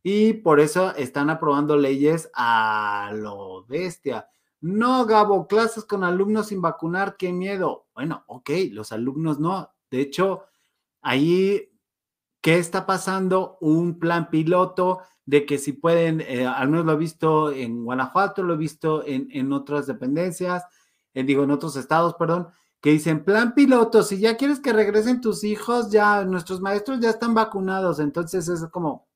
Y 0.03 0.35
por 0.35 0.61
eso 0.61 0.95
están 0.97 1.31
aprobando 1.31 1.77
leyes 1.77 2.31
a 2.35 3.13
lo 3.15 3.65
bestia. 3.67 4.29
No, 4.61 5.07
Gabo, 5.07 5.47
clases 5.47 5.85
con 5.85 6.05
alumnos 6.05 6.49
sin 6.49 6.61
vacunar, 6.63 7.17
qué 7.17 7.33
miedo. 7.33 7.87
Bueno, 7.95 8.25
ok, 8.27 8.51
los 8.73 8.93
alumnos 8.93 9.39
no. 9.41 9.71
De 9.91 10.01
hecho, 10.01 10.45
ahí, 11.03 11.71
¿qué 12.41 12.59
está 12.59 12.87
pasando? 12.87 13.59
Un 13.61 13.99
plan 13.99 14.31
piloto 14.31 15.01
de 15.25 15.47
que 15.47 15.59
si 15.59 15.73
pueden, 15.73 16.21
eh, 16.23 16.47
al 16.47 16.69
menos 16.69 16.87
lo 16.87 16.93
he 16.93 16.97
visto 16.97 17.53
en 17.53 17.85
Guanajuato, 17.85 18.43
lo 18.43 18.55
he 18.55 18.59
visto 18.59 19.05
en, 19.07 19.29
en 19.31 19.53
otras 19.53 19.87
dependencias, 19.87 20.65
en, 21.15 21.27
digo, 21.27 21.45
en 21.45 21.51
otros 21.51 21.77
estados, 21.77 22.15
perdón, 22.15 22.49
que 22.81 22.91
dicen, 22.91 23.25
plan 23.25 23.55
piloto, 23.55 24.03
si 24.03 24.19
ya 24.19 24.37
quieres 24.37 24.61
que 24.61 24.73
regresen 24.73 25.21
tus 25.21 25.45
hijos, 25.45 25.91
ya 25.91 26.25
nuestros 26.25 26.61
maestros 26.61 27.01
ya 27.01 27.11
están 27.11 27.35
vacunados, 27.35 28.01
entonces 28.01 28.49
es 28.49 28.65
como, 28.71 29.07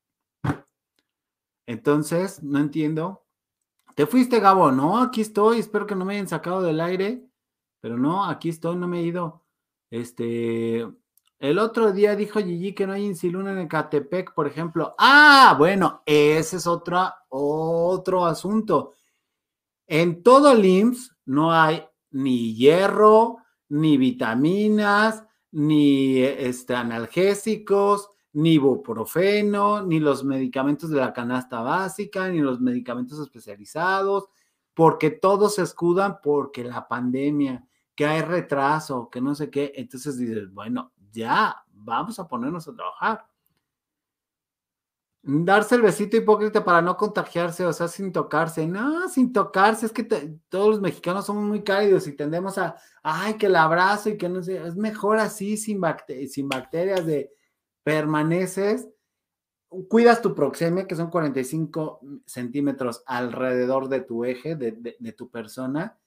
entonces, 1.67 2.43
no 2.43 2.59
entiendo. 2.59 3.25
Te 3.95 4.07
fuiste, 4.07 4.41
Gabo, 4.41 4.73
no, 4.73 4.99
aquí 5.01 5.21
estoy, 5.21 5.61
espero 5.61 5.87
que 5.87 5.95
no 5.95 6.05
me 6.05 6.15
hayan 6.15 6.29
sacado 6.29 6.63
del 6.63 6.81
aire, 6.81 7.27
pero 7.81 7.97
no, 7.97 8.25
aquí 8.25 8.49
estoy, 8.49 8.77
no 8.77 8.89
me 8.89 9.01
he 9.01 9.03
ido. 9.05 9.45
Este, 9.91 10.87
el 11.39 11.59
otro 11.59 11.93
día 11.93 12.17
dijo 12.17 12.41
Gigi 12.41 12.75
que 12.75 12.87
no 12.87 12.93
hay 12.93 13.05
insiluna 13.05 13.53
en 13.53 13.61
Ecatepec, 13.61 14.35
por 14.35 14.47
ejemplo. 14.47 14.95
Ah, 14.99 15.55
bueno, 15.59 16.03
ese 16.05 16.57
es 16.57 16.67
otro, 16.67 17.13
otro 17.29 18.27
asunto. 18.27 18.93
En 19.87 20.23
todo 20.23 20.53
el 20.53 20.65
IMSS 20.65 21.17
no 21.27 21.53
hay 21.53 21.87
ni 22.11 22.55
hierro, 22.55 23.44
ni 23.75 23.97
vitaminas, 23.97 25.25
ni 25.51 26.23
este, 26.23 26.77
analgésicos, 26.77 28.09
ni 28.33 28.53
ibuprofeno, 28.53 29.83
ni 29.83 29.99
los 29.99 30.23
medicamentos 30.23 30.91
de 30.91 31.01
la 31.01 31.13
canasta 31.13 31.61
básica, 31.61 32.29
ni 32.29 32.39
los 32.39 32.61
medicamentos 32.61 33.19
especializados, 33.19 34.29
porque 34.75 35.11
todos 35.11 35.57
se 35.57 35.63
escudan 35.63 36.19
porque 36.23 36.63
la 36.63 36.87
pandemia, 36.87 37.67
que 37.97 38.07
hay 38.07 38.23
retraso, 38.23 39.11
que 39.11 39.21
no 39.21 39.35
sé 39.35 39.51
qué. 39.51 39.73
Entonces 39.75 40.19
dices, 40.19 40.53
bueno, 40.53 40.93
ya, 41.11 41.65
vamos 41.73 42.21
a 42.21 42.29
ponernos 42.29 42.69
a 42.69 42.75
trabajar. 42.77 43.27
Darse 45.27 45.77
el 45.77 45.81
besito 45.81 46.19
hipócrita 46.19 46.63
para 46.63 46.83
no 46.83 46.99
contagiarse, 46.99 47.65
o 47.65 47.73
sea, 47.73 47.89
sin 47.89 48.13
tocarse. 48.13 48.67
No, 48.67 49.09
sin 49.09 49.33
tocarse, 49.33 49.87
es 49.87 49.93
que 49.93 50.05
todos 50.51 50.69
los 50.69 50.81
mexicanos 50.83 51.25
somos 51.25 51.45
muy 51.45 51.65
cálidos 51.65 52.07
y 52.07 52.13
tendemos 52.13 52.59
a, 52.59 52.77
ay, 53.03 53.39
que 53.39 53.47
el 53.47 53.57
abrazo 53.57 54.11
y 54.11 54.19
que 54.19 54.29
no 54.29 54.43
sé, 54.43 54.63
es 54.63 54.77
mejor 54.77 55.19
así, 55.19 55.57
sin, 55.57 55.81
bacter 55.81 56.29
sin 56.29 56.47
bacterias 56.47 57.07
de 57.07 57.33
permaneces, 57.83 58.87
cuidas 59.89 60.21
tu 60.21 60.35
proxemia, 60.35 60.87
que 60.87 60.95
son 60.95 61.09
45 61.09 62.01
centímetros 62.27 63.03
alrededor 63.07 63.89
de 63.89 64.03
tu 64.03 64.27
eje, 64.27 64.57
de, 64.57 64.73
de, 64.73 64.97
de 64.99 65.13
tu 65.13 65.31
persona, 65.31 65.99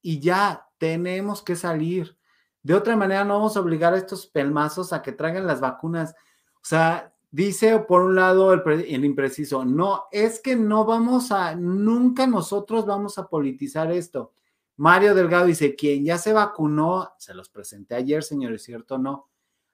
y 0.00 0.20
ya 0.20 0.68
tenemos 0.78 1.42
que 1.42 1.56
salir. 1.56 2.16
De 2.62 2.74
otra 2.74 2.94
manera, 2.94 3.24
no 3.24 3.34
vamos 3.34 3.56
a 3.56 3.60
obligar 3.60 3.94
a 3.94 3.98
estos 3.98 4.28
pelmazos 4.28 4.92
a 4.92 5.02
que 5.02 5.10
traigan 5.10 5.46
las 5.46 5.60
vacunas. 5.60 6.14
O 6.54 6.64
sea, 6.64 7.12
dice 7.30 7.78
por 7.80 8.02
un 8.02 8.14
lado 8.14 8.52
el, 8.52 8.62
el, 8.88 9.04
impreciso, 9.04 9.64
no, 9.64 10.04
es 10.10 10.40
que 10.40 10.56
no 10.56 10.84
vamos 10.84 11.32
a, 11.32 11.54
nunca 11.54 12.26
nosotros 12.26 12.86
vamos 12.86 13.18
a 13.18 13.28
politizar 13.28 13.90
esto. 13.92 14.32
Mario 14.76 15.14
Delgado 15.14 15.46
dice, 15.46 15.76
quien 15.76 16.04
ya 16.04 16.16
se 16.16 16.32
vacunó, 16.32 17.10
se 17.18 17.34
los 17.34 17.48
presenté 17.50 17.94
ayer, 17.94 18.22
señores, 18.22 18.62
¿cierto 18.62 18.94
o 18.94 18.98
no? 18.98 19.28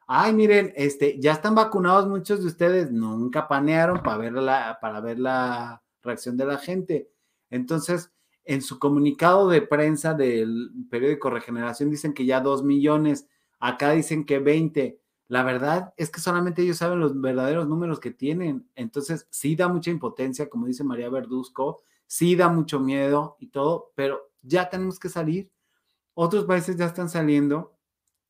Ay, 0.09 0.33
miren, 0.33 0.73
este, 0.77 1.19
ya 1.21 1.33
están 1.33 1.55
vacunados 1.55 2.09
muchos 2.09 2.41
de 2.41 2.47
ustedes, 2.47 2.91
nunca 2.91 3.49
panearon 3.49 4.03
para 4.03 4.19
ver 4.19 4.33
la, 4.35 4.79
para 4.81 5.01
ver 5.01 5.19
la 5.19 5.83
reacción 6.03 6.37
de 6.37 6.47
la 6.47 6.59
gente. 6.59 7.11
Entonces, 7.51 8.13
en 8.45 8.63
su 8.63 8.79
comunicado 8.79 9.49
de 9.49 9.63
prensa 9.63 10.15
del 10.15 10.71
periódico 10.89 11.31
Regeneración 11.31 11.91
dicen 11.91 12.15
que 12.15 12.25
ya 12.25 12.41
dos 12.41 12.63
millones, 12.63 13.29
acá 13.59 13.91
dicen 13.91 14.25
que 14.25 14.39
20. 14.39 15.01
La 15.29 15.43
verdad 15.43 15.93
es 15.97 16.11
que 16.11 16.21
solamente 16.21 16.63
ellos 16.63 16.79
saben 16.79 17.01
los 17.01 17.21
verdaderos 17.21 17.67
números 17.67 18.01
que 18.01 18.13
tienen. 18.13 18.69
Entonces, 18.75 19.27
sí 19.31 19.57
da 19.57 19.69
mucha 19.69 19.91
impotencia, 19.91 20.49
como 20.49 20.67
dice 20.67 20.85
María 20.85 21.09
Verduzco, 21.09 21.83
sí 22.07 22.37
da 22.37 22.49
mucho 22.49 22.81
miedo 22.81 23.37
y 23.41 23.49
todo, 23.49 23.93
pero 23.95 24.31
ya 24.43 24.69
tenemos 24.71 24.99
que 24.99 25.09
salir. 25.09 25.51
otros 26.15 26.45
países 26.47 26.77
ya 26.77 26.87
están 26.87 27.09
saliendo 27.11 27.77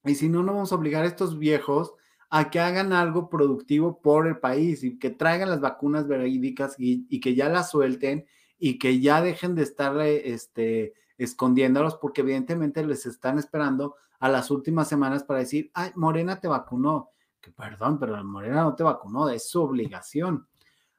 y 0.05 0.15
si 0.17 0.29
no, 0.29 0.43
no 0.43 0.55
vamos 0.55 0.73
a 0.73 0.77
obligar 0.77 1.05
a 1.05 1.09
estos 1.09 1.39
viejos 1.39 1.95
a 2.31 2.51
que 2.51 2.61
hagan 2.61 2.93
algo 2.93 3.29
productivo 3.29 4.01
por 4.01 4.27
el 4.27 4.39
país 4.39 4.83
y 4.85 4.99
que 4.99 5.11
traigan 5.11 5.51
las 5.51 5.61
vacunas 5.61 6.09
verídicas 6.09 6.77
y, 6.79 7.07
y 7.09 7.21
que 7.21 7.35
ya 7.35 7.49
las 7.49 7.71
suelten 7.71 8.27
y 8.59 8.79
que 8.79 9.01
ya 9.01 9.23
dejen 9.23 9.55
de 9.55 9.63
estar 9.63 10.01
este, 10.01 10.95
escondiéndolos 11.19 11.97
porque 11.97 12.23
evidentemente 12.23 12.85
les 12.85 13.07
están 13.07 13.39
esperando 13.39 13.97
a 14.19 14.29
las 14.29 14.51
últimas 14.51 14.89
semanas 14.89 15.25
para 15.25 15.41
decir, 15.41 15.71
ay, 15.75 15.91
Morena 15.95 16.41
te 16.41 16.49
vacunó. 16.49 17.11
Que 17.41 17.51
perdón, 17.51 17.99
pero 17.99 18.23
Morena 18.25 18.63
no 18.63 18.75
te 18.75 18.83
vacunó, 18.83 19.29
es 19.29 19.49
su 19.49 19.63
obligación. 19.63 20.47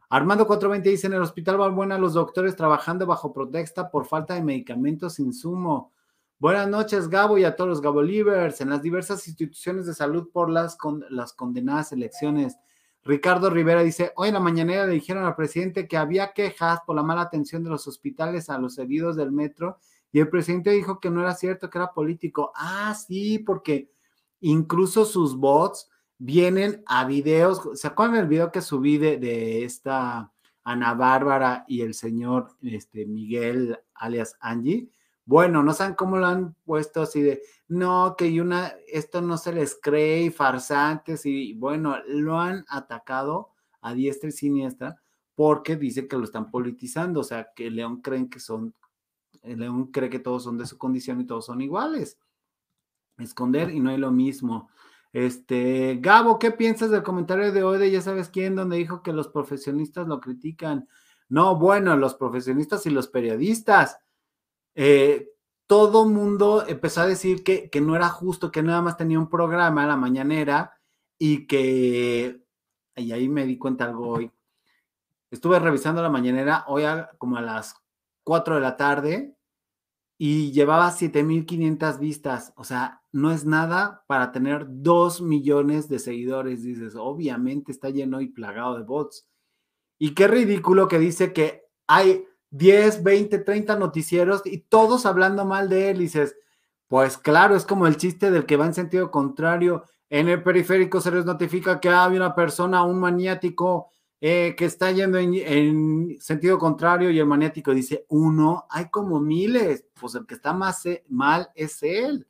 Armando 0.09 0.47
420 0.47 0.89
dice, 0.89 1.07
en 1.07 1.13
el 1.13 1.21
hospital 1.21 1.57
Valbuena 1.57 1.97
los 1.97 2.13
doctores 2.13 2.55
trabajando 2.55 3.05
bajo 3.05 3.33
protesta 3.33 3.91
por 3.91 4.05
falta 4.05 4.35
de 4.35 4.43
medicamentos, 4.43 5.19
insumo. 5.19 5.91
Buenas 6.39 6.69
noches, 6.69 7.09
Gabo, 7.09 7.37
y 7.37 7.43
a 7.43 7.55
todos 7.57 7.69
los 7.69 7.81
Gabo 7.81 8.01
Livers, 8.01 8.61
en 8.61 8.69
las 8.69 8.81
diversas 8.81 9.27
instituciones 9.27 9.85
de 9.85 9.93
salud 9.93 10.29
por 10.31 10.49
las, 10.49 10.77
con, 10.77 11.03
las 11.09 11.33
condenadas 11.33 11.91
elecciones. 11.91 12.55
Ricardo 13.03 13.49
Rivera 13.49 13.81
dice, 13.83 14.13
hoy 14.15 14.29
en 14.29 14.35
la 14.35 14.39
mañanera 14.39 14.85
le 14.85 14.93
dijeron 14.93 15.25
al 15.25 15.35
presidente 15.35 15.87
que 15.87 15.97
había 15.97 16.31
quejas 16.33 16.79
por 16.85 16.95
la 16.95 17.03
mala 17.03 17.21
atención 17.21 17.63
de 17.63 17.69
los 17.69 17.87
hospitales 17.87 18.49
a 18.49 18.57
los 18.59 18.77
heridos 18.77 19.15
del 19.17 19.31
metro 19.31 19.77
y 20.17 20.19
el 20.19 20.29
presidente 20.29 20.71
dijo 20.71 20.99
que 20.99 21.11
no 21.11 21.21
era 21.21 21.35
cierto, 21.35 21.69
que 21.69 21.77
era 21.77 21.93
político. 21.93 22.51
Ah, 22.55 22.95
sí, 22.95 23.37
porque 23.37 23.91
incluso 24.39 25.05
sus 25.05 25.37
bots 25.37 25.91
vienen 26.17 26.81
a 26.87 27.05
videos. 27.05 27.61
¿Se 27.75 27.85
acuerdan 27.85 28.15
del 28.15 28.27
video 28.27 28.51
que 28.51 28.63
subí 28.63 28.97
de, 28.97 29.63
esta 29.63 30.33
Ana 30.63 30.95
Bárbara 30.95 31.65
y 31.67 31.81
el 31.81 31.93
señor 31.93 32.47
este, 32.63 33.05
Miguel 33.05 33.77
alias 33.93 34.35
Angie? 34.39 34.89
Bueno, 35.23 35.61
no 35.61 35.71
saben 35.71 35.93
cómo 35.93 36.17
lo 36.17 36.25
han 36.25 36.55
puesto 36.65 37.03
así 37.03 37.21
de, 37.21 37.43
no, 37.67 38.15
que 38.17 38.41
una, 38.41 38.73
esto 38.87 39.21
no 39.21 39.37
se 39.37 39.53
les 39.53 39.77
cree 39.79 40.23
y 40.23 40.29
farsantes 40.31 41.27
y 41.27 41.53
bueno, 41.53 41.95
lo 42.07 42.39
han 42.39 42.65
atacado 42.69 43.51
a 43.81 43.93
diestra 43.93 44.29
y 44.29 44.31
siniestra 44.31 44.99
porque 45.35 45.75
dice 45.75 46.07
que 46.07 46.17
lo 46.17 46.23
están 46.23 46.49
politizando, 46.49 47.19
o 47.19 47.23
sea, 47.23 47.49
que 47.55 47.69
León 47.69 48.01
creen 48.01 48.31
que 48.31 48.39
son, 48.39 48.73
León 49.55 49.87
cree 49.91 50.09
que 50.09 50.19
todos 50.19 50.43
son 50.43 50.57
de 50.57 50.65
su 50.65 50.77
condición 50.77 51.21
y 51.21 51.25
todos 51.25 51.45
son 51.45 51.61
iguales. 51.61 52.17
Esconder 53.17 53.71
y 53.71 53.79
no 53.79 53.91
es 53.91 53.99
lo 53.99 54.11
mismo. 54.11 54.69
Este, 55.13 55.97
Gabo, 56.01 56.37
¿qué 56.37 56.51
piensas 56.51 56.91
del 56.91 57.03
comentario 57.03 57.51
de 57.51 57.63
hoy 57.63 57.79
de 57.79 57.89
ya 57.89 58.01
sabes 58.01 58.29
quién, 58.29 58.55
donde 58.55 58.77
dijo 58.77 59.01
que 59.01 59.13
los 59.13 59.29
profesionistas 59.29 60.07
lo 60.07 60.19
critican? 60.19 60.87
No, 61.29 61.55
bueno, 61.57 61.95
los 61.97 62.15
profesionistas 62.15 62.85
y 62.85 62.89
los 62.89 63.07
periodistas 63.07 63.97
eh, 64.75 65.29
todo 65.65 66.05
mundo 66.05 66.65
empezó 66.67 67.01
a 67.01 67.07
decir 67.07 67.43
que, 67.43 67.69
que, 67.69 67.81
no 67.81 67.95
era 67.95 68.09
justo, 68.09 68.51
que 68.51 68.63
nada 68.63 68.81
más 68.81 68.95
tenía 68.95 69.19
un 69.19 69.29
programa 69.29 69.83
a 69.83 69.87
la 69.87 69.97
mañanera 69.97 70.79
y 71.17 71.47
que, 71.47 72.43
y 72.95 73.11
ahí 73.11 73.27
me 73.27 73.45
di 73.45 73.57
cuenta 73.57 73.85
algo 73.85 74.07
hoy. 74.07 74.31
Estuve 75.31 75.59
revisando 75.59 76.01
la 76.01 76.09
mañanera 76.09 76.63
hoy 76.67 76.83
a, 76.83 77.09
como 77.17 77.37
a 77.37 77.41
las 77.41 77.75
4 78.23 78.55
de 78.55 78.61
la 78.61 78.77
tarde 78.77 79.36
y 80.17 80.51
llevaba 80.51 80.91
7500 80.91 81.99
vistas. 81.99 82.53
O 82.55 82.63
sea, 82.63 83.01
no 83.11 83.31
es 83.31 83.45
nada 83.45 84.03
para 84.07 84.31
tener 84.31 84.65
2 84.67 85.21
millones 85.21 85.87
de 85.87 85.99
seguidores. 85.99 86.63
Dices, 86.63 86.95
obviamente 86.95 87.71
está 87.71 87.89
lleno 87.89 88.21
y 88.21 88.27
plagado 88.27 88.77
de 88.77 88.83
bots. 88.83 89.27
Y 89.99 90.15
qué 90.15 90.27
ridículo 90.27 90.87
que 90.87 90.99
dice 90.99 91.33
que 91.33 91.65
hay 91.87 92.25
10, 92.49 93.03
20, 93.03 93.39
30 93.39 93.77
noticieros 93.77 94.41
y 94.45 94.59
todos 94.59 95.05
hablando 95.05 95.45
mal 95.45 95.69
de 95.69 95.91
él. 95.91 95.99
Dices, 95.99 96.35
pues 96.87 97.17
claro, 97.17 97.55
es 97.55 97.65
como 97.65 97.85
el 97.85 97.97
chiste 97.97 98.31
del 98.31 98.45
que 98.45 98.57
va 98.57 98.65
en 98.65 98.73
sentido 98.73 99.11
contrario. 99.11 99.83
En 100.09 100.29
el 100.29 100.41
periférico 100.41 101.01
se 101.01 101.11
les 101.11 101.25
notifica 101.25 101.79
que 101.79 101.89
hay 101.89 102.15
una 102.15 102.33
persona, 102.33 102.83
un 102.83 102.99
maniático 102.99 103.91
eh, 104.19 104.55
que 104.57 104.65
está 104.65 104.91
yendo 104.91 105.17
en, 105.17 105.35
en, 105.35 106.17
sentido 106.19 106.57
contrario 106.57 107.11
y 107.11 107.19
el 107.19 107.27
maniático 107.27 107.73
dice, 107.73 108.05
uno, 108.09 108.65
hay 108.69 108.89
como 108.89 109.19
miles. 109.19 109.85
Pues 109.99 110.15
el 110.15 110.25
que 110.25 110.33
está 110.33 110.53
más 110.53 110.85
eh, 110.85 111.03
mal 111.07 111.49
es 111.55 111.83
él. 111.83 112.27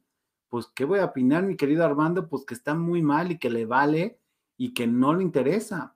Pues, 0.49 0.67
¿qué 0.73 0.85
voy 0.85 0.99
a 0.99 1.05
opinar, 1.05 1.43
mi 1.43 1.55
querido 1.55 1.85
Armando? 1.85 2.27
Pues 2.27 2.45
que 2.45 2.53
está 2.53 2.73
muy 2.73 3.01
mal 3.01 3.31
y 3.31 3.37
que 3.37 3.49
le 3.49 3.65
vale 3.65 4.19
y 4.57 4.73
que 4.73 4.87
no 4.87 5.13
le 5.13 5.23
interesa. 5.23 5.95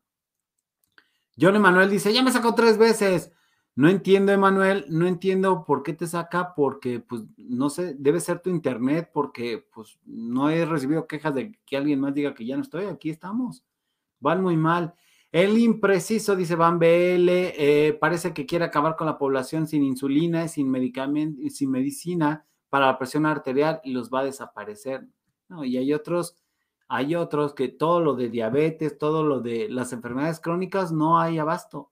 John 1.39 1.55
Emanuel 1.55 1.89
dice, 1.89 2.13
ya 2.13 2.23
me 2.23 2.31
sacó 2.31 2.53
tres 2.53 2.77
veces. 2.77 3.31
No 3.75 3.89
entiendo, 3.89 4.31
Emanuel, 4.31 4.85
no 4.89 5.07
entiendo 5.07 5.63
por 5.65 5.81
qué 5.81 5.93
te 5.93 6.05
saca, 6.05 6.53
porque 6.53 6.99
pues 6.99 7.23
no 7.37 7.69
sé, 7.69 7.95
debe 7.97 8.19
ser 8.19 8.41
tu 8.41 8.49
internet, 8.49 9.09
porque 9.13 9.65
pues 9.73 9.97
no 10.05 10.49
he 10.49 10.65
recibido 10.65 11.07
quejas 11.07 11.33
de 11.33 11.57
que 11.65 11.77
alguien 11.77 12.01
más 12.01 12.13
diga 12.13 12.33
que 12.33 12.45
ya 12.45 12.57
no 12.57 12.63
estoy, 12.63 12.85
aquí 12.85 13.09
estamos. 13.09 13.63
Van 14.19 14.41
muy 14.41 14.57
mal. 14.57 14.93
El 15.31 15.57
impreciso, 15.57 16.35
dice 16.35 16.55
Van 16.55 16.77
BL, 16.77 17.29
eh, 17.29 17.97
parece 17.99 18.33
que 18.33 18.45
quiere 18.45 18.65
acabar 18.65 18.95
con 18.95 19.07
la 19.07 19.17
población 19.17 19.67
sin 19.67 19.83
insulina, 19.83 20.47
sin 20.47 20.69
medicamento, 20.69 21.41
sin 21.49 21.71
medicina 21.71 22.45
para 22.69 22.87
la 22.87 22.97
presión 22.97 23.25
arterial 23.25 23.79
y 23.83 23.91
los 23.91 24.09
va 24.09 24.21
a 24.21 24.25
desaparecer. 24.25 25.07
No, 25.47 25.63
y 25.63 25.77
hay 25.77 25.93
otros, 25.93 26.35
hay 26.87 27.15
otros 27.15 27.53
que 27.53 27.69
todo 27.69 28.01
lo 28.01 28.15
de 28.15 28.29
diabetes, 28.29 28.97
todo 28.97 29.23
lo 29.23 29.39
de 29.39 29.69
las 29.69 29.93
enfermedades 29.93 30.39
crónicas, 30.39 30.91
no 30.91 31.19
hay 31.19 31.37
abasto 31.37 31.91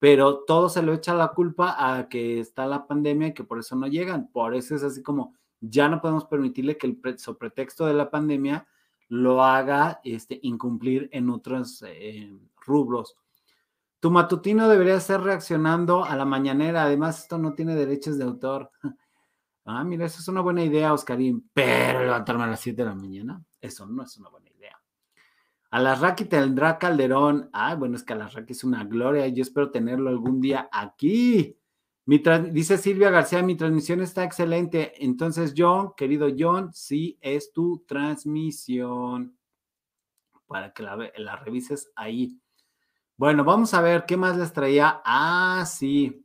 pero 0.00 0.44
todo 0.44 0.70
se 0.70 0.82
lo 0.82 0.94
echa 0.94 1.14
la 1.14 1.28
culpa 1.28 1.76
a 1.78 2.08
que 2.08 2.40
está 2.40 2.66
la 2.66 2.86
pandemia 2.86 3.28
y 3.28 3.34
que 3.34 3.44
por 3.44 3.58
eso 3.58 3.76
no 3.76 3.86
llegan. 3.86 4.32
Por 4.32 4.54
eso 4.54 4.74
es 4.74 4.82
así 4.82 5.02
como 5.02 5.34
ya 5.60 5.88
no 5.90 6.00
podemos 6.00 6.24
permitirle 6.24 6.78
que 6.78 6.86
el 6.86 6.96
pre 6.96 7.16
pretexto 7.38 7.84
de 7.84 7.92
la 7.92 8.10
pandemia 8.10 8.66
lo 9.08 9.44
haga 9.44 10.00
este, 10.02 10.40
incumplir 10.42 11.10
en 11.12 11.28
otros 11.28 11.84
eh, 11.86 12.32
rubros. 12.70 13.16
Tu 14.00 14.10
matutino 14.10 14.68
debería 14.68 14.98
ser 15.00 15.20
reaccionando 15.20 16.04
a 16.04 16.16
la 16.16 16.24
mañanera. 16.24 16.84
Además, 16.84 17.20
esto 17.20 17.36
no 17.36 17.54
tiene 17.54 17.74
derechos 17.74 18.16
de 18.18 18.24
autor. 18.24 18.70
Ah, 19.66 19.84
mira, 19.84 20.06
eso 20.06 20.20
es 20.20 20.26
una 20.26 20.40
buena 20.40 20.64
idea, 20.64 20.92
Oscarín. 20.92 21.48
Pero 21.52 22.00
levantarme 22.00 22.42
a 22.42 22.46
las 22.48 22.60
7 22.60 22.82
de 22.82 22.88
la 22.88 22.94
mañana, 22.94 23.44
eso 23.60 23.86
no 23.86 24.02
es 24.02 24.16
una 24.16 24.28
buena 24.30 24.48
idea. 24.50 24.80
Alarraqui 25.70 26.24
tendrá 26.24 26.78
Calderón. 26.78 27.50
Ay, 27.52 27.76
bueno, 27.76 27.94
es 27.94 28.02
que 28.02 28.14
Alarraqui 28.14 28.52
es 28.52 28.64
una 28.64 28.82
gloria 28.84 29.26
y 29.26 29.34
yo 29.34 29.42
espero 29.42 29.70
tenerlo 29.70 30.08
algún 30.08 30.40
día 30.40 30.68
aquí. 30.72 31.56
Mi 32.06 32.18
dice 32.50 32.78
Silvia 32.78 33.10
García, 33.10 33.42
mi 33.42 33.54
transmisión 33.54 34.00
está 34.00 34.24
excelente. 34.24 35.04
Entonces, 35.04 35.54
John, 35.56 35.92
querido 35.96 36.28
John, 36.36 36.72
sí 36.72 37.18
es 37.20 37.52
tu 37.52 37.84
transmisión. 37.86 39.36
Para 40.48 40.72
que 40.72 40.82
la, 40.82 41.12
la 41.16 41.36
revises 41.36 41.92
ahí. 41.94 42.40
Bueno, 43.20 43.44
vamos 43.44 43.74
a 43.74 43.82
ver 43.82 44.06
qué 44.06 44.16
más 44.16 44.38
les 44.38 44.54
traía. 44.54 45.02
Ah, 45.04 45.66
sí. 45.66 46.24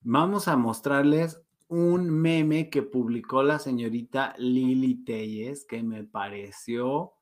Vamos 0.00 0.48
a 0.48 0.56
mostrarles 0.56 1.40
un 1.68 2.10
meme 2.10 2.68
que 2.68 2.82
publicó 2.82 3.44
la 3.44 3.60
señorita 3.60 4.34
Lili 4.36 5.04
Telles 5.04 5.64
que 5.64 5.84
me 5.84 6.02
pareció 6.02 7.12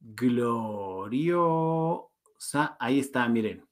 gloriosa. 0.00 1.06
Ahí 2.80 2.98
está, 2.98 3.28
miren. 3.28 3.64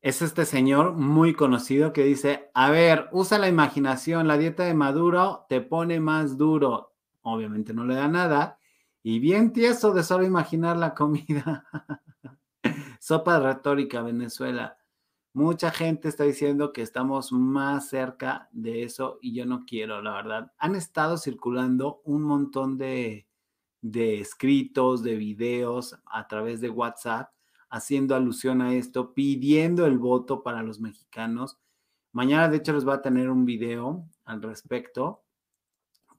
Es 0.00 0.22
este 0.22 0.44
señor 0.44 0.92
muy 0.92 1.34
conocido 1.34 1.92
que 1.92 2.04
dice, 2.04 2.52
a 2.54 2.70
ver, 2.70 3.08
usa 3.10 3.40
la 3.40 3.48
imaginación, 3.48 4.28
la 4.28 4.38
dieta 4.38 4.62
de 4.62 4.74
Maduro 4.74 5.44
te 5.48 5.60
pone 5.60 5.98
más 5.98 6.38
duro. 6.38 6.94
Obviamente 7.22 7.74
no 7.74 7.84
le 7.84 7.96
da 7.96 8.06
nada. 8.06 8.60
Y 9.02 9.18
bien 9.18 9.52
tieso 9.52 9.92
de 9.92 10.04
solo 10.04 10.24
imaginar 10.24 10.76
la 10.76 10.94
comida. 10.94 11.64
Sopa 13.04 13.38
de 13.38 13.44
retórica, 13.52 14.00
Venezuela. 14.00 14.78
Mucha 15.34 15.70
gente 15.70 16.08
está 16.08 16.24
diciendo 16.24 16.72
que 16.72 16.80
estamos 16.80 17.32
más 17.32 17.90
cerca 17.90 18.48
de 18.50 18.82
eso 18.82 19.18
y 19.20 19.34
yo 19.34 19.44
no 19.44 19.66
quiero, 19.66 20.00
la 20.00 20.14
verdad. 20.14 20.52
Han 20.56 20.74
estado 20.74 21.18
circulando 21.18 22.00
un 22.06 22.22
montón 22.22 22.78
de, 22.78 23.28
de 23.82 24.20
escritos, 24.20 25.02
de 25.02 25.16
videos 25.16 25.98
a 26.06 26.26
través 26.28 26.62
de 26.62 26.70
WhatsApp, 26.70 27.30
haciendo 27.68 28.14
alusión 28.14 28.62
a 28.62 28.72
esto, 28.72 29.12
pidiendo 29.12 29.84
el 29.84 29.98
voto 29.98 30.42
para 30.42 30.62
los 30.62 30.80
mexicanos. 30.80 31.58
Mañana, 32.10 32.48
de 32.48 32.56
hecho, 32.56 32.72
les 32.72 32.88
va 32.88 32.94
a 32.94 33.02
tener 33.02 33.28
un 33.28 33.44
video 33.44 34.08
al 34.24 34.40
respecto, 34.40 35.22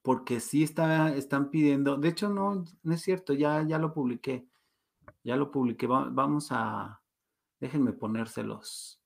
porque 0.04 0.40
sí 0.40 0.62
está, 0.62 1.16
están 1.16 1.50
pidiendo, 1.50 1.98
de 1.98 2.10
hecho, 2.10 2.30
no, 2.30 2.64
no 2.84 2.94
es 2.94 3.02
cierto, 3.02 3.34
ya, 3.34 3.64
ya 3.64 3.80
lo 3.80 3.92
publiqué, 3.92 4.48
ya 5.26 5.36
lo 5.36 5.52
publiqué, 5.52 5.88
vamos 5.88 6.50
a, 6.52 7.02
déjenme 7.60 7.94
ponérselos 7.94 9.02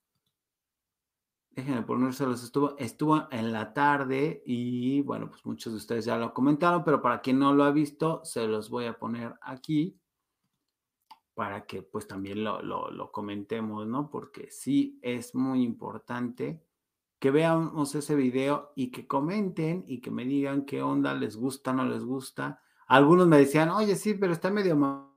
déjenme 1.51 1.83
ponérselos, 1.83 2.43
estuvo, 2.43 2.77
estuvo 2.77 3.27
en 3.31 3.51
la 3.51 3.73
tarde 3.73 4.41
y 4.45 5.01
bueno, 5.01 5.29
pues 5.29 5.45
muchos 5.45 5.73
de 5.73 5.77
ustedes 5.77 6.05
ya 6.05 6.17
lo 6.17 6.33
comentaron, 6.33 6.83
pero 6.83 7.01
para 7.01 7.21
quien 7.21 7.39
no 7.39 7.53
lo 7.53 7.63
ha 7.65 7.71
visto, 7.71 8.21
se 8.23 8.47
los 8.47 8.69
voy 8.69 8.85
a 8.85 8.97
poner 8.97 9.35
aquí 9.41 9.99
para 11.33 11.65
que 11.65 11.81
pues 11.83 12.07
también 12.07 12.43
lo, 12.43 12.61
lo, 12.61 12.91
lo 12.91 13.11
comentemos, 13.11 13.87
¿no? 13.87 14.09
Porque 14.09 14.49
sí 14.51 14.99
es 15.01 15.35
muy 15.35 15.63
importante 15.63 16.65
que 17.19 17.31
veamos 17.31 17.95
ese 17.95 18.15
video 18.15 18.71
y 18.75 18.91
que 18.91 19.07
comenten 19.07 19.83
y 19.87 20.01
que 20.01 20.11
me 20.11 20.25
digan 20.25 20.65
qué 20.65 20.81
onda, 20.81 21.13
les 21.13 21.37
gusta, 21.37 21.73
no 21.73 21.85
les 21.85 22.03
gusta. 22.03 22.61
Algunos 22.87 23.27
me 23.27 23.37
decían, 23.37 23.69
oye, 23.69 23.95
sí, 23.95 24.15
pero 24.15 24.33
está 24.33 24.49
medio 24.49 24.75
ma- 24.75 25.08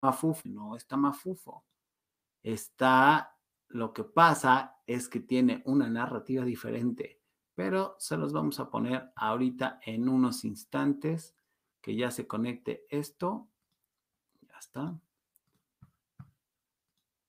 mafufo. 0.00 0.48
No 0.48 0.76
está 0.76 0.96
mafufo. 0.96 1.64
Está, 2.42 3.36
lo 3.68 3.92
que 3.92 4.04
pasa 4.04 4.76
es 4.86 5.08
que 5.08 5.20
tiene 5.20 5.62
una 5.66 5.88
narrativa 5.88 6.44
diferente, 6.44 7.20
pero 7.54 7.96
se 7.98 8.16
los 8.16 8.32
vamos 8.32 8.60
a 8.60 8.70
poner 8.70 9.12
ahorita 9.16 9.80
en 9.84 10.08
unos 10.08 10.44
instantes 10.44 11.36
que 11.80 11.96
ya 11.96 12.10
se 12.10 12.26
conecte 12.26 12.86
esto. 12.90 13.48
Ya 14.42 14.58
está. 14.58 15.00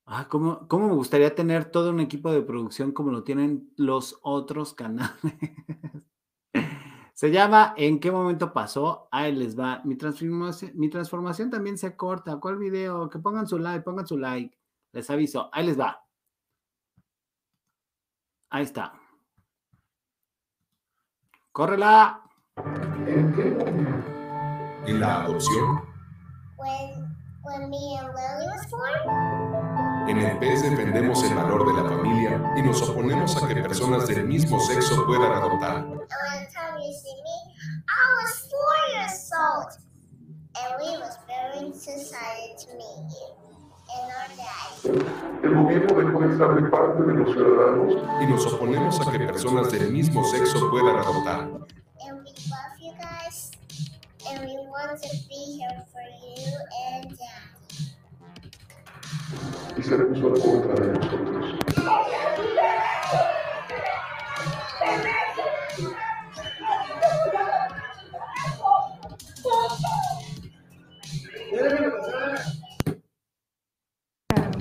Ah, 0.05 0.27
¿cómo, 0.29 0.67
cómo 0.67 0.87
me 0.89 0.95
gustaría 0.95 1.33
tener 1.35 1.71
todo 1.71 1.91
un 1.91 2.01
equipo 2.01 2.31
de 2.31 2.41
producción 2.41 2.91
como 2.91 3.11
lo 3.11 3.23
tienen 3.23 3.71
los 3.77 4.19
otros 4.23 4.73
canales? 4.73 5.15
Se 7.21 7.29
llama 7.29 7.75
¿En 7.77 7.99
qué 7.99 8.11
momento 8.11 8.51
pasó? 8.51 9.07
Ahí 9.11 9.31
les 9.31 9.55
va. 9.55 9.79
Mi 9.83 9.95
transformación, 9.95 10.71
mi 10.73 10.89
transformación 10.89 11.51
también 11.51 11.77
se 11.77 11.95
corta. 11.95 12.39
¿Cuál 12.39 12.57
video? 12.57 13.11
Que 13.11 13.19
pongan 13.19 13.45
su 13.45 13.59
like, 13.59 13.81
pongan 13.81 14.07
su 14.07 14.17
like. 14.17 14.57
Les 14.91 15.07
aviso. 15.07 15.47
Ahí 15.53 15.67
les 15.67 15.79
va. 15.79 16.03
Ahí 18.49 18.63
está. 18.63 18.93
¡Córrela! 21.51 22.23
En 24.87 24.99
la 24.99 25.21
adopción, 25.21 25.79
when 26.57 27.15
when 27.43 27.69
me 27.69 27.99
and 27.99 28.15
Lily 28.15 28.47
was 28.47 28.67
born. 28.71 29.80
En 30.11 30.17
el 30.19 30.37
PES 30.39 30.63
defendemos 30.63 31.23
el 31.23 31.33
valor 31.35 31.65
de 31.65 31.81
la 31.81 31.89
familia 31.89 32.53
y 32.57 32.61
nos 32.61 32.81
oponemos 32.81 33.41
a 33.41 33.47
que 33.47 33.55
personas 33.55 34.07
del 34.07 34.25
mismo 34.25 34.59
sexo 34.59 35.05
puedan 35.05 35.31
adoptar. 35.31 35.85
El 45.43 45.55
gobierno 45.55 45.95
dejó 45.95 46.19
de 46.19 46.33
estar 46.33 46.55
de 46.55 46.69
parte 46.69 47.03
de 47.03 47.13
los 47.13 47.31
ciudadanos 47.31 47.93
Y 48.21 48.25
nos 48.27 48.53
oponemos 48.53 49.07
a 49.07 49.11
que 49.11 49.19
personas 49.19 49.71
del 49.71 49.91
mismo 49.91 50.23
sexo 50.25 50.69
puedan 50.69 50.97
adoptar. 50.97 51.49
And 54.29 54.45
we 54.45 54.55
want 54.55 55.01
to 55.01 55.09
be 55.27 55.57
here 55.59 55.83
for 55.91 56.01
you 56.21 56.45
and 56.93 57.09
dad. 57.17 57.50
Y 59.77 59.83
se 59.83 59.97
puso 59.97 60.35
en 60.35 60.41
contra 60.41 60.85
de 60.85 60.93
nosotros. 60.93 61.55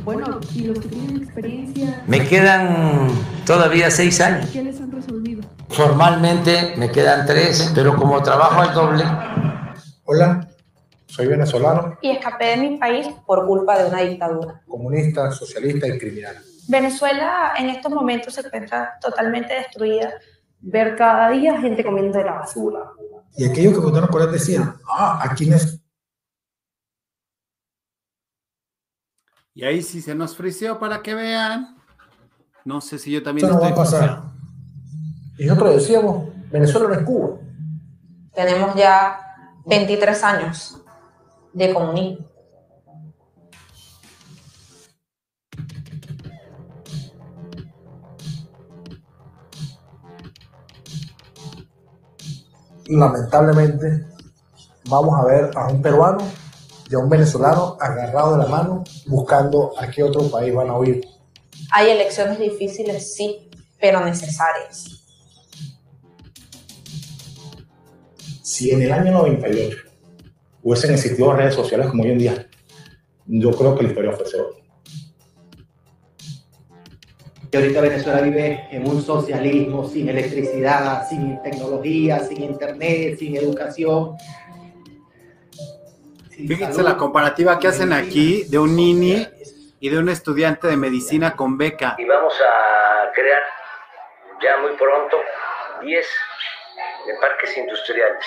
Bueno, 0.04 0.40
y 0.54 0.64
los 0.64 0.78
que 0.78 0.88
tienen 0.88 1.22
experiencia, 1.22 2.02
Me 2.06 2.26
quedan 2.26 3.08
todavía 3.46 3.90
seis 3.90 4.20
años. 4.20 4.48
¿qué 4.50 4.62
les 4.62 4.80
han 4.80 4.90
resolvido? 4.90 5.42
Formalmente 5.68 6.74
me 6.76 6.90
quedan 6.90 7.26
tres, 7.26 7.70
pero 7.74 7.94
como 7.96 8.22
trabajo 8.22 8.60
al 8.60 8.74
doble, 8.74 9.04
Hola, 10.04 10.49
soy 11.10 11.26
venezolano, 11.26 11.98
y 12.00 12.10
escapé 12.10 12.46
de 12.46 12.56
mi 12.56 12.76
país 12.76 13.08
por 13.26 13.46
culpa 13.46 13.78
de 13.78 13.88
una 13.88 14.00
dictadura. 14.02 14.62
comunista, 14.66 15.30
socialista 15.32 15.88
y 15.88 15.98
criminal. 15.98 16.36
Venezuela 16.68 17.54
en 17.58 17.68
estos 17.68 17.90
momentos 17.90 18.34
se 18.34 18.46
encuentra 18.46 18.96
totalmente 19.00 19.54
destruida. 19.54 20.12
Ver 20.60 20.94
cada 20.94 21.30
día 21.30 21.60
gente 21.60 21.82
comiendo 21.82 22.18
de 22.18 22.24
la 22.24 22.32
basura. 22.32 22.80
Y 23.36 23.44
aquellos 23.44 23.74
que 23.74 23.80
votaron 23.80 24.08
por 24.08 24.22
él 24.22 24.30
decían, 24.30 24.74
ah, 24.88 25.20
aquí 25.22 25.46
no 25.46 25.56
es 25.56 25.80
Y 29.52 29.64
ahí 29.64 29.82
sí 29.82 30.00
se 30.00 30.14
nos 30.14 30.36
friseó 30.36 30.78
para 30.78 31.02
que 31.02 31.14
vean. 31.14 31.76
No 32.64 32.80
sé 32.80 32.98
si 32.98 33.10
yo 33.10 33.22
también 33.22 33.46
Eso 33.46 33.56
no 33.56 33.60
va 33.60 33.68
a 33.68 33.74
pasar. 33.74 34.22
Y 35.38 35.46
nosotros 35.46 35.74
decíamos, 35.76 36.28
Venezuela 36.50 36.88
no 36.88 36.94
es 36.94 37.02
Cuba. 37.02 37.36
Tenemos 38.32 38.74
ya 38.76 39.18
23 39.66 40.24
años 40.24 40.79
de 41.52 41.74
comunismo. 41.74 42.26
Lamentablemente, 52.86 54.06
vamos 54.86 55.14
a 55.16 55.24
ver 55.24 55.50
a 55.56 55.68
un 55.68 55.80
peruano 55.80 56.24
y 56.90 56.94
a 56.94 56.98
un 56.98 57.08
venezolano 57.08 57.76
agarrado 57.80 58.36
de 58.36 58.42
la 58.42 58.48
mano 58.48 58.82
buscando 59.06 59.72
a 59.78 59.88
qué 59.88 60.02
otro 60.02 60.28
país 60.28 60.52
van 60.52 60.70
a 60.70 60.76
huir. 60.76 61.06
Hay 61.72 61.90
elecciones 61.90 62.40
difíciles, 62.40 63.14
sí, 63.14 63.48
pero 63.80 64.04
necesarias. 64.04 64.86
Si 68.42 68.72
en 68.72 68.82
el 68.82 68.92
año 68.92 69.12
98 69.12 69.89
hubiesen 70.62 70.92
existido 70.92 71.32
redes 71.32 71.54
sociales 71.54 71.88
como 71.88 72.02
hoy 72.02 72.10
en 72.10 72.18
día, 72.18 72.46
yo 73.26 73.50
creo 73.52 73.76
que 73.76 73.82
la 73.84 73.88
historia 73.90 74.12
fuese 74.12 74.40
otra. 74.40 74.60
que 77.50 77.58
ahorita 77.58 77.80
Venezuela 77.80 78.20
vive 78.20 78.68
en 78.70 78.88
un 78.88 79.02
socialismo 79.02 79.88
sin 79.88 80.08
electricidad, 80.08 81.08
sin 81.08 81.42
tecnología, 81.42 82.20
sin 82.20 82.44
internet, 82.44 83.18
sin 83.18 83.36
educación. 83.36 84.16
sin 86.30 86.46
Fíjense 86.46 86.74
salud. 86.74 86.88
la 86.90 86.96
comparativa 86.96 87.58
que 87.58 87.66
hacen 87.66 87.92
aquí 87.92 88.44
de 88.44 88.58
un 88.58 88.76
nini 88.76 89.26
y 89.80 89.88
de 89.88 89.98
un 89.98 90.08
estudiante 90.08 90.68
de 90.68 90.76
medicina 90.76 91.34
con 91.34 91.58
beca. 91.58 91.96
y 91.98 92.04
vamos 92.04 92.34
a 92.40 93.10
crear 93.12 93.42
ya 94.40 94.58
muy 94.58 94.72
pronto 94.76 95.16
10 95.82 96.06
de 97.06 97.14
parques 97.20 97.56
industriales 97.56 98.24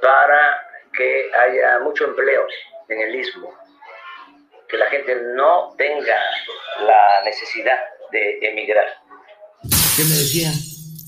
para 0.00 0.65
que 0.96 1.30
haya 1.34 1.80
mucho 1.80 2.04
empleo 2.04 2.46
en 2.88 3.00
el 3.00 3.14
istmo, 3.14 3.52
que 4.68 4.76
la 4.76 4.86
gente 4.86 5.14
no 5.34 5.74
tenga 5.76 6.16
la 6.80 7.24
necesidad 7.24 7.78
de 8.12 8.38
emigrar. 8.42 8.86
¿Qué 9.96 10.04
me 10.04 10.10
decían? 10.10 10.54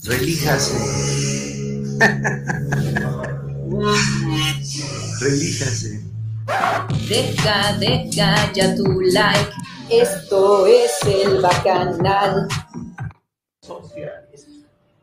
Relíjase. 0.05 0.75
Relíjase. 5.21 6.01
Deja, 7.09 7.77
deja 7.79 8.53
ya 8.53 8.75
tu 8.75 9.01
like. 9.01 9.53
Esto 9.91 10.67
es 10.67 10.99
el 11.07 11.41
bacanal. 11.41 12.49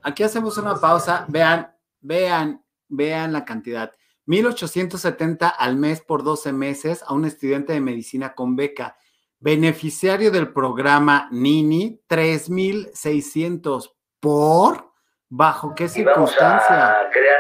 Aquí 0.01 0.23
hacemos 0.23 0.57
una 0.57 0.79
pausa. 0.79 1.25
Vean, 1.27 1.71
vean, 2.01 2.63
vean 2.87 3.33
la 3.33 3.45
cantidad. 3.45 3.91
1870 4.25 5.49
al 5.49 5.75
mes 5.77 6.01
por 6.01 6.23
12 6.23 6.51
meses 6.51 7.03
a 7.07 7.13
un 7.13 7.25
estudiante 7.25 7.73
de 7.73 7.81
medicina 7.81 8.33
con 8.33 8.55
beca. 8.55 8.97
Beneficiario 9.39 10.31
del 10.31 10.51
programa 10.51 11.27
Nini, 11.31 12.01
3600 12.07 13.95
por. 14.19 14.91
¿Bajo 15.27 15.73
qué 15.75 15.85
Y 15.85 16.03
vamos 16.03 16.31
circunstancia? 16.31 17.01
a 17.01 17.09
crear 17.09 17.39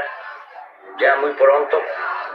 ya 0.99 1.15
muy 1.21 1.31
pronto 1.33 1.77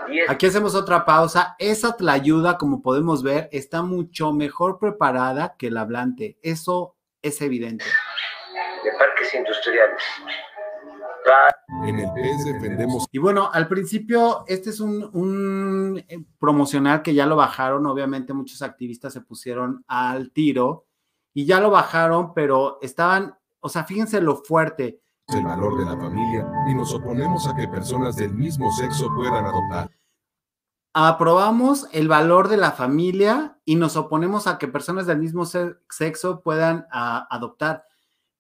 10 0.09 0.31
Aquí 0.31 0.47
hacemos 0.47 0.75
otra 0.75 1.05
pausa. 1.05 1.57
Esa 1.59 1.97
ayuda, 2.09 2.57
como 2.57 2.83
podemos 2.83 3.23
ver, 3.23 3.49
está 3.53 3.83
mucho 3.83 4.33
mejor 4.33 4.79
preparada 4.79 5.57
que 5.59 5.69
el 5.69 5.77
hablante. 5.77 6.39
Eso 6.43 6.97
es 7.23 7.41
evidente. 7.43 7.85
de 8.85 8.93
parques 8.93 9.35
industriales. 9.35 10.03
En 11.87 11.99
el 11.99 12.13
PES 12.13 12.45
defendemos 12.45 13.07
Y 13.13 13.19
bueno, 13.19 13.51
al 13.53 13.69
principio, 13.69 14.45
este 14.47 14.71
es 14.71 14.81
un, 14.81 15.09
un, 15.13 16.05
eh, 16.09 16.25
promocional 16.39 17.03
que 17.03 17.15
ya 17.15 17.27
lo 17.27 17.37
bajaron. 17.37 17.87
Obviamente, 17.87 18.33
muchos 18.33 18.63
activistas 18.63 19.13
se 19.13 19.21
pusieron 19.21 19.85
al 19.87 20.31
tiro 20.33 20.87
y 21.33 21.45
ya 21.47 21.61
lo 21.61 21.71
bajaron, 21.71 22.35
pero 22.35 22.79
estaban, 22.83 23.35
o 23.61 23.69
sea, 23.69 23.85
fíjense 23.85 24.21
lo 24.21 24.37
fuerte. 24.37 25.01
el 25.33 25.45
valor 25.45 25.79
de 25.79 25.85
la 25.85 25.97
familia 25.97 26.47
y 26.69 26.75
nos 26.75 26.93
oponemos 26.93 27.47
a 27.47 27.55
que 27.55 27.69
personas 27.69 28.17
del 28.17 28.35
mismo 28.35 28.71
sexo 28.73 29.09
puedan 29.15 29.45
adoptar. 29.47 29.91
Aprobamos 30.93 31.87
el 31.93 32.09
valor 32.09 32.49
de 32.49 32.57
la 32.57 32.73
familia 32.73 33.57
y 33.65 33.77
nos 33.77 33.97
oponemos 33.97 34.49
a 34.49 34.59
que 34.59 34.67
personas 34.67 35.07
del 35.07 35.19
mismo 35.19 35.45
se- 35.45 35.77
sexo 35.89 36.41
puedan 36.43 36.87
ah, 36.91 37.29
adoptar. 37.31 37.85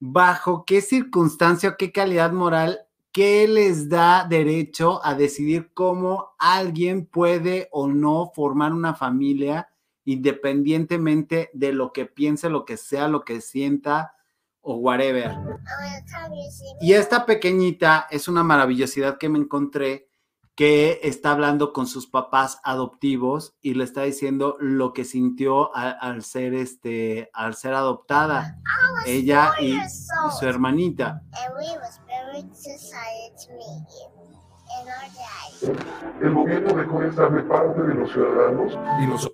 ¿Bajo 0.00 0.64
qué 0.64 0.80
circunstancia 0.80 1.70
o 1.70 1.76
qué 1.76 1.92
calidad 1.92 2.32
moral, 2.32 2.80
qué 3.12 3.46
les 3.46 3.88
da 3.88 4.26
derecho 4.28 5.04
a 5.04 5.14
decidir 5.14 5.72
cómo 5.74 6.30
alguien 6.38 7.06
puede 7.06 7.68
o 7.70 7.86
no 7.86 8.32
formar 8.34 8.72
una 8.72 8.94
familia 8.94 9.68
independientemente 10.04 11.50
de 11.52 11.72
lo 11.72 11.92
que 11.92 12.06
piense, 12.06 12.50
lo 12.50 12.64
que 12.64 12.76
sea, 12.76 13.08
lo 13.08 13.24
que 13.24 13.40
sienta 13.40 14.14
o 14.62 14.76
whatever. 14.76 15.32
Y 16.80 16.94
esta 16.94 17.26
pequeñita 17.26 18.06
es 18.10 18.28
una 18.28 18.42
maravillosidad 18.42 19.18
que 19.18 19.28
me 19.28 19.38
encontré 19.38 20.09
que 20.60 21.00
está 21.04 21.30
hablando 21.30 21.72
con 21.72 21.86
sus 21.86 22.06
papás 22.06 22.60
adoptivos 22.64 23.56
y 23.62 23.72
le 23.72 23.84
está 23.84 24.02
diciendo 24.02 24.58
lo 24.60 24.92
que 24.92 25.06
sintió 25.06 25.74
al 25.74 26.22
ser 26.22 26.52
este 26.52 27.30
al 27.32 27.54
ser 27.54 27.72
adoptada 27.72 28.58
I 28.58 28.92
was 28.92 29.06
ella 29.06 29.52
y, 29.58 29.78
y 29.78 29.80
su 30.38 30.46
hermanita. 30.46 31.22
El 36.20 36.34
gobierno 36.34 36.74
dejó 36.74 37.00
de 37.00 37.08
estar 37.08 37.32
de 37.32 37.42
parte 37.44 37.80
de 37.80 37.94
los 37.94 38.12
ciudadanos 38.12 38.78
y 39.02 39.06
nos 39.06 39.32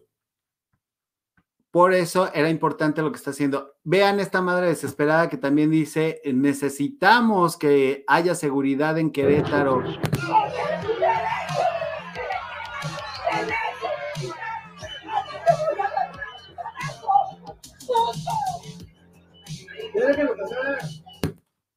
Por 1.72 1.93
eso 1.93 2.31
era 2.35 2.51
importante 2.51 3.03
lo 3.03 3.11
que 3.11 3.18
está 3.18 3.31
haciendo. 3.33 3.74
Vean 3.83 4.20
esta 4.20 4.43
madre 4.43 4.68
desesperada 4.68 5.29
que 5.29 5.39
también 5.39 5.72
dice, 5.72 6.20
necesitamos 6.24 7.57
que 7.57 8.05
haya 8.07 8.37
seguridad 8.37 8.97
en 8.97 9.11
Querétaro. 9.11 9.83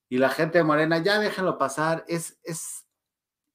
Y 0.10 0.18
la 0.18 0.30
gente 0.30 0.58
de 0.58 0.64
Morena, 0.64 0.98
ya 1.00 1.20
déjenlo 1.20 1.58
pasar. 1.58 2.04
Es, 2.08 2.40
es, 2.44 2.86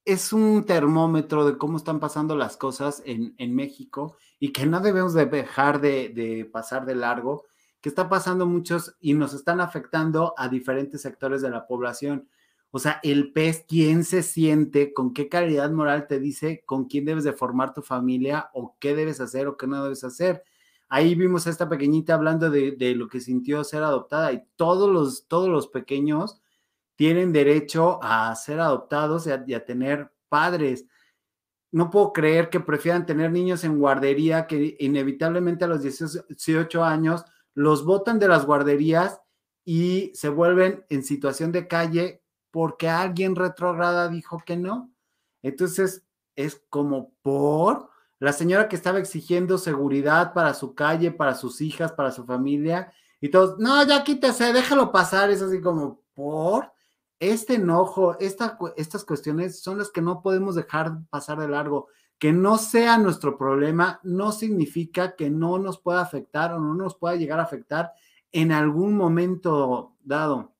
es 0.04 0.32
un 0.32 0.64
termómetro 0.64 1.44
de 1.44 1.58
cómo 1.58 1.76
están 1.76 1.98
pasando 1.98 2.36
las 2.36 2.56
cosas 2.56 3.02
en, 3.04 3.34
en 3.38 3.54
México 3.54 4.16
y 4.38 4.52
que 4.52 4.66
no 4.66 4.80
debemos 4.80 5.14
de 5.14 5.26
dejar 5.26 5.80
de, 5.80 6.10
de 6.10 6.44
pasar 6.44 6.86
de 6.86 6.94
largo, 6.94 7.44
que 7.80 7.88
está 7.88 8.08
pasando 8.08 8.46
muchos 8.46 8.96
y 9.00 9.14
nos 9.14 9.34
están 9.34 9.60
afectando 9.60 10.34
a 10.36 10.48
diferentes 10.48 11.02
sectores 11.02 11.42
de 11.42 11.50
la 11.50 11.66
población. 11.66 12.28
O 12.70 12.78
sea, 12.78 12.98
el 13.02 13.32
pez, 13.32 13.64
¿quién 13.68 14.04
se 14.04 14.22
siente? 14.22 14.92
¿Con 14.92 15.14
qué 15.14 15.28
calidad 15.28 15.70
moral 15.70 16.06
te 16.08 16.18
dice 16.18 16.64
con 16.66 16.86
quién 16.86 17.04
debes 17.04 17.24
de 17.24 17.32
formar 17.32 17.72
tu 17.72 17.82
familia 17.82 18.50
o 18.52 18.76
qué 18.80 18.94
debes 18.94 19.20
hacer 19.20 19.46
o 19.46 19.56
qué 19.56 19.66
no 19.66 19.82
debes 19.84 20.02
hacer? 20.02 20.42
Ahí 20.88 21.14
vimos 21.14 21.46
a 21.46 21.50
esta 21.50 21.68
pequeñita 21.68 22.14
hablando 22.14 22.50
de, 22.50 22.94
lo 22.94 23.08
que 23.08 23.20
sintió 23.20 23.64
ser 23.64 23.82
adoptada 23.82 24.32
y 24.32 24.44
todos 24.56 24.90
los, 24.90 25.26
todos 25.26 25.48
los 25.48 25.68
pequeños 25.68 26.40
tienen 26.96 27.32
derecho 27.32 27.98
a 28.02 28.34
ser 28.36 28.60
adoptados 28.60 29.26
y 29.26 29.30
a, 29.30 29.56
a 29.56 29.64
tener 29.64 30.12
padres. 30.28 30.86
No 31.72 31.90
puedo 31.90 32.12
creer 32.12 32.50
que 32.50 32.60
prefieran 32.60 33.06
tener 33.06 33.32
niños 33.32 33.64
en 33.64 33.78
guardería 33.78 34.46
que 34.46 34.76
inevitablemente 34.78 35.64
a 35.64 35.68
los 35.68 35.82
18 35.82 36.84
años 36.84 37.24
los 37.54 37.84
botan 37.84 38.18
de 38.18 38.28
las 38.28 38.46
guarderías 38.46 39.20
y 39.64 40.12
se 40.14 40.28
vuelven 40.28 40.84
en 40.90 41.02
situación 41.02 41.50
de 41.50 41.66
calle 41.66 42.22
porque 42.50 42.88
alguien 42.88 43.34
retrograda 43.34 44.08
dijo 44.08 44.38
que 44.44 44.56
no. 44.56 44.92
Entonces 45.42 46.06
es 46.36 46.62
como 46.68 47.12
por 47.22 47.90
la 48.18 48.32
señora 48.32 48.68
que 48.68 48.76
estaba 48.76 48.98
exigiendo 48.98 49.58
seguridad 49.58 50.32
para 50.32 50.54
su 50.54 50.74
calle, 50.74 51.10
para 51.10 51.34
sus 51.34 51.60
hijas, 51.60 51.92
para 51.92 52.10
su 52.10 52.24
familia 52.24 52.92
y 53.24 53.30
todos, 53.30 53.58
no, 53.58 53.82
ya 53.86 54.04
quítese, 54.04 54.52
déjalo 54.52 54.92
pasar. 54.92 55.30
Es 55.30 55.40
así 55.40 55.60
como 55.60 56.02
por 56.12 56.70
este 57.18 57.54
enojo, 57.54 58.18
esta, 58.20 58.58
estas 58.76 59.02
cuestiones 59.02 59.62
son 59.62 59.78
las 59.78 59.90
que 59.90 60.02
no 60.02 60.20
podemos 60.20 60.54
dejar 60.54 60.98
pasar 61.08 61.38
de 61.38 61.48
largo. 61.48 61.88
Que 62.18 62.32
no 62.32 62.58
sea 62.58 62.98
nuestro 62.98 63.38
problema 63.38 63.98
no 64.02 64.30
significa 64.30 65.16
que 65.16 65.30
no 65.30 65.58
nos 65.58 65.80
pueda 65.80 66.02
afectar 66.02 66.52
o 66.52 66.60
no 66.60 66.74
nos 66.74 66.96
pueda 66.96 67.16
llegar 67.16 67.40
a 67.40 67.44
afectar 67.44 67.92
en 68.30 68.52
algún 68.52 68.94
momento 68.94 69.94
dado. 70.02 70.52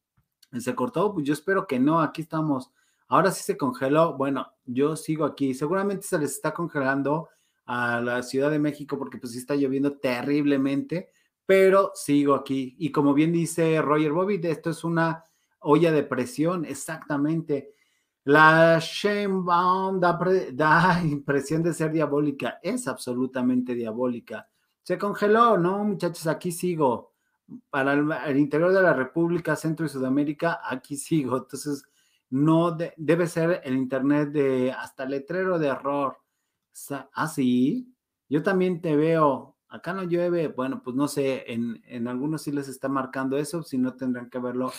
¿Se 0.58 0.74
cortó? 0.74 1.12
Pues 1.12 1.26
yo 1.26 1.34
espero 1.34 1.66
que 1.66 1.78
no, 1.78 2.00
aquí 2.00 2.22
estamos. 2.22 2.70
Ahora 3.08 3.30
sí 3.30 3.42
se 3.42 3.58
congeló. 3.58 4.16
Bueno, 4.16 4.54
yo 4.64 4.96
sigo 4.96 5.26
aquí. 5.26 5.52
Seguramente 5.52 6.06
se 6.06 6.18
les 6.18 6.32
está 6.32 6.54
congelando 6.54 7.28
a 7.66 8.00
la 8.00 8.22
Ciudad 8.22 8.50
de 8.50 8.58
México 8.58 8.98
porque 8.98 9.18
pues 9.18 9.32
sí 9.32 9.38
está 9.38 9.54
lloviendo 9.54 9.98
terriblemente, 9.98 11.10
pero 11.46 11.92
sigo 11.94 12.34
aquí. 12.34 12.74
Y 12.78 12.90
como 12.92 13.14
bien 13.14 13.32
dice 13.32 13.80
Roger 13.82 14.12
Bobby, 14.12 14.40
esto 14.42 14.70
es 14.70 14.84
una 14.84 15.24
olla 15.60 15.92
de 15.92 16.02
presión, 16.02 16.64
exactamente. 16.64 17.74
La 18.24 18.78
Sheinbaum 18.80 20.00
da, 20.00 20.18
da 20.52 21.02
impresión 21.04 21.62
de 21.62 21.74
ser 21.74 21.92
diabólica, 21.92 22.58
es 22.62 22.88
absolutamente 22.88 23.74
diabólica. 23.74 24.48
Se 24.82 24.98
congeló, 24.98 25.58
¿no, 25.58 25.84
muchachos? 25.84 26.26
Aquí 26.26 26.52
sigo. 26.52 27.12
Para 27.68 27.92
el, 28.26 28.38
interior 28.38 28.72
de 28.72 28.82
la 28.82 28.94
República, 28.94 29.56
Centro 29.56 29.84
y 29.84 29.90
Sudamérica, 29.90 30.60
aquí 30.64 30.96
sigo. 30.96 31.36
Entonces, 31.38 31.84
no 32.30 32.70
de- 32.70 32.94
debe 32.96 33.26
ser 33.26 33.60
el 33.64 33.76
internet 33.76 34.30
de 34.30 34.72
hasta 34.72 35.04
letrero 35.04 35.58
de 35.58 35.68
error. 35.68 36.18
Ah, 37.12 37.28
sí. 37.28 37.94
Yo 38.28 38.42
también 38.42 38.80
te 38.80 38.96
veo. 38.96 39.56
Acá 39.68 39.92
no 39.92 40.04
llueve. 40.04 40.48
Bueno, 40.48 40.82
pues 40.82 40.96
no 40.96 41.08
sé, 41.08 41.44
en, 41.52 41.82
en 41.86 42.08
algunos 42.08 42.42
sí 42.42 42.52
les 42.52 42.68
está 42.68 42.88
marcando 42.88 43.36
eso, 43.36 43.62
si 43.62 43.78
no 43.78 43.94
tendrán 43.94 44.30
que 44.30 44.38
verlo 44.38 44.72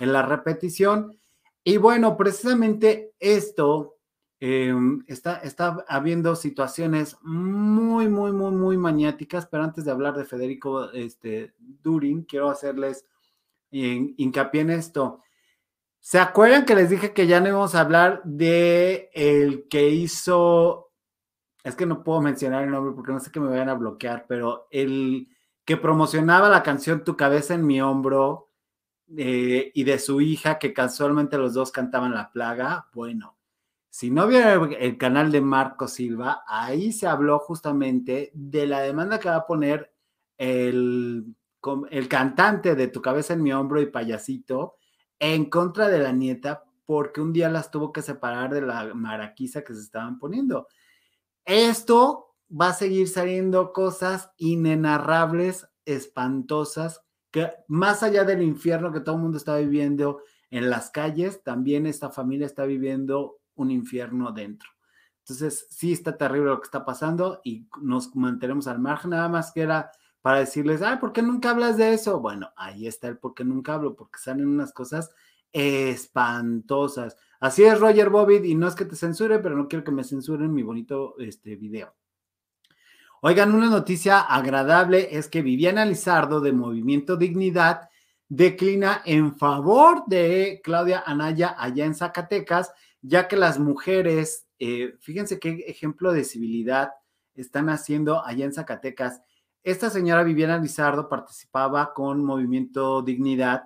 en 0.00 0.12
la 0.12 0.22
repetición. 0.22 1.16
Y 1.62 1.76
bueno, 1.76 2.16
precisamente 2.16 3.12
esto 3.18 3.96
eh, 4.40 4.74
está, 5.06 5.36
está 5.38 5.84
habiendo 5.88 6.34
situaciones 6.34 7.16
muy, 7.22 8.08
muy, 8.08 8.32
muy, 8.32 8.52
muy 8.52 8.76
maniáticas, 8.78 9.46
pero 9.46 9.62
antes 9.64 9.84
de 9.84 9.90
hablar 9.90 10.16
de 10.16 10.24
Federico 10.24 10.90
este, 10.92 11.54
Durin, 11.58 12.22
quiero 12.24 12.48
hacerles 12.50 13.04
hin- 13.70 14.14
hincapié 14.16 14.62
en 14.62 14.70
esto. 14.70 15.22
¿Se 16.00 16.18
acuerdan 16.18 16.64
que 16.64 16.74
les 16.74 16.90
dije 16.90 17.12
que 17.12 17.26
ya 17.26 17.40
no 17.40 17.48
íbamos 17.48 17.74
a 17.74 17.80
hablar 17.82 18.22
de 18.24 19.10
el 19.12 19.68
que 19.68 19.90
hizo, 19.90 20.89
es 21.64 21.76
que 21.76 21.86
no 21.86 22.02
puedo 22.02 22.20
mencionar 22.20 22.64
el 22.64 22.70
nombre 22.70 22.94
porque 22.94 23.12
no 23.12 23.20
sé 23.20 23.30
que 23.30 23.40
me 23.40 23.48
vayan 23.48 23.68
a 23.68 23.74
bloquear, 23.74 24.26
pero 24.28 24.66
el 24.70 25.28
que 25.64 25.76
promocionaba 25.76 26.48
la 26.48 26.62
canción 26.62 27.04
Tu 27.04 27.16
cabeza 27.16 27.54
en 27.54 27.66
mi 27.66 27.80
hombro 27.80 28.50
eh, 29.16 29.70
y 29.74 29.84
de 29.84 29.98
su 29.98 30.20
hija, 30.20 30.58
que 30.58 30.72
casualmente 30.72 31.38
los 31.38 31.54
dos 31.54 31.72
cantaban 31.72 32.14
La 32.14 32.32
Plaga, 32.32 32.88
bueno, 32.92 33.36
si 33.88 34.10
no 34.10 34.28
vieron 34.28 34.74
el 34.78 34.96
canal 34.98 35.32
de 35.32 35.40
Marco 35.40 35.88
Silva, 35.88 36.44
ahí 36.46 36.92
se 36.92 37.08
habló 37.08 37.40
justamente 37.40 38.30
de 38.34 38.66
la 38.66 38.80
demanda 38.80 39.18
que 39.18 39.28
va 39.28 39.36
a 39.36 39.46
poner 39.46 39.92
el, 40.38 41.34
el 41.90 42.08
cantante 42.08 42.76
de 42.76 42.88
Tu 42.88 43.02
cabeza 43.02 43.34
en 43.34 43.42
mi 43.42 43.52
hombro 43.52 43.80
y 43.80 43.86
payasito 43.86 44.76
en 45.18 45.50
contra 45.50 45.88
de 45.88 45.98
la 45.98 46.12
nieta 46.12 46.64
porque 46.86 47.20
un 47.20 47.32
día 47.32 47.48
las 47.48 47.70
tuvo 47.70 47.92
que 47.92 48.02
separar 48.02 48.52
de 48.52 48.62
la 48.62 48.94
maraquiza 48.94 49.62
que 49.62 49.74
se 49.74 49.80
estaban 49.80 50.18
poniendo. 50.18 50.66
Esto 51.44 52.36
va 52.50 52.68
a 52.68 52.74
seguir 52.74 53.08
saliendo 53.08 53.72
cosas 53.72 54.30
inenarrables, 54.36 55.68
espantosas, 55.84 57.02
que 57.30 57.50
más 57.68 58.02
allá 58.02 58.24
del 58.24 58.42
infierno 58.42 58.92
que 58.92 59.00
todo 59.00 59.16
el 59.16 59.22
mundo 59.22 59.38
está 59.38 59.56
viviendo 59.56 60.22
en 60.50 60.68
las 60.68 60.90
calles, 60.90 61.42
también 61.42 61.86
esta 61.86 62.10
familia 62.10 62.46
está 62.46 62.64
viviendo 62.64 63.38
un 63.54 63.70
infierno 63.70 64.32
dentro. 64.32 64.68
Entonces, 65.20 65.66
sí 65.70 65.92
está 65.92 66.16
terrible 66.16 66.50
lo 66.50 66.60
que 66.60 66.66
está 66.66 66.84
pasando 66.84 67.40
y 67.44 67.68
nos 67.80 68.14
mantenemos 68.16 68.66
al 68.66 68.80
margen, 68.80 69.10
nada 69.10 69.28
más 69.28 69.52
que 69.52 69.62
era 69.62 69.92
para 70.22 70.40
decirles, 70.40 70.82
ay, 70.82 70.96
¿por 70.98 71.12
qué 71.12 71.22
nunca 71.22 71.50
hablas 71.50 71.76
de 71.76 71.94
eso? 71.94 72.20
Bueno, 72.20 72.50
ahí 72.56 72.86
está 72.86 73.08
el 73.08 73.18
por 73.18 73.34
qué 73.34 73.44
nunca 73.44 73.74
hablo, 73.74 73.94
porque 73.94 74.18
salen 74.18 74.48
unas 74.48 74.72
cosas 74.72 75.10
espantosas. 75.52 77.16
Así 77.40 77.64
es, 77.64 77.80
Roger 77.80 78.10
Bobbitt, 78.10 78.44
y 78.44 78.54
no 78.54 78.68
es 78.68 78.74
que 78.74 78.84
te 78.84 78.96
censure, 78.96 79.38
pero 79.38 79.56
no 79.56 79.66
quiero 79.66 79.82
que 79.82 79.90
me 79.90 80.04
censuren 80.04 80.52
mi 80.52 80.62
bonito 80.62 81.14
este, 81.18 81.56
video. 81.56 81.94
Oigan, 83.22 83.54
una 83.54 83.68
noticia 83.68 84.20
agradable 84.20 85.16
es 85.16 85.28
que 85.28 85.42
Viviana 85.42 85.84
Lizardo 85.84 86.40
de 86.40 86.52
Movimiento 86.52 87.16
Dignidad 87.16 87.88
declina 88.28 89.02
en 89.04 89.36
favor 89.36 90.04
de 90.06 90.60
Claudia 90.62 91.02
Anaya 91.04 91.54
allá 91.58 91.84
en 91.86 91.94
Zacatecas, 91.94 92.72
ya 93.02 93.26
que 93.26 93.36
las 93.36 93.58
mujeres, 93.58 94.46
eh, 94.58 94.94
fíjense 95.00 95.38
qué 95.38 95.64
ejemplo 95.66 96.12
de 96.12 96.24
civilidad 96.24 96.90
están 97.34 97.70
haciendo 97.70 98.24
allá 98.24 98.44
en 98.44 98.52
Zacatecas. 98.52 99.22
Esta 99.62 99.90
señora 99.90 100.22
Viviana 100.24 100.58
Lizardo 100.58 101.08
participaba 101.08 101.92
con 101.92 102.24
Movimiento 102.24 103.02
Dignidad. 103.02 103.64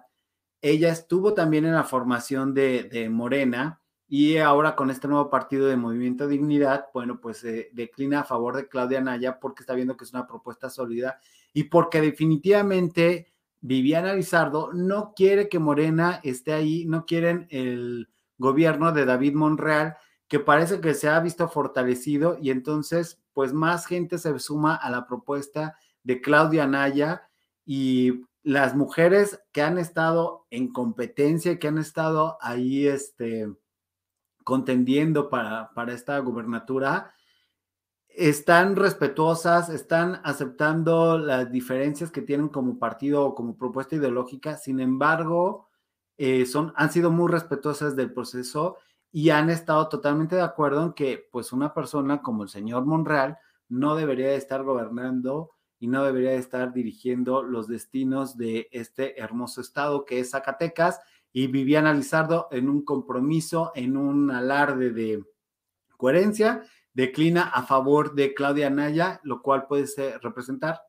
Ella 0.66 0.88
estuvo 0.88 1.34
también 1.34 1.66
en 1.66 1.74
la 1.74 1.84
formación 1.84 2.54
de, 2.54 3.08
Morena 3.10 3.82
y 4.08 4.38
ahora 4.38 4.74
con 4.74 4.88
este 4.88 5.08
nuevo 5.08 5.28
partido 5.28 5.66
de 5.66 5.76
Movimiento 5.76 6.26
Dignidad, 6.26 6.86
bueno, 6.94 7.20
pues 7.20 7.44
eh, 7.44 7.68
declina 7.74 8.20
a 8.20 8.24
favor 8.24 8.56
de 8.56 8.66
Claudia 8.66 9.02
Naya 9.02 9.38
porque 9.38 9.62
está 9.62 9.74
viendo 9.74 9.94
que 9.98 10.04
es 10.04 10.14
una 10.14 10.26
propuesta 10.26 10.70
sólida 10.70 11.20
y 11.52 11.64
porque 11.64 12.00
definitivamente 12.00 13.26
Viviana 13.60 14.14
Lizardo 14.14 14.72
no 14.72 15.12
quiere 15.14 15.50
que 15.50 15.58
Morena 15.58 16.20
esté 16.22 16.54
ahí, 16.54 16.86
no 16.86 17.04
quieren 17.04 17.46
el 17.50 18.08
gobierno 18.38 18.92
de 18.92 19.04
David 19.04 19.34
Monreal, 19.34 19.98
que 20.28 20.40
parece 20.40 20.80
que 20.80 20.94
se 20.94 21.10
ha 21.10 21.20
visto 21.20 21.46
fortalecido 21.46 22.38
y 22.40 22.48
entonces 22.48 23.20
pues 23.34 23.52
más 23.52 23.84
gente 23.84 24.16
se 24.16 24.38
suma 24.38 24.76
a 24.76 24.88
la 24.88 25.06
propuesta 25.06 25.76
de 26.04 26.22
Claudia 26.22 26.66
Naya 26.66 27.28
y 27.66 28.24
las 28.44 28.76
mujeres 28.76 29.42
que 29.52 29.62
han 29.62 29.78
estado 29.78 30.46
en 30.50 30.72
competencia 30.72 31.58
que 31.58 31.66
han 31.66 31.78
estado 31.78 32.38
ahí 32.40 32.86
este, 32.86 33.50
contendiendo 34.44 35.30
para, 35.30 35.72
para 35.74 35.94
esta 35.94 36.18
gubernatura, 36.18 37.14
están 38.08 38.76
respetuosas, 38.76 39.70
están 39.70 40.20
aceptando 40.22 41.18
las 41.18 41.50
diferencias 41.50 42.12
que 42.12 42.22
tienen 42.22 42.48
como 42.48 42.78
partido 42.78 43.24
o 43.24 43.34
como 43.34 43.56
propuesta 43.56 43.96
ideológica, 43.96 44.56
sin 44.56 44.78
embargo, 44.78 45.66
eh, 46.16 46.46
son, 46.46 46.72
han 46.76 46.92
sido 46.92 47.10
muy 47.10 47.32
respetuosas 47.32 47.96
del 47.96 48.12
proceso 48.12 48.76
y 49.10 49.30
han 49.30 49.48
estado 49.50 49.88
totalmente 49.88 50.36
de 50.36 50.42
acuerdo 50.42 50.84
en 50.84 50.92
que 50.92 51.28
pues 51.32 51.52
una 51.52 51.72
persona 51.72 52.22
como 52.22 52.42
el 52.44 52.50
señor 52.50 52.84
Monreal 52.84 53.38
no 53.68 53.96
debería 53.96 54.28
de 54.28 54.36
estar 54.36 54.62
gobernando 54.62 55.50
y 55.78 55.88
no 55.88 56.04
debería 56.04 56.30
de 56.30 56.38
estar 56.38 56.72
dirigiendo 56.72 57.42
los 57.42 57.68
destinos 57.68 58.36
de 58.36 58.68
este 58.72 59.20
hermoso 59.20 59.60
estado 59.60 60.04
que 60.04 60.20
es 60.20 60.30
Zacatecas 60.30 61.00
y 61.32 61.48
Viviana 61.48 61.92
Lizardo 61.92 62.48
en 62.50 62.68
un 62.68 62.84
compromiso, 62.84 63.72
en 63.74 63.96
un 63.96 64.30
alarde 64.30 64.90
de 64.90 65.24
coherencia, 65.96 66.62
declina 66.92 67.42
a 67.42 67.64
favor 67.64 68.14
de 68.14 68.34
Claudia 68.34 68.70
Naya, 68.70 69.20
lo 69.24 69.42
cual 69.42 69.66
puede 69.66 69.86
ser, 69.86 70.20
representar 70.22 70.80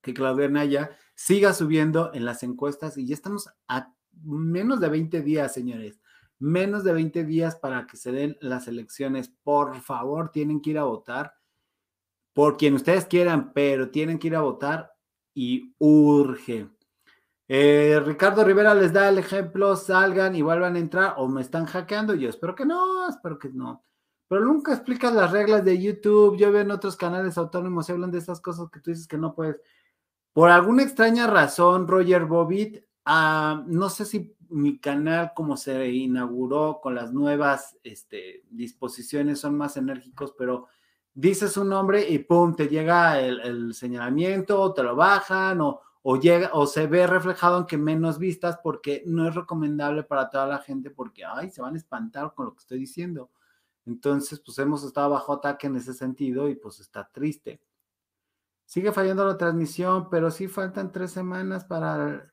que 0.00 0.14
Claudia 0.14 0.48
Naya 0.48 0.90
siga 1.14 1.52
subiendo 1.52 2.12
en 2.14 2.24
las 2.24 2.42
encuestas 2.42 2.96
y 2.96 3.06
ya 3.06 3.14
estamos 3.14 3.50
a 3.68 3.92
menos 4.22 4.80
de 4.80 4.88
20 4.88 5.22
días, 5.22 5.52
señores. 5.52 6.00
Menos 6.38 6.84
de 6.84 6.92
20 6.92 7.24
días 7.24 7.56
para 7.56 7.86
que 7.86 7.96
se 7.96 8.12
den 8.12 8.38
las 8.40 8.66
elecciones. 8.68 9.28
Por 9.42 9.78
favor, 9.82 10.30
tienen 10.30 10.62
que 10.62 10.70
ir 10.70 10.78
a 10.78 10.84
votar 10.84 11.34
por 12.32 12.56
quien 12.56 12.74
ustedes 12.74 13.06
quieran, 13.06 13.52
pero 13.52 13.90
tienen 13.90 14.18
que 14.18 14.28
ir 14.28 14.36
a 14.36 14.42
votar 14.42 14.92
y 15.34 15.74
urge. 15.78 16.68
Eh, 17.48 18.00
Ricardo 18.04 18.44
Rivera 18.44 18.74
les 18.74 18.92
da 18.92 19.08
el 19.08 19.18
ejemplo, 19.18 19.74
salgan 19.74 20.36
y 20.36 20.42
vuelvan 20.42 20.76
a 20.76 20.78
entrar 20.78 21.14
o 21.16 21.28
me 21.28 21.40
están 21.40 21.66
hackeando. 21.66 22.14
Yo 22.14 22.28
espero 22.28 22.54
que 22.54 22.64
no, 22.64 23.08
espero 23.08 23.38
que 23.38 23.48
no. 23.48 23.84
Pero 24.28 24.44
nunca 24.44 24.72
explicas 24.72 25.12
las 25.12 25.32
reglas 25.32 25.64
de 25.64 25.82
YouTube. 25.82 26.38
Yo 26.38 26.52
veo 26.52 26.62
en 26.62 26.70
otros 26.70 26.96
canales 26.96 27.36
autónomos 27.36 27.88
y 27.88 27.92
hablan 27.92 28.12
de 28.12 28.18
esas 28.18 28.40
cosas 28.40 28.70
que 28.70 28.78
tú 28.78 28.90
dices 28.90 29.08
que 29.08 29.18
no 29.18 29.34
puedes. 29.34 29.56
Por 30.32 30.50
alguna 30.50 30.84
extraña 30.84 31.26
razón, 31.26 31.88
Roger 31.88 32.26
Bobbitt, 32.26 32.84
ah, 33.04 33.64
no 33.66 33.90
sé 33.90 34.04
si 34.04 34.36
mi 34.48 34.78
canal, 34.78 35.32
como 35.34 35.56
se 35.56 35.88
inauguró 35.90 36.80
con 36.80 36.94
las 36.94 37.12
nuevas 37.12 37.76
este, 37.82 38.44
disposiciones, 38.50 39.40
son 39.40 39.56
más 39.56 39.76
enérgicos, 39.76 40.34
pero 40.38 40.68
dices 41.14 41.56
un 41.56 41.68
nombre 41.68 42.08
y 42.08 42.18
pum, 42.20 42.54
te 42.54 42.68
llega 42.68 43.20
el, 43.20 43.74
señalamiento, 43.74 44.60
o 44.60 44.72
te 44.72 44.82
lo 44.82 44.96
bajan, 44.96 45.60
o, 45.60 45.80
o, 46.02 46.16
llega, 46.16 46.50
o 46.54 46.66
se 46.66 46.86
ve 46.86 47.06
reflejado 47.06 47.58
en 47.58 47.66
que 47.66 47.78
menos 47.78 48.18
vistas, 48.18 48.58
porque 48.62 49.02
no 49.06 49.28
es 49.28 49.34
recomendable 49.34 50.02
para 50.02 50.30
toda 50.30 50.46
la 50.46 50.58
gente, 50.58 50.90
porque 50.90 51.24
ay, 51.24 51.50
se 51.50 51.62
van 51.62 51.74
a 51.74 51.78
espantar 51.78 52.34
con 52.34 52.46
lo 52.46 52.54
que 52.54 52.60
estoy 52.60 52.78
diciendo. 52.78 53.30
Entonces, 53.86 54.40
pues 54.40 54.58
hemos 54.58 54.84
estado 54.84 55.10
bajo 55.10 55.32
ataque 55.32 55.66
en 55.66 55.76
ese 55.76 55.94
sentido 55.94 56.48
y 56.48 56.54
pues 56.54 56.80
está 56.80 57.08
triste. 57.10 57.60
Sigue 58.64 58.92
fallando 58.92 59.26
la 59.26 59.36
transmisión, 59.36 60.08
pero 60.10 60.30
sí 60.30 60.46
faltan 60.46 60.92
tres 60.92 61.10
semanas 61.10 61.64
para, 61.64 62.32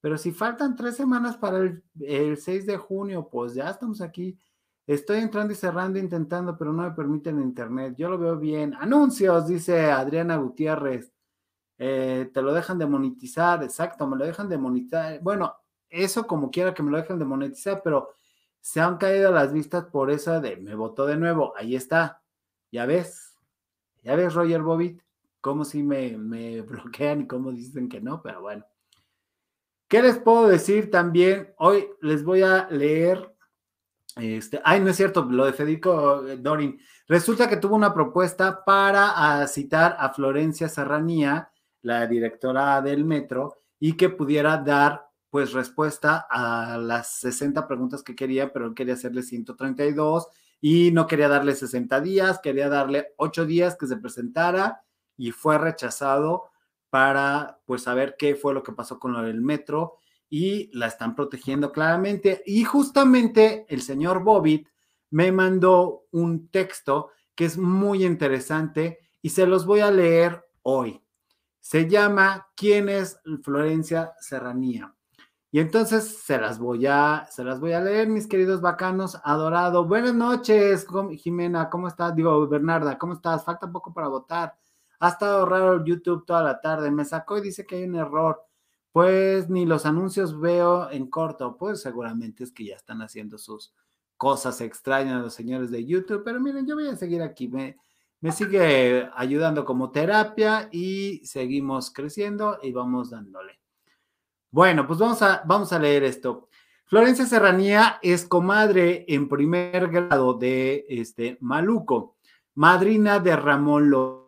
pero 0.00 0.18
si 0.18 0.32
faltan 0.32 0.76
tres 0.76 0.96
semanas 0.96 1.36
para 1.36 1.58
el, 1.58 1.82
el 2.00 2.36
6 2.36 2.66
de 2.66 2.76
junio, 2.76 3.28
pues 3.30 3.54
ya 3.54 3.70
estamos 3.70 4.00
aquí. 4.00 4.38
Estoy 4.86 5.18
entrando 5.18 5.52
y 5.52 5.56
cerrando, 5.56 5.98
intentando, 5.98 6.58
pero 6.58 6.72
no 6.72 6.82
me 6.82 6.90
permiten 6.90 7.40
internet. 7.40 7.94
Yo 7.96 8.10
lo 8.10 8.18
veo 8.18 8.36
bien. 8.36 8.74
Anuncios, 8.74 9.46
dice 9.46 9.90
Adriana 9.90 10.36
Gutiérrez. 10.36 11.10
Eh, 11.78 12.30
te 12.32 12.42
lo 12.42 12.52
dejan 12.52 12.78
de 12.78 12.86
monetizar, 12.86 13.62
exacto, 13.62 14.06
me 14.06 14.16
lo 14.16 14.26
dejan 14.26 14.48
de 14.48 14.58
monetizar. 14.58 15.20
Bueno, 15.22 15.54
eso 15.88 16.26
como 16.26 16.50
quiera 16.50 16.74
que 16.74 16.82
me 16.82 16.90
lo 16.90 16.98
dejen 16.98 17.18
de 17.18 17.24
monetizar, 17.24 17.80
pero 17.82 18.10
se 18.60 18.80
han 18.80 18.98
caído 18.98 19.32
las 19.32 19.52
vistas 19.52 19.84
por 19.86 20.10
eso 20.10 20.40
de 20.40 20.56
me 20.56 20.74
votó 20.74 21.06
de 21.06 21.16
nuevo. 21.16 21.54
Ahí 21.56 21.76
está. 21.76 22.22
Ya 22.70 22.86
ves. 22.86 23.38
Ya 24.02 24.16
ves, 24.16 24.34
Roger 24.34 24.62
Bobbitt, 24.62 25.02
cómo 25.40 25.64
si 25.64 25.82
me 25.82 26.16
bloquean 26.62 27.22
y 27.22 27.26
cómo 27.26 27.52
dicen 27.52 27.88
que 27.88 28.00
no, 28.00 28.22
pero 28.22 28.42
bueno. 28.42 28.66
¿Qué 29.88 30.02
les 30.02 30.18
puedo 30.18 30.48
decir 30.48 30.90
también? 30.90 31.54
Hoy 31.58 31.86
les 32.00 32.24
voy 32.24 32.42
a 32.42 32.68
leer 32.70 33.33
este, 34.16 34.60
ay, 34.64 34.80
no 34.80 34.90
es 34.90 34.96
cierto, 34.96 35.24
lo 35.24 35.44
de 35.44 35.52
Federico 35.52 36.22
Dorin. 36.38 36.80
Resulta 37.08 37.48
que 37.48 37.56
tuvo 37.56 37.74
una 37.74 37.92
propuesta 37.92 38.64
para 38.64 39.40
a, 39.40 39.46
citar 39.48 39.96
a 39.98 40.10
Florencia 40.10 40.68
Serranía, 40.68 41.50
la 41.82 42.06
directora 42.06 42.80
del 42.80 43.04
metro, 43.04 43.56
y 43.78 43.96
que 43.96 44.08
pudiera 44.08 44.56
dar 44.58 45.08
pues 45.30 45.52
respuesta 45.52 46.26
a 46.30 46.78
las 46.78 47.16
60 47.16 47.66
preguntas 47.66 48.04
que 48.04 48.14
quería, 48.14 48.52
pero 48.52 48.66
él 48.66 48.74
quería 48.74 48.94
hacerle 48.94 49.24
132 49.24 50.28
y 50.60 50.92
no 50.92 51.08
quería 51.08 51.28
darle 51.28 51.56
60 51.56 52.00
días, 52.00 52.38
quería 52.40 52.68
darle 52.68 53.14
8 53.16 53.44
días 53.44 53.76
que 53.76 53.88
se 53.88 53.96
presentara 53.96 54.82
y 55.16 55.32
fue 55.32 55.58
rechazado 55.58 56.44
para 56.88 57.58
pues 57.66 57.82
saber 57.82 58.14
qué 58.16 58.36
fue 58.36 58.54
lo 58.54 58.62
que 58.62 58.72
pasó 58.72 59.00
con 59.00 59.12
lo 59.12 59.22
del 59.22 59.40
metro 59.40 59.98
y 60.36 60.68
la 60.76 60.88
están 60.88 61.14
protegiendo 61.14 61.70
claramente. 61.70 62.42
Y 62.44 62.64
justamente 62.64 63.66
el 63.68 63.82
señor 63.82 64.24
Bobbitt 64.24 64.66
me 65.10 65.30
mandó 65.30 66.06
un 66.10 66.48
texto 66.48 67.12
que 67.36 67.44
es 67.44 67.56
muy 67.56 68.04
interesante 68.04 68.98
y 69.22 69.30
se 69.30 69.46
los 69.46 69.64
voy 69.64 69.78
a 69.78 69.92
leer 69.92 70.44
hoy. 70.62 71.00
Se 71.60 71.88
llama 71.88 72.48
¿Quién 72.56 72.88
es 72.88 73.20
Florencia 73.44 74.14
Serranía? 74.18 74.92
Y 75.52 75.60
entonces 75.60 76.04
se 76.24 76.36
las 76.36 76.58
voy 76.58 76.84
a, 76.86 77.28
se 77.30 77.44
las 77.44 77.60
voy 77.60 77.70
a 77.70 77.80
leer, 77.80 78.08
mis 78.08 78.26
queridos 78.26 78.60
bacanos, 78.60 79.16
adorado. 79.22 79.84
Buenas 79.84 80.14
noches, 80.14 80.84
Jimena, 81.16 81.70
¿cómo 81.70 81.86
estás? 81.86 82.12
Digo, 82.16 82.48
Bernarda, 82.48 82.98
¿cómo 82.98 83.12
estás? 83.12 83.44
Falta 83.44 83.70
poco 83.70 83.94
para 83.94 84.08
votar. 84.08 84.56
Ha 84.98 85.10
estado 85.10 85.46
raro 85.46 85.84
YouTube 85.84 86.26
toda 86.26 86.42
la 86.42 86.60
tarde. 86.60 86.90
Me 86.90 87.04
sacó 87.04 87.38
y 87.38 87.42
dice 87.42 87.64
que 87.64 87.76
hay 87.76 87.84
un 87.84 87.94
error. 87.94 88.44
Pues 88.94 89.50
ni 89.50 89.66
los 89.66 89.86
anuncios 89.86 90.38
veo 90.38 90.88
en 90.88 91.08
corto, 91.08 91.56
pues 91.56 91.82
seguramente 91.82 92.44
es 92.44 92.52
que 92.52 92.66
ya 92.66 92.76
están 92.76 93.02
haciendo 93.02 93.38
sus 93.38 93.74
cosas 94.16 94.60
extrañas 94.60 95.20
los 95.20 95.34
señores 95.34 95.72
de 95.72 95.84
YouTube, 95.84 96.22
pero 96.24 96.38
miren, 96.38 96.64
yo 96.64 96.76
voy 96.76 96.86
a 96.86 96.94
seguir 96.94 97.20
aquí, 97.20 97.48
me, 97.48 97.76
me 98.20 98.30
sigue 98.30 99.10
ayudando 99.16 99.64
como 99.64 99.90
terapia 99.90 100.68
y 100.70 101.20
seguimos 101.24 101.90
creciendo 101.90 102.60
y 102.62 102.70
vamos 102.70 103.10
dándole. 103.10 103.58
Bueno, 104.52 104.86
pues 104.86 105.00
vamos 105.00 105.20
a, 105.22 105.42
vamos 105.44 105.72
a 105.72 105.80
leer 105.80 106.04
esto. 106.04 106.48
Florencia 106.84 107.26
Serranía 107.26 107.98
es 108.00 108.24
comadre 108.24 109.06
en 109.08 109.28
primer 109.28 109.88
grado 109.88 110.34
de 110.34 110.86
este 110.88 111.36
Maluco, 111.40 112.14
madrina 112.54 113.18
de 113.18 113.34
Ramón 113.34 113.90
López. 113.90 114.23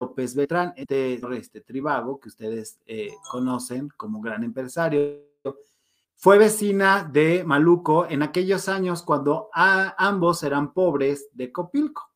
López 0.00 0.34
Beltrán, 0.34 0.74
este, 0.76 1.20
este 1.36 1.60
Tribago, 1.60 2.20
que 2.20 2.28
ustedes 2.28 2.78
eh, 2.86 3.12
conocen 3.30 3.88
como 3.96 4.20
gran 4.20 4.44
empresario, 4.44 5.24
fue 6.18 6.38
vecina 6.38 7.04
de 7.04 7.44
Maluco 7.44 8.06
en 8.08 8.22
aquellos 8.22 8.68
años 8.68 9.02
cuando 9.02 9.50
ambos 9.52 10.42
eran 10.42 10.72
pobres 10.72 11.28
de 11.32 11.52
Copilco. 11.52 12.10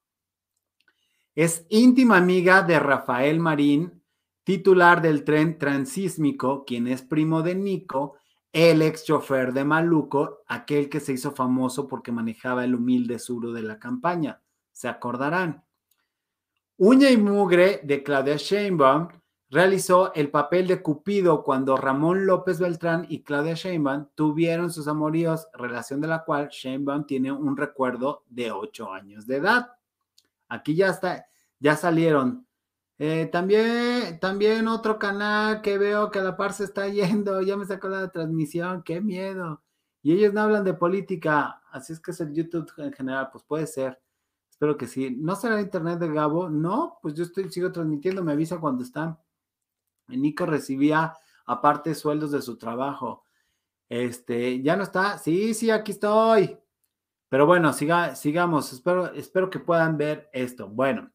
Es 1.35 1.67
íntima 1.69 2.17
amiga 2.17 2.63
de 2.63 2.79
Rafael 2.81 3.39
Marín, 3.41 4.03
titular 4.43 5.03
del 5.03 5.23
tren 5.23 5.59
transísmico, 5.59 6.65
quien 6.65 6.89
es 6.89 7.03
primo 7.03 7.43
de 7.43 7.55
Nico, 7.55 8.17
el 8.53 8.83
ex 8.83 9.05
chofer 9.05 9.53
de 9.53 9.65
Maluco, 9.65 10.41
aquel 10.49 10.89
que 10.89 10.99
se 10.99 11.13
hizo 11.13 11.33
famoso 11.33 11.87
porque 11.87 12.11
manejaba 12.11 12.65
el 12.65 12.75
humilde 12.75 13.19
suro 13.19 13.53
de 13.53 13.63
la 13.63 13.79
campaña. 13.79 14.41
Se 14.73 14.89
acordarán. 14.89 15.63
Uña 16.83 17.11
y 17.11 17.19
Mugre 17.19 17.83
de 17.85 18.03
Claudia 18.03 18.37
Sheinbaum 18.37 19.09
realizó 19.51 20.15
el 20.15 20.31
papel 20.31 20.67
de 20.67 20.81
Cupido 20.81 21.45
cuando 21.45 21.77
Ramón 21.77 22.25
López 22.25 22.59
Beltrán 22.59 23.05
y 23.11 23.23
Claudia 23.23 23.53
Sheinbaum 23.53 24.07
tuvieron 24.15 24.73
sus 24.73 24.89
amoríos, 24.89 25.47
relación 25.53 26.01
de 26.01 26.09
la 26.09 26.25
cual 26.25 26.49
Sheinbaum 26.49 27.05
tiene 27.05 27.33
un 27.33 27.55
recuerdo 27.55 28.25
de 28.31 28.51
ocho 28.51 28.91
años 28.91 29.27
de 29.27 29.37
edad. 29.37 29.73
Aquí 30.49 30.75
ya 30.75 30.89
está, 30.89 31.27
ya 31.59 31.77
salieron. 31.77 32.47
Eh, 32.99 33.29
también, 33.31 34.19
también 34.19 34.67
otro 34.67 34.99
canal 34.99 35.61
que 35.61 35.77
veo 35.77 36.11
que 36.11 36.21
a 36.21 36.23
la 36.23 36.39
par 36.39 36.55
se 36.55 36.65
está 36.65 36.89
yendo, 36.89 37.43
ya 37.43 37.59
me 37.59 37.67
sacó 37.67 37.91
la 37.91 38.09
transmisión, 38.09 38.83
qué 38.83 39.03
miedo. 39.03 39.63
Y 40.03 40.15
ellos 40.15 40.33
no 40.33 40.41
hablan 40.41 40.65
de 40.65 40.73
política, 40.73 41.61
así 41.73 41.93
es 41.93 42.01
que 42.01 42.13
es 42.13 42.21
el 42.23 42.33
YouTube 42.33 42.73
en 42.79 42.95
general, 42.95 43.29
pues 43.31 43.45
puede 43.45 43.67
ser. 43.67 44.01
Espero 44.61 44.77
que 44.77 44.89
sí. 44.89 45.17
¿No 45.19 45.37
será 45.37 45.59
internet 45.59 45.99
de 46.01 46.13
Gabo? 46.13 46.51
No, 46.51 46.99
pues 47.01 47.15
yo 47.15 47.25
estoy, 47.25 47.51
sigo 47.51 47.73
transmitiendo, 47.73 48.23
me 48.23 48.33
avisa 48.33 48.61
cuando 48.61 48.85
están. 48.85 49.19
Nico 50.09 50.45
recibía 50.45 51.15
aparte 51.47 51.95
sueldos 51.95 52.31
de 52.31 52.43
su 52.43 52.59
trabajo. 52.59 53.25
Este, 53.89 54.61
¿ya 54.61 54.77
no 54.77 54.83
está? 54.83 55.17
Sí, 55.17 55.55
sí, 55.55 55.71
aquí 55.71 55.93
estoy. 55.93 56.59
Pero 57.31 57.47
bueno, 57.47 57.73
siga, 57.73 58.15
sigamos. 58.15 58.71
Espero, 58.75 59.07
espero 59.15 59.49
que 59.49 59.61
puedan 59.61 59.97
ver 59.97 60.29
esto. 60.35 60.69
Bueno, 60.69 61.11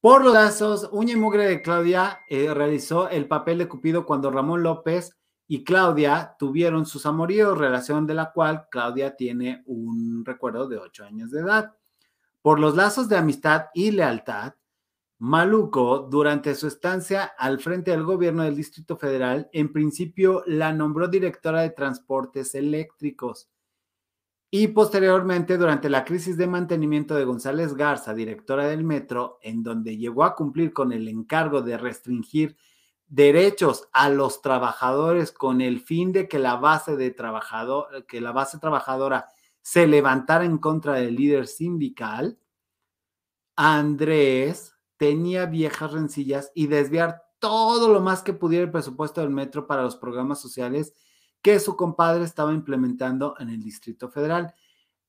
Por 0.00 0.24
los 0.24 0.32
lazos, 0.32 0.88
uña 0.92 1.12
y 1.12 1.16
mugre 1.16 1.46
de 1.46 1.60
Claudia 1.60 2.20
eh, 2.30 2.54
realizó 2.54 3.10
el 3.10 3.28
papel 3.28 3.58
de 3.58 3.68
Cupido 3.68 4.06
cuando 4.06 4.30
Ramón 4.30 4.62
López 4.62 5.14
y 5.46 5.62
Claudia 5.62 6.36
tuvieron 6.38 6.86
sus 6.86 7.04
amoríos, 7.04 7.58
relación 7.58 8.06
de 8.06 8.14
la 8.14 8.32
cual 8.32 8.66
Claudia 8.70 9.14
tiene 9.14 9.62
un 9.66 10.24
recuerdo 10.24 10.66
de 10.68 10.78
ocho 10.78 11.04
años 11.04 11.30
de 11.32 11.40
edad. 11.40 11.76
Por 12.42 12.60
los 12.60 12.76
lazos 12.76 13.08
de 13.08 13.16
amistad 13.16 13.66
y 13.72 13.92
lealtad, 13.92 14.54
Maluco, 15.18 16.00
durante 16.10 16.54
su 16.56 16.66
estancia 16.66 17.24
al 17.38 17.60
frente 17.60 17.92
del 17.92 18.02
gobierno 18.02 18.42
del 18.42 18.56
Distrito 18.56 18.96
Federal, 18.96 19.48
en 19.52 19.72
principio 19.72 20.42
la 20.46 20.72
nombró 20.72 21.06
directora 21.06 21.62
de 21.62 21.70
transportes 21.70 22.54
eléctricos 22.56 23.48
y 24.54 24.68
posteriormente, 24.68 25.56
durante 25.56 25.88
la 25.88 26.04
crisis 26.04 26.36
de 26.36 26.46
mantenimiento 26.46 27.14
de 27.14 27.24
González 27.24 27.72
Garza, 27.74 28.12
directora 28.12 28.66
del 28.66 28.84
metro, 28.84 29.38
en 29.40 29.62
donde 29.62 29.96
llegó 29.96 30.24
a 30.24 30.34
cumplir 30.34 30.74
con 30.74 30.92
el 30.92 31.08
encargo 31.08 31.62
de 31.62 31.78
restringir 31.78 32.58
derechos 33.06 33.88
a 33.94 34.10
los 34.10 34.42
trabajadores 34.42 35.32
con 35.32 35.62
el 35.62 35.80
fin 35.80 36.12
de 36.12 36.28
que 36.28 36.38
la 36.38 36.56
base 36.56 36.96
de 36.96 37.10
trabajador, 37.12 38.04
que 38.04 38.20
la 38.20 38.32
base 38.32 38.58
trabajadora 38.58 39.26
se 39.62 39.86
levantara 39.86 40.44
en 40.44 40.58
contra 40.58 40.94
del 40.94 41.16
líder 41.16 41.46
sindical, 41.46 42.38
Andrés 43.56 44.74
tenía 44.96 45.46
viejas 45.46 45.92
rencillas 45.92 46.50
y 46.54 46.66
desviar 46.66 47.22
todo 47.38 47.92
lo 47.92 48.00
más 48.00 48.22
que 48.22 48.32
pudiera 48.32 48.64
el 48.64 48.70
presupuesto 48.70 49.20
del 49.20 49.30
metro 49.30 49.66
para 49.66 49.82
los 49.82 49.96
programas 49.96 50.40
sociales 50.40 50.94
que 51.42 51.58
su 51.58 51.76
compadre 51.76 52.24
estaba 52.24 52.52
implementando 52.52 53.34
en 53.38 53.48
el 53.48 53.62
Distrito 53.62 54.08
Federal. 54.10 54.54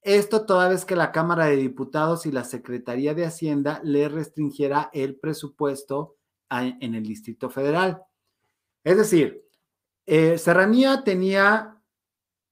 Esto 0.01 0.45
toda 0.45 0.67
vez 0.67 0.83
que 0.83 0.95
la 0.95 1.11
Cámara 1.11 1.45
de 1.45 1.55
Diputados 1.55 2.25
y 2.25 2.31
la 2.31 2.43
Secretaría 2.43 3.13
de 3.13 3.25
Hacienda 3.25 3.79
le 3.83 4.09
restringiera 4.09 4.89
el 4.93 5.15
presupuesto 5.15 6.17
en 6.49 6.95
el 6.95 7.03
Distrito 7.03 7.49
Federal. 7.49 8.03
Es 8.83 8.97
decir, 8.97 9.47
eh, 10.05 10.37
Serranía 10.37 11.03
tenía 11.03 11.81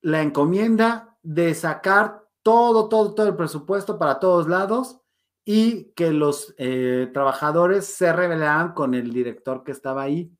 la 0.01 0.21
encomienda 0.21 1.10
de 1.23 1.53
sacar 1.53 2.27
todo, 2.43 2.89
todo, 2.89 3.13
todo 3.13 3.27
el 3.27 3.35
presupuesto 3.35 3.99
para 3.99 4.19
todos 4.19 4.47
lados 4.47 5.01
y 5.45 5.91
que 5.93 6.11
los 6.11 6.53
eh, 6.57 7.09
trabajadores 7.13 7.85
se 7.85 8.13
rebelaran 8.13 8.73
con 8.73 8.93
el 8.93 9.11
director 9.11 9.63
que 9.63 9.71
estaba 9.71 10.03
ahí. 10.03 10.31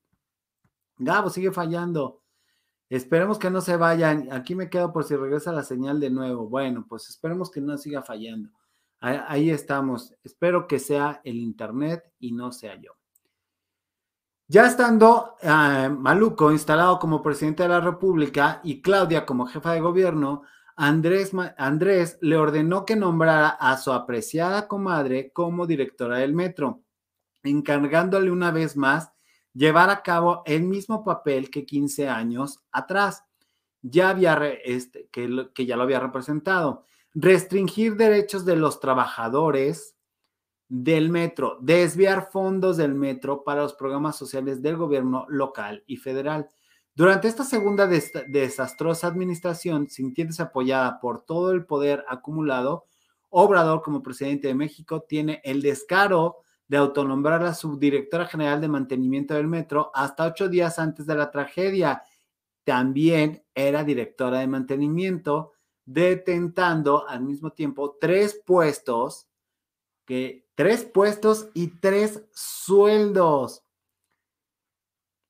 Gabo 0.96 1.30
sigue 1.30 1.52
fallando. 1.52 2.22
Esperemos 2.88 3.38
que 3.38 3.50
no 3.50 3.60
se 3.60 3.76
vayan. 3.76 4.28
Aquí 4.32 4.54
me 4.54 4.68
quedo 4.68 4.92
por 4.92 5.04
si 5.04 5.16
regresa 5.16 5.50
la 5.50 5.64
señal 5.64 5.98
de 5.98 6.10
nuevo. 6.10 6.48
Bueno, 6.48 6.86
pues 6.88 7.08
esperemos 7.08 7.50
que 7.50 7.60
no 7.60 7.76
siga 7.78 8.02
fallando. 8.02 8.50
Ahí, 9.00 9.50
estamos. 9.50 10.14
Espero 10.22 10.68
que 10.68 10.78
sea 10.78 11.20
el 11.24 11.36
internet 11.36 12.04
y 12.20 12.32
no 12.32 12.52
sea 12.52 12.76
yo. 12.76 12.92
Ya 14.46 14.66
estando 14.66 15.36
eh, 15.40 15.88
Maluco 15.88 16.52
instalado 16.52 17.00
como 17.00 17.22
presidente 17.22 17.64
de 17.64 17.70
la 17.70 17.80
República 17.80 18.60
y 18.62 18.80
Claudia 18.80 19.26
como 19.26 19.46
jefa 19.46 19.72
de 19.72 19.80
gobierno, 19.80 20.42
Andrés, 20.84 22.18
le 22.20 22.36
ordenó 22.36 22.84
que 22.84 22.96
nombrara 22.96 23.50
a 23.50 23.76
su 23.76 23.92
apreciada 23.92 24.66
comadre 24.66 25.30
como 25.32 25.68
directora 25.68 26.18
del 26.18 26.34
metro, 26.34 26.82
encargándole 27.44 28.32
una 28.32 28.50
vez 28.50 28.76
más 28.76 29.12
llevar 29.54 29.90
a 29.90 30.02
cabo 30.02 30.42
el 30.44 30.64
mismo 30.64 31.04
papel 31.04 31.50
que 31.50 31.64
15 31.64 32.08
años 32.08 32.64
atrás 32.72 33.24
ya 33.80 34.10
había 34.10 34.34
este, 34.64 35.08
que 35.08 35.66
ya 35.66 35.76
lo 35.76 35.84
había 35.84 36.00
representado. 36.00 36.84
Restringir 37.14 37.94
derechos 37.94 38.44
de 38.44 38.56
los 38.56 38.80
trabajadores 38.80 39.94
del 40.68 41.10
metro, 41.10 41.58
desviar 41.60 42.30
fondos 42.32 42.76
del 42.76 42.96
metro 42.96 43.44
para 43.44 43.62
los 43.62 43.74
programas 43.74 44.16
sociales 44.16 44.62
del 44.62 44.76
gobierno 44.76 45.26
local 45.28 45.84
y 45.86 45.98
federal. 45.98 46.48
Durante 46.94 47.28
esta 47.28 47.44
segunda 47.44 47.86
des- 47.86 48.12
desastrosa 48.28 49.06
administración, 49.06 49.88
sintiéndose 49.88 50.42
apoyada 50.42 51.00
por 51.00 51.24
todo 51.24 51.52
el 51.52 51.64
poder 51.64 52.04
acumulado, 52.08 52.86
Obrador, 53.34 53.80
como 53.80 54.02
presidente 54.02 54.48
de 54.48 54.54
México, 54.54 55.00
tiene 55.08 55.40
el 55.42 55.62
descaro 55.62 56.36
de 56.68 56.76
autonombrar 56.76 57.42
a 57.44 57.54
subdirectora 57.54 58.26
general 58.26 58.60
de 58.60 58.68
mantenimiento 58.68 59.32
del 59.32 59.48
metro 59.48 59.90
hasta 59.94 60.26
ocho 60.26 60.50
días 60.50 60.78
antes 60.78 61.06
de 61.06 61.14
la 61.14 61.30
tragedia. 61.30 62.02
También 62.64 63.42
era 63.54 63.84
directora 63.84 64.40
de 64.40 64.48
mantenimiento, 64.48 65.52
detentando 65.86 67.08
al 67.08 67.22
mismo 67.22 67.52
tiempo 67.52 67.96
tres 67.98 68.38
puestos, 68.44 69.28
que 70.04 70.46
tres 70.54 70.84
puestos 70.84 71.48
y 71.54 71.68
tres 71.80 72.22
sueldos. 72.34 73.61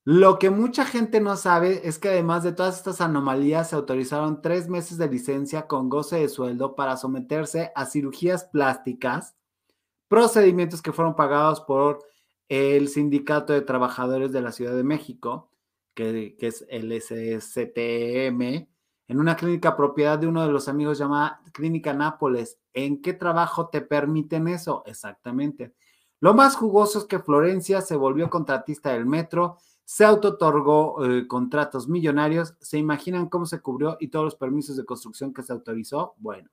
Lo 0.04 0.40
que 0.40 0.50
mucha 0.50 0.84
gente 0.84 1.20
no 1.20 1.36
sabe 1.36 1.86
es 1.86 2.00
que 2.00 2.08
además 2.08 2.42
de 2.42 2.52
todas 2.52 2.76
estas 2.76 3.00
anomalías 3.00 3.70
se 3.70 3.76
autorizaron 3.76 4.42
tres 4.42 4.68
meses 4.68 4.98
de 4.98 5.08
licencia 5.08 5.68
con 5.68 5.88
goce 5.88 6.16
de 6.16 6.28
sueldo 6.28 6.74
para 6.74 6.96
someterse 6.96 7.70
a 7.76 7.86
cirugías 7.86 8.44
plásticas, 8.46 9.36
procedimientos 10.08 10.82
que 10.82 10.92
fueron 10.92 11.14
pagados 11.14 11.60
por 11.60 12.00
el 12.48 12.88
Sindicato 12.88 13.52
de 13.52 13.60
Trabajadores 13.60 14.32
de 14.32 14.42
la 14.42 14.50
Ciudad 14.50 14.74
de 14.74 14.82
México, 14.82 15.52
que, 15.94 16.36
es 16.40 16.66
el 16.68 16.92
SSTM, 16.92 18.42
en 19.08 19.20
una 19.20 19.36
clínica 19.36 19.76
propiedad 19.76 20.18
de 20.18 20.26
uno 20.26 20.44
de 20.44 20.52
los 20.52 20.66
amigos 20.66 20.98
llamada 20.98 21.40
Clínica 21.52 21.94
Nápoles. 21.94 22.58
¿En 22.74 23.00
qué 23.02 23.12
trabajo 23.12 23.68
te 23.68 23.82
permiten 23.82 24.48
eso? 24.48 24.82
Exactamente. 24.84 25.74
Lo 26.18 26.34
más 26.34 26.56
jugoso 26.56 26.98
es 26.98 27.04
que 27.04 27.20
Florencia 27.20 27.80
se 27.80 27.94
volvió 27.94 28.28
contratista 28.28 28.92
del 28.92 29.06
metro, 29.06 29.58
se 29.84 30.04
autotorgó 30.04 31.04
eh, 31.04 31.26
contratos 31.26 31.88
millonarios, 31.88 32.54
se 32.60 32.78
imaginan 32.78 33.28
cómo 33.28 33.46
se 33.46 33.60
cubrió 33.60 33.96
y 34.00 34.08
todos 34.08 34.24
los 34.24 34.36
permisos 34.36 34.76
de 34.76 34.84
construcción 34.84 35.32
que 35.32 35.42
se 35.42 35.52
autorizó. 35.52 36.14
Bueno, 36.18 36.50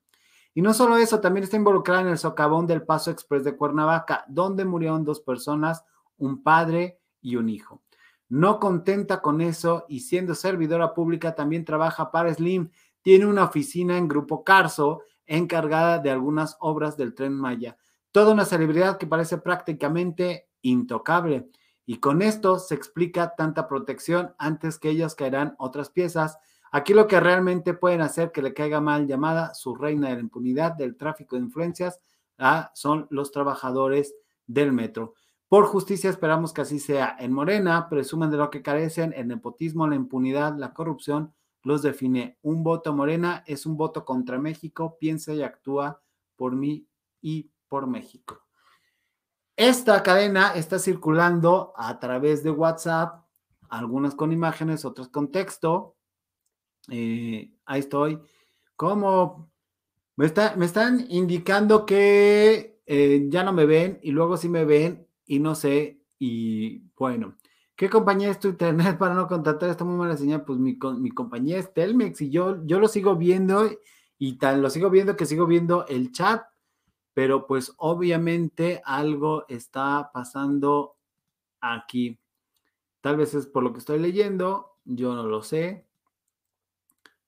y 0.54 0.62
no 0.62 0.74
solo 0.74 0.98
eso, 0.98 1.20
también 1.20 1.44
está 1.44 1.58
involucrada 1.58 2.02
en 2.02 2.08
el 2.08 2.18
socavón 2.18 2.66
del 2.68 2.84
Paso 2.84 3.12
Express 3.12 3.44
de 3.44 3.56
Cuernavaca, 3.56 4.26
donde 4.28 4.66
murieron 4.66 5.04
dos 5.04 5.22
personas, 5.22 5.86
un 6.18 6.44
padre 6.44 7.00
y 7.22 7.36
un 7.36 7.50
hijo. 7.50 7.82
No 8.30 8.60
contenta 8.60 9.22
con 9.22 9.42
eso 9.42 9.86
y 9.88 10.02
siendo 10.02 10.36
servidora 10.36 10.94
pública 10.94 11.34
también 11.34 11.66
trabaja 11.66 12.12
para 12.12 12.34
Slim. 12.34 12.70
Tiene 13.02 13.26
una 13.26 13.46
oficina 13.46 13.98
en 13.98 14.08
Grupo 14.08 14.44
Carso 14.44 15.02
encargada 15.26 16.00
de 16.00 16.12
algunas 16.12 16.58
obras 16.60 16.98
del 16.98 17.14
tren 17.14 17.34
Maya. 17.34 17.78
Toda 18.12 18.34
una 18.34 18.46
celebridad 18.46 18.98
que 18.98 19.08
parece 19.08 19.38
prácticamente 19.38 20.50
intocable. 20.62 21.50
Y 21.90 21.98
con 21.98 22.22
esto 22.22 22.60
se 22.60 22.76
explica 22.76 23.34
tanta 23.36 23.68
protección 23.68 24.36
antes 24.38 24.78
que 24.78 24.92
ellas 24.92 25.16
caerán 25.16 25.56
otras 25.58 25.90
piezas. 25.90 26.38
Aquí 26.72 26.94
lo 26.94 27.08
que 27.08 27.20
realmente 27.20 27.74
pueden 27.74 28.02
hacer 28.02 28.32
que 28.32 28.44
le 28.44 28.54
caiga 28.54 28.80
mal 28.80 29.08
llamada 29.08 29.56
su 29.56 29.74
reina 29.74 30.10
de 30.10 30.14
la 30.14 30.22
impunidad 30.22 30.74
del 30.74 30.96
tráfico 30.98 31.36
de 31.36 31.42
influencias 31.42 32.00
ah, 32.38 32.70
son 32.76 33.08
los 33.10 33.32
trabajadores 33.32 34.14
del 34.46 34.72
metro. 34.72 35.16
Por 35.48 35.66
justicia 35.66 36.12
esperamos 36.12 36.54
que 36.54 36.62
así 36.62 36.78
sea. 36.78 37.18
En 37.20 37.34
Morena 37.34 37.90
presumen 37.90 38.30
de 38.30 38.38
lo 38.38 38.52
que 38.52 38.62
carecen, 38.62 39.12
el 39.18 39.28
nepotismo, 39.28 39.88
la 39.88 39.96
impunidad, 39.96 40.56
la 40.60 40.76
corrupción 40.76 41.34
los 41.64 41.82
define. 41.82 42.38
Un 42.44 42.62
voto 42.62 42.94
Morena 42.94 43.44
es 43.48 43.66
un 43.66 43.78
voto 43.78 44.06
contra 44.06 44.38
México, 44.38 44.96
piensa 45.00 45.34
y 45.34 45.42
actúa 45.42 46.04
por 46.36 46.56
mí 46.56 46.88
y 47.20 47.50
por 47.68 47.88
México. 47.88 48.49
Esta 49.60 50.02
cadena 50.04 50.54
está 50.56 50.80
circulando 50.80 51.74
a 51.76 52.00
través 52.00 52.44
de 52.44 52.50
WhatsApp, 52.50 53.26
algunas 53.68 54.16
con 54.16 54.32
imágenes, 54.32 54.86
otras 54.86 55.10
con 55.10 55.34
texto. 55.34 55.98
Eh, 56.90 57.52
ahí 57.66 57.82
estoy. 57.82 58.22
¿Cómo? 58.78 59.52
Me, 60.16 60.28
está, 60.28 60.56
me 60.56 60.66
están 60.66 61.06
indicando 61.10 61.86
que 61.86 62.80
eh, 62.86 63.26
ya 63.28 63.44
no 63.44 63.52
me 63.52 63.66
ven 63.66 64.00
y 64.02 64.12
luego 64.12 64.38
sí 64.38 64.48
me 64.48 64.64
ven 64.64 65.06
y 65.26 65.40
no 65.40 65.56
sé. 65.56 66.00
Y 66.18 66.80
bueno, 66.96 67.36
¿qué 67.76 67.90
compañía 67.90 68.30
es 68.30 68.40
tu 68.40 68.48
internet 68.48 68.98
para 68.98 69.14
no 69.14 69.28
contratar 69.28 69.70
esta 69.70 69.84
muy 69.84 69.98
mala 69.98 70.16
señal? 70.16 70.46
Pues 70.46 70.58
mi, 70.58 70.80
mi 71.00 71.12
compañía 71.12 71.58
es 71.58 71.74
Telmex 71.74 72.22
y 72.22 72.30
yo, 72.30 72.66
yo 72.66 72.80
lo 72.80 72.88
sigo 72.88 73.18
viendo 73.18 73.70
y 74.18 74.38
tan 74.38 74.62
lo 74.62 74.70
sigo 74.70 74.90
viendo 74.90 75.18
que 75.18 75.26
sigo 75.26 75.46
viendo 75.48 75.86
el 75.88 76.14
chat, 76.14 76.44
pero 77.14 77.48
pues 77.48 77.74
obviamente 77.78 78.82
algo 78.86 79.46
está 79.48 80.12
pasando 80.14 80.98
aquí. 81.62 82.20
Tal 83.02 83.18
vez 83.18 83.34
es 83.34 83.48
por 83.48 83.64
lo 83.64 83.72
que 83.74 83.80
estoy 83.80 84.00
leyendo, 84.00 84.78
yo 84.86 85.16
no 85.16 85.24
lo 85.24 85.42
sé. 85.42 85.86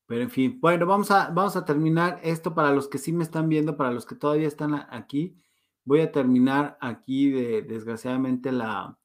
Pero 0.06 0.24
en 0.24 0.30
fin, 0.30 0.60
bueno, 0.60 0.86
vamos 0.86 1.10
a, 1.12 1.30
vamos 1.30 1.56
a 1.56 1.64
terminar 1.66 2.20
esto 2.24 2.54
para 2.54 2.74
los 2.74 2.88
que 2.90 2.98
sí 2.98 3.14
me 3.14 3.24
están 3.24 3.48
viendo, 3.48 3.78
para 3.78 3.92
los 3.92 4.06
que 4.06 4.16
todavía 4.16 4.48
están 4.48 4.74
aquí. 4.90 5.38
Voy 5.86 6.02
a 6.02 6.12
terminar 6.12 6.78
aquí 6.82 7.30
de, 7.30 7.62
desgraciadamente 7.62 8.52
la, 8.52 8.98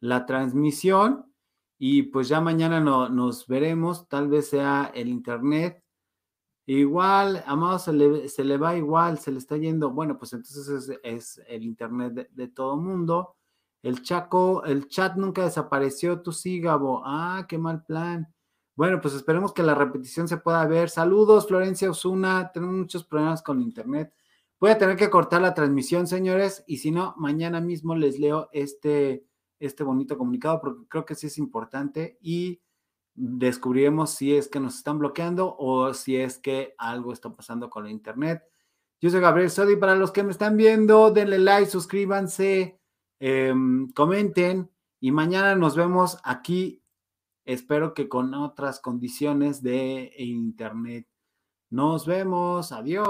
la 0.00 0.24
transmisión 0.26 1.30
y 1.78 2.04
pues 2.04 2.28
ya 2.28 2.40
mañana 2.40 2.80
no- 2.80 3.08
nos 3.10 3.46
veremos, 3.46 4.08
tal 4.08 4.28
vez 4.28 4.48
sea 4.48 4.90
el 4.94 5.08
internet, 5.08 5.83
Igual, 6.66 7.44
Amado 7.46 7.78
se 7.78 7.92
le, 7.92 8.28
se 8.28 8.44
le 8.44 8.56
va 8.56 8.76
igual, 8.76 9.18
se 9.18 9.30
le 9.30 9.38
está 9.38 9.56
yendo. 9.56 9.90
Bueno, 9.90 10.18
pues 10.18 10.32
entonces 10.32 10.98
es, 11.02 11.42
el 11.46 11.64
internet 11.64 12.12
de, 12.14 12.28
de 12.32 12.48
todo 12.48 12.76
mundo. 12.76 13.36
El 13.82 14.02
Chaco, 14.02 14.64
el 14.64 14.88
chat 14.88 15.16
nunca 15.16 15.44
desapareció, 15.44 16.22
tú 16.22 16.32
sí, 16.32 16.60
Gabo. 16.60 17.02
Ah, 17.04 17.46
qué 17.48 17.58
mal 17.58 17.84
plan. 17.84 18.34
Bueno, 18.76 19.00
pues 19.00 19.14
esperemos 19.14 19.52
que 19.52 19.62
la 19.62 19.74
repetición 19.74 20.26
se 20.26 20.38
pueda 20.38 20.66
ver. 20.66 20.90
Saludos, 20.90 21.46
Florencia 21.46 21.90
Osuna. 21.90 22.50
Tenemos 22.52 22.74
muchos 22.74 23.04
problemas 23.04 23.42
con 23.42 23.60
internet. 23.60 24.12
Voy 24.58 24.70
a 24.70 24.78
tener 24.78 24.96
que 24.96 25.10
cortar 25.10 25.42
la 25.42 25.52
transmisión, 25.52 26.06
señores, 26.06 26.64
y 26.66 26.78
si 26.78 26.90
no, 26.90 27.14
mañana 27.18 27.60
mismo 27.60 27.94
les 27.94 28.18
leo 28.18 28.48
este, 28.52 29.26
este 29.60 29.84
bonito 29.84 30.16
comunicado 30.16 30.60
porque 30.60 30.88
creo 30.88 31.04
que 31.04 31.14
sí 31.14 31.26
es 31.26 31.36
importante 31.38 32.18
y 32.22 32.62
descubriremos 33.14 34.10
si 34.10 34.34
es 34.34 34.48
que 34.48 34.60
nos 34.60 34.76
están 34.76 34.98
bloqueando 34.98 35.56
o 35.58 35.94
si 35.94 36.16
es 36.16 36.38
que 36.38 36.74
algo 36.78 37.12
está 37.12 37.30
pasando 37.30 37.70
con 37.70 37.84
la 37.84 37.90
internet. 37.90 38.42
Yo 39.00 39.10
soy 39.10 39.20
Gabriel 39.20 39.50
Sodi. 39.50 39.76
Para 39.76 39.94
los 39.94 40.12
que 40.12 40.22
me 40.22 40.30
están 40.30 40.56
viendo, 40.56 41.10
denle 41.10 41.38
like, 41.38 41.70
suscríbanse, 41.70 42.80
em, 43.20 43.90
comenten 43.92 44.70
y 45.00 45.12
mañana 45.12 45.54
nos 45.54 45.76
vemos 45.76 46.18
aquí. 46.24 46.82
Espero 47.44 47.92
que 47.92 48.08
con 48.08 48.34
otras 48.34 48.80
condiciones 48.80 49.62
de 49.62 50.12
internet. 50.16 51.06
Nos 51.70 52.06
vemos. 52.06 52.72
Adiós. 52.72 53.08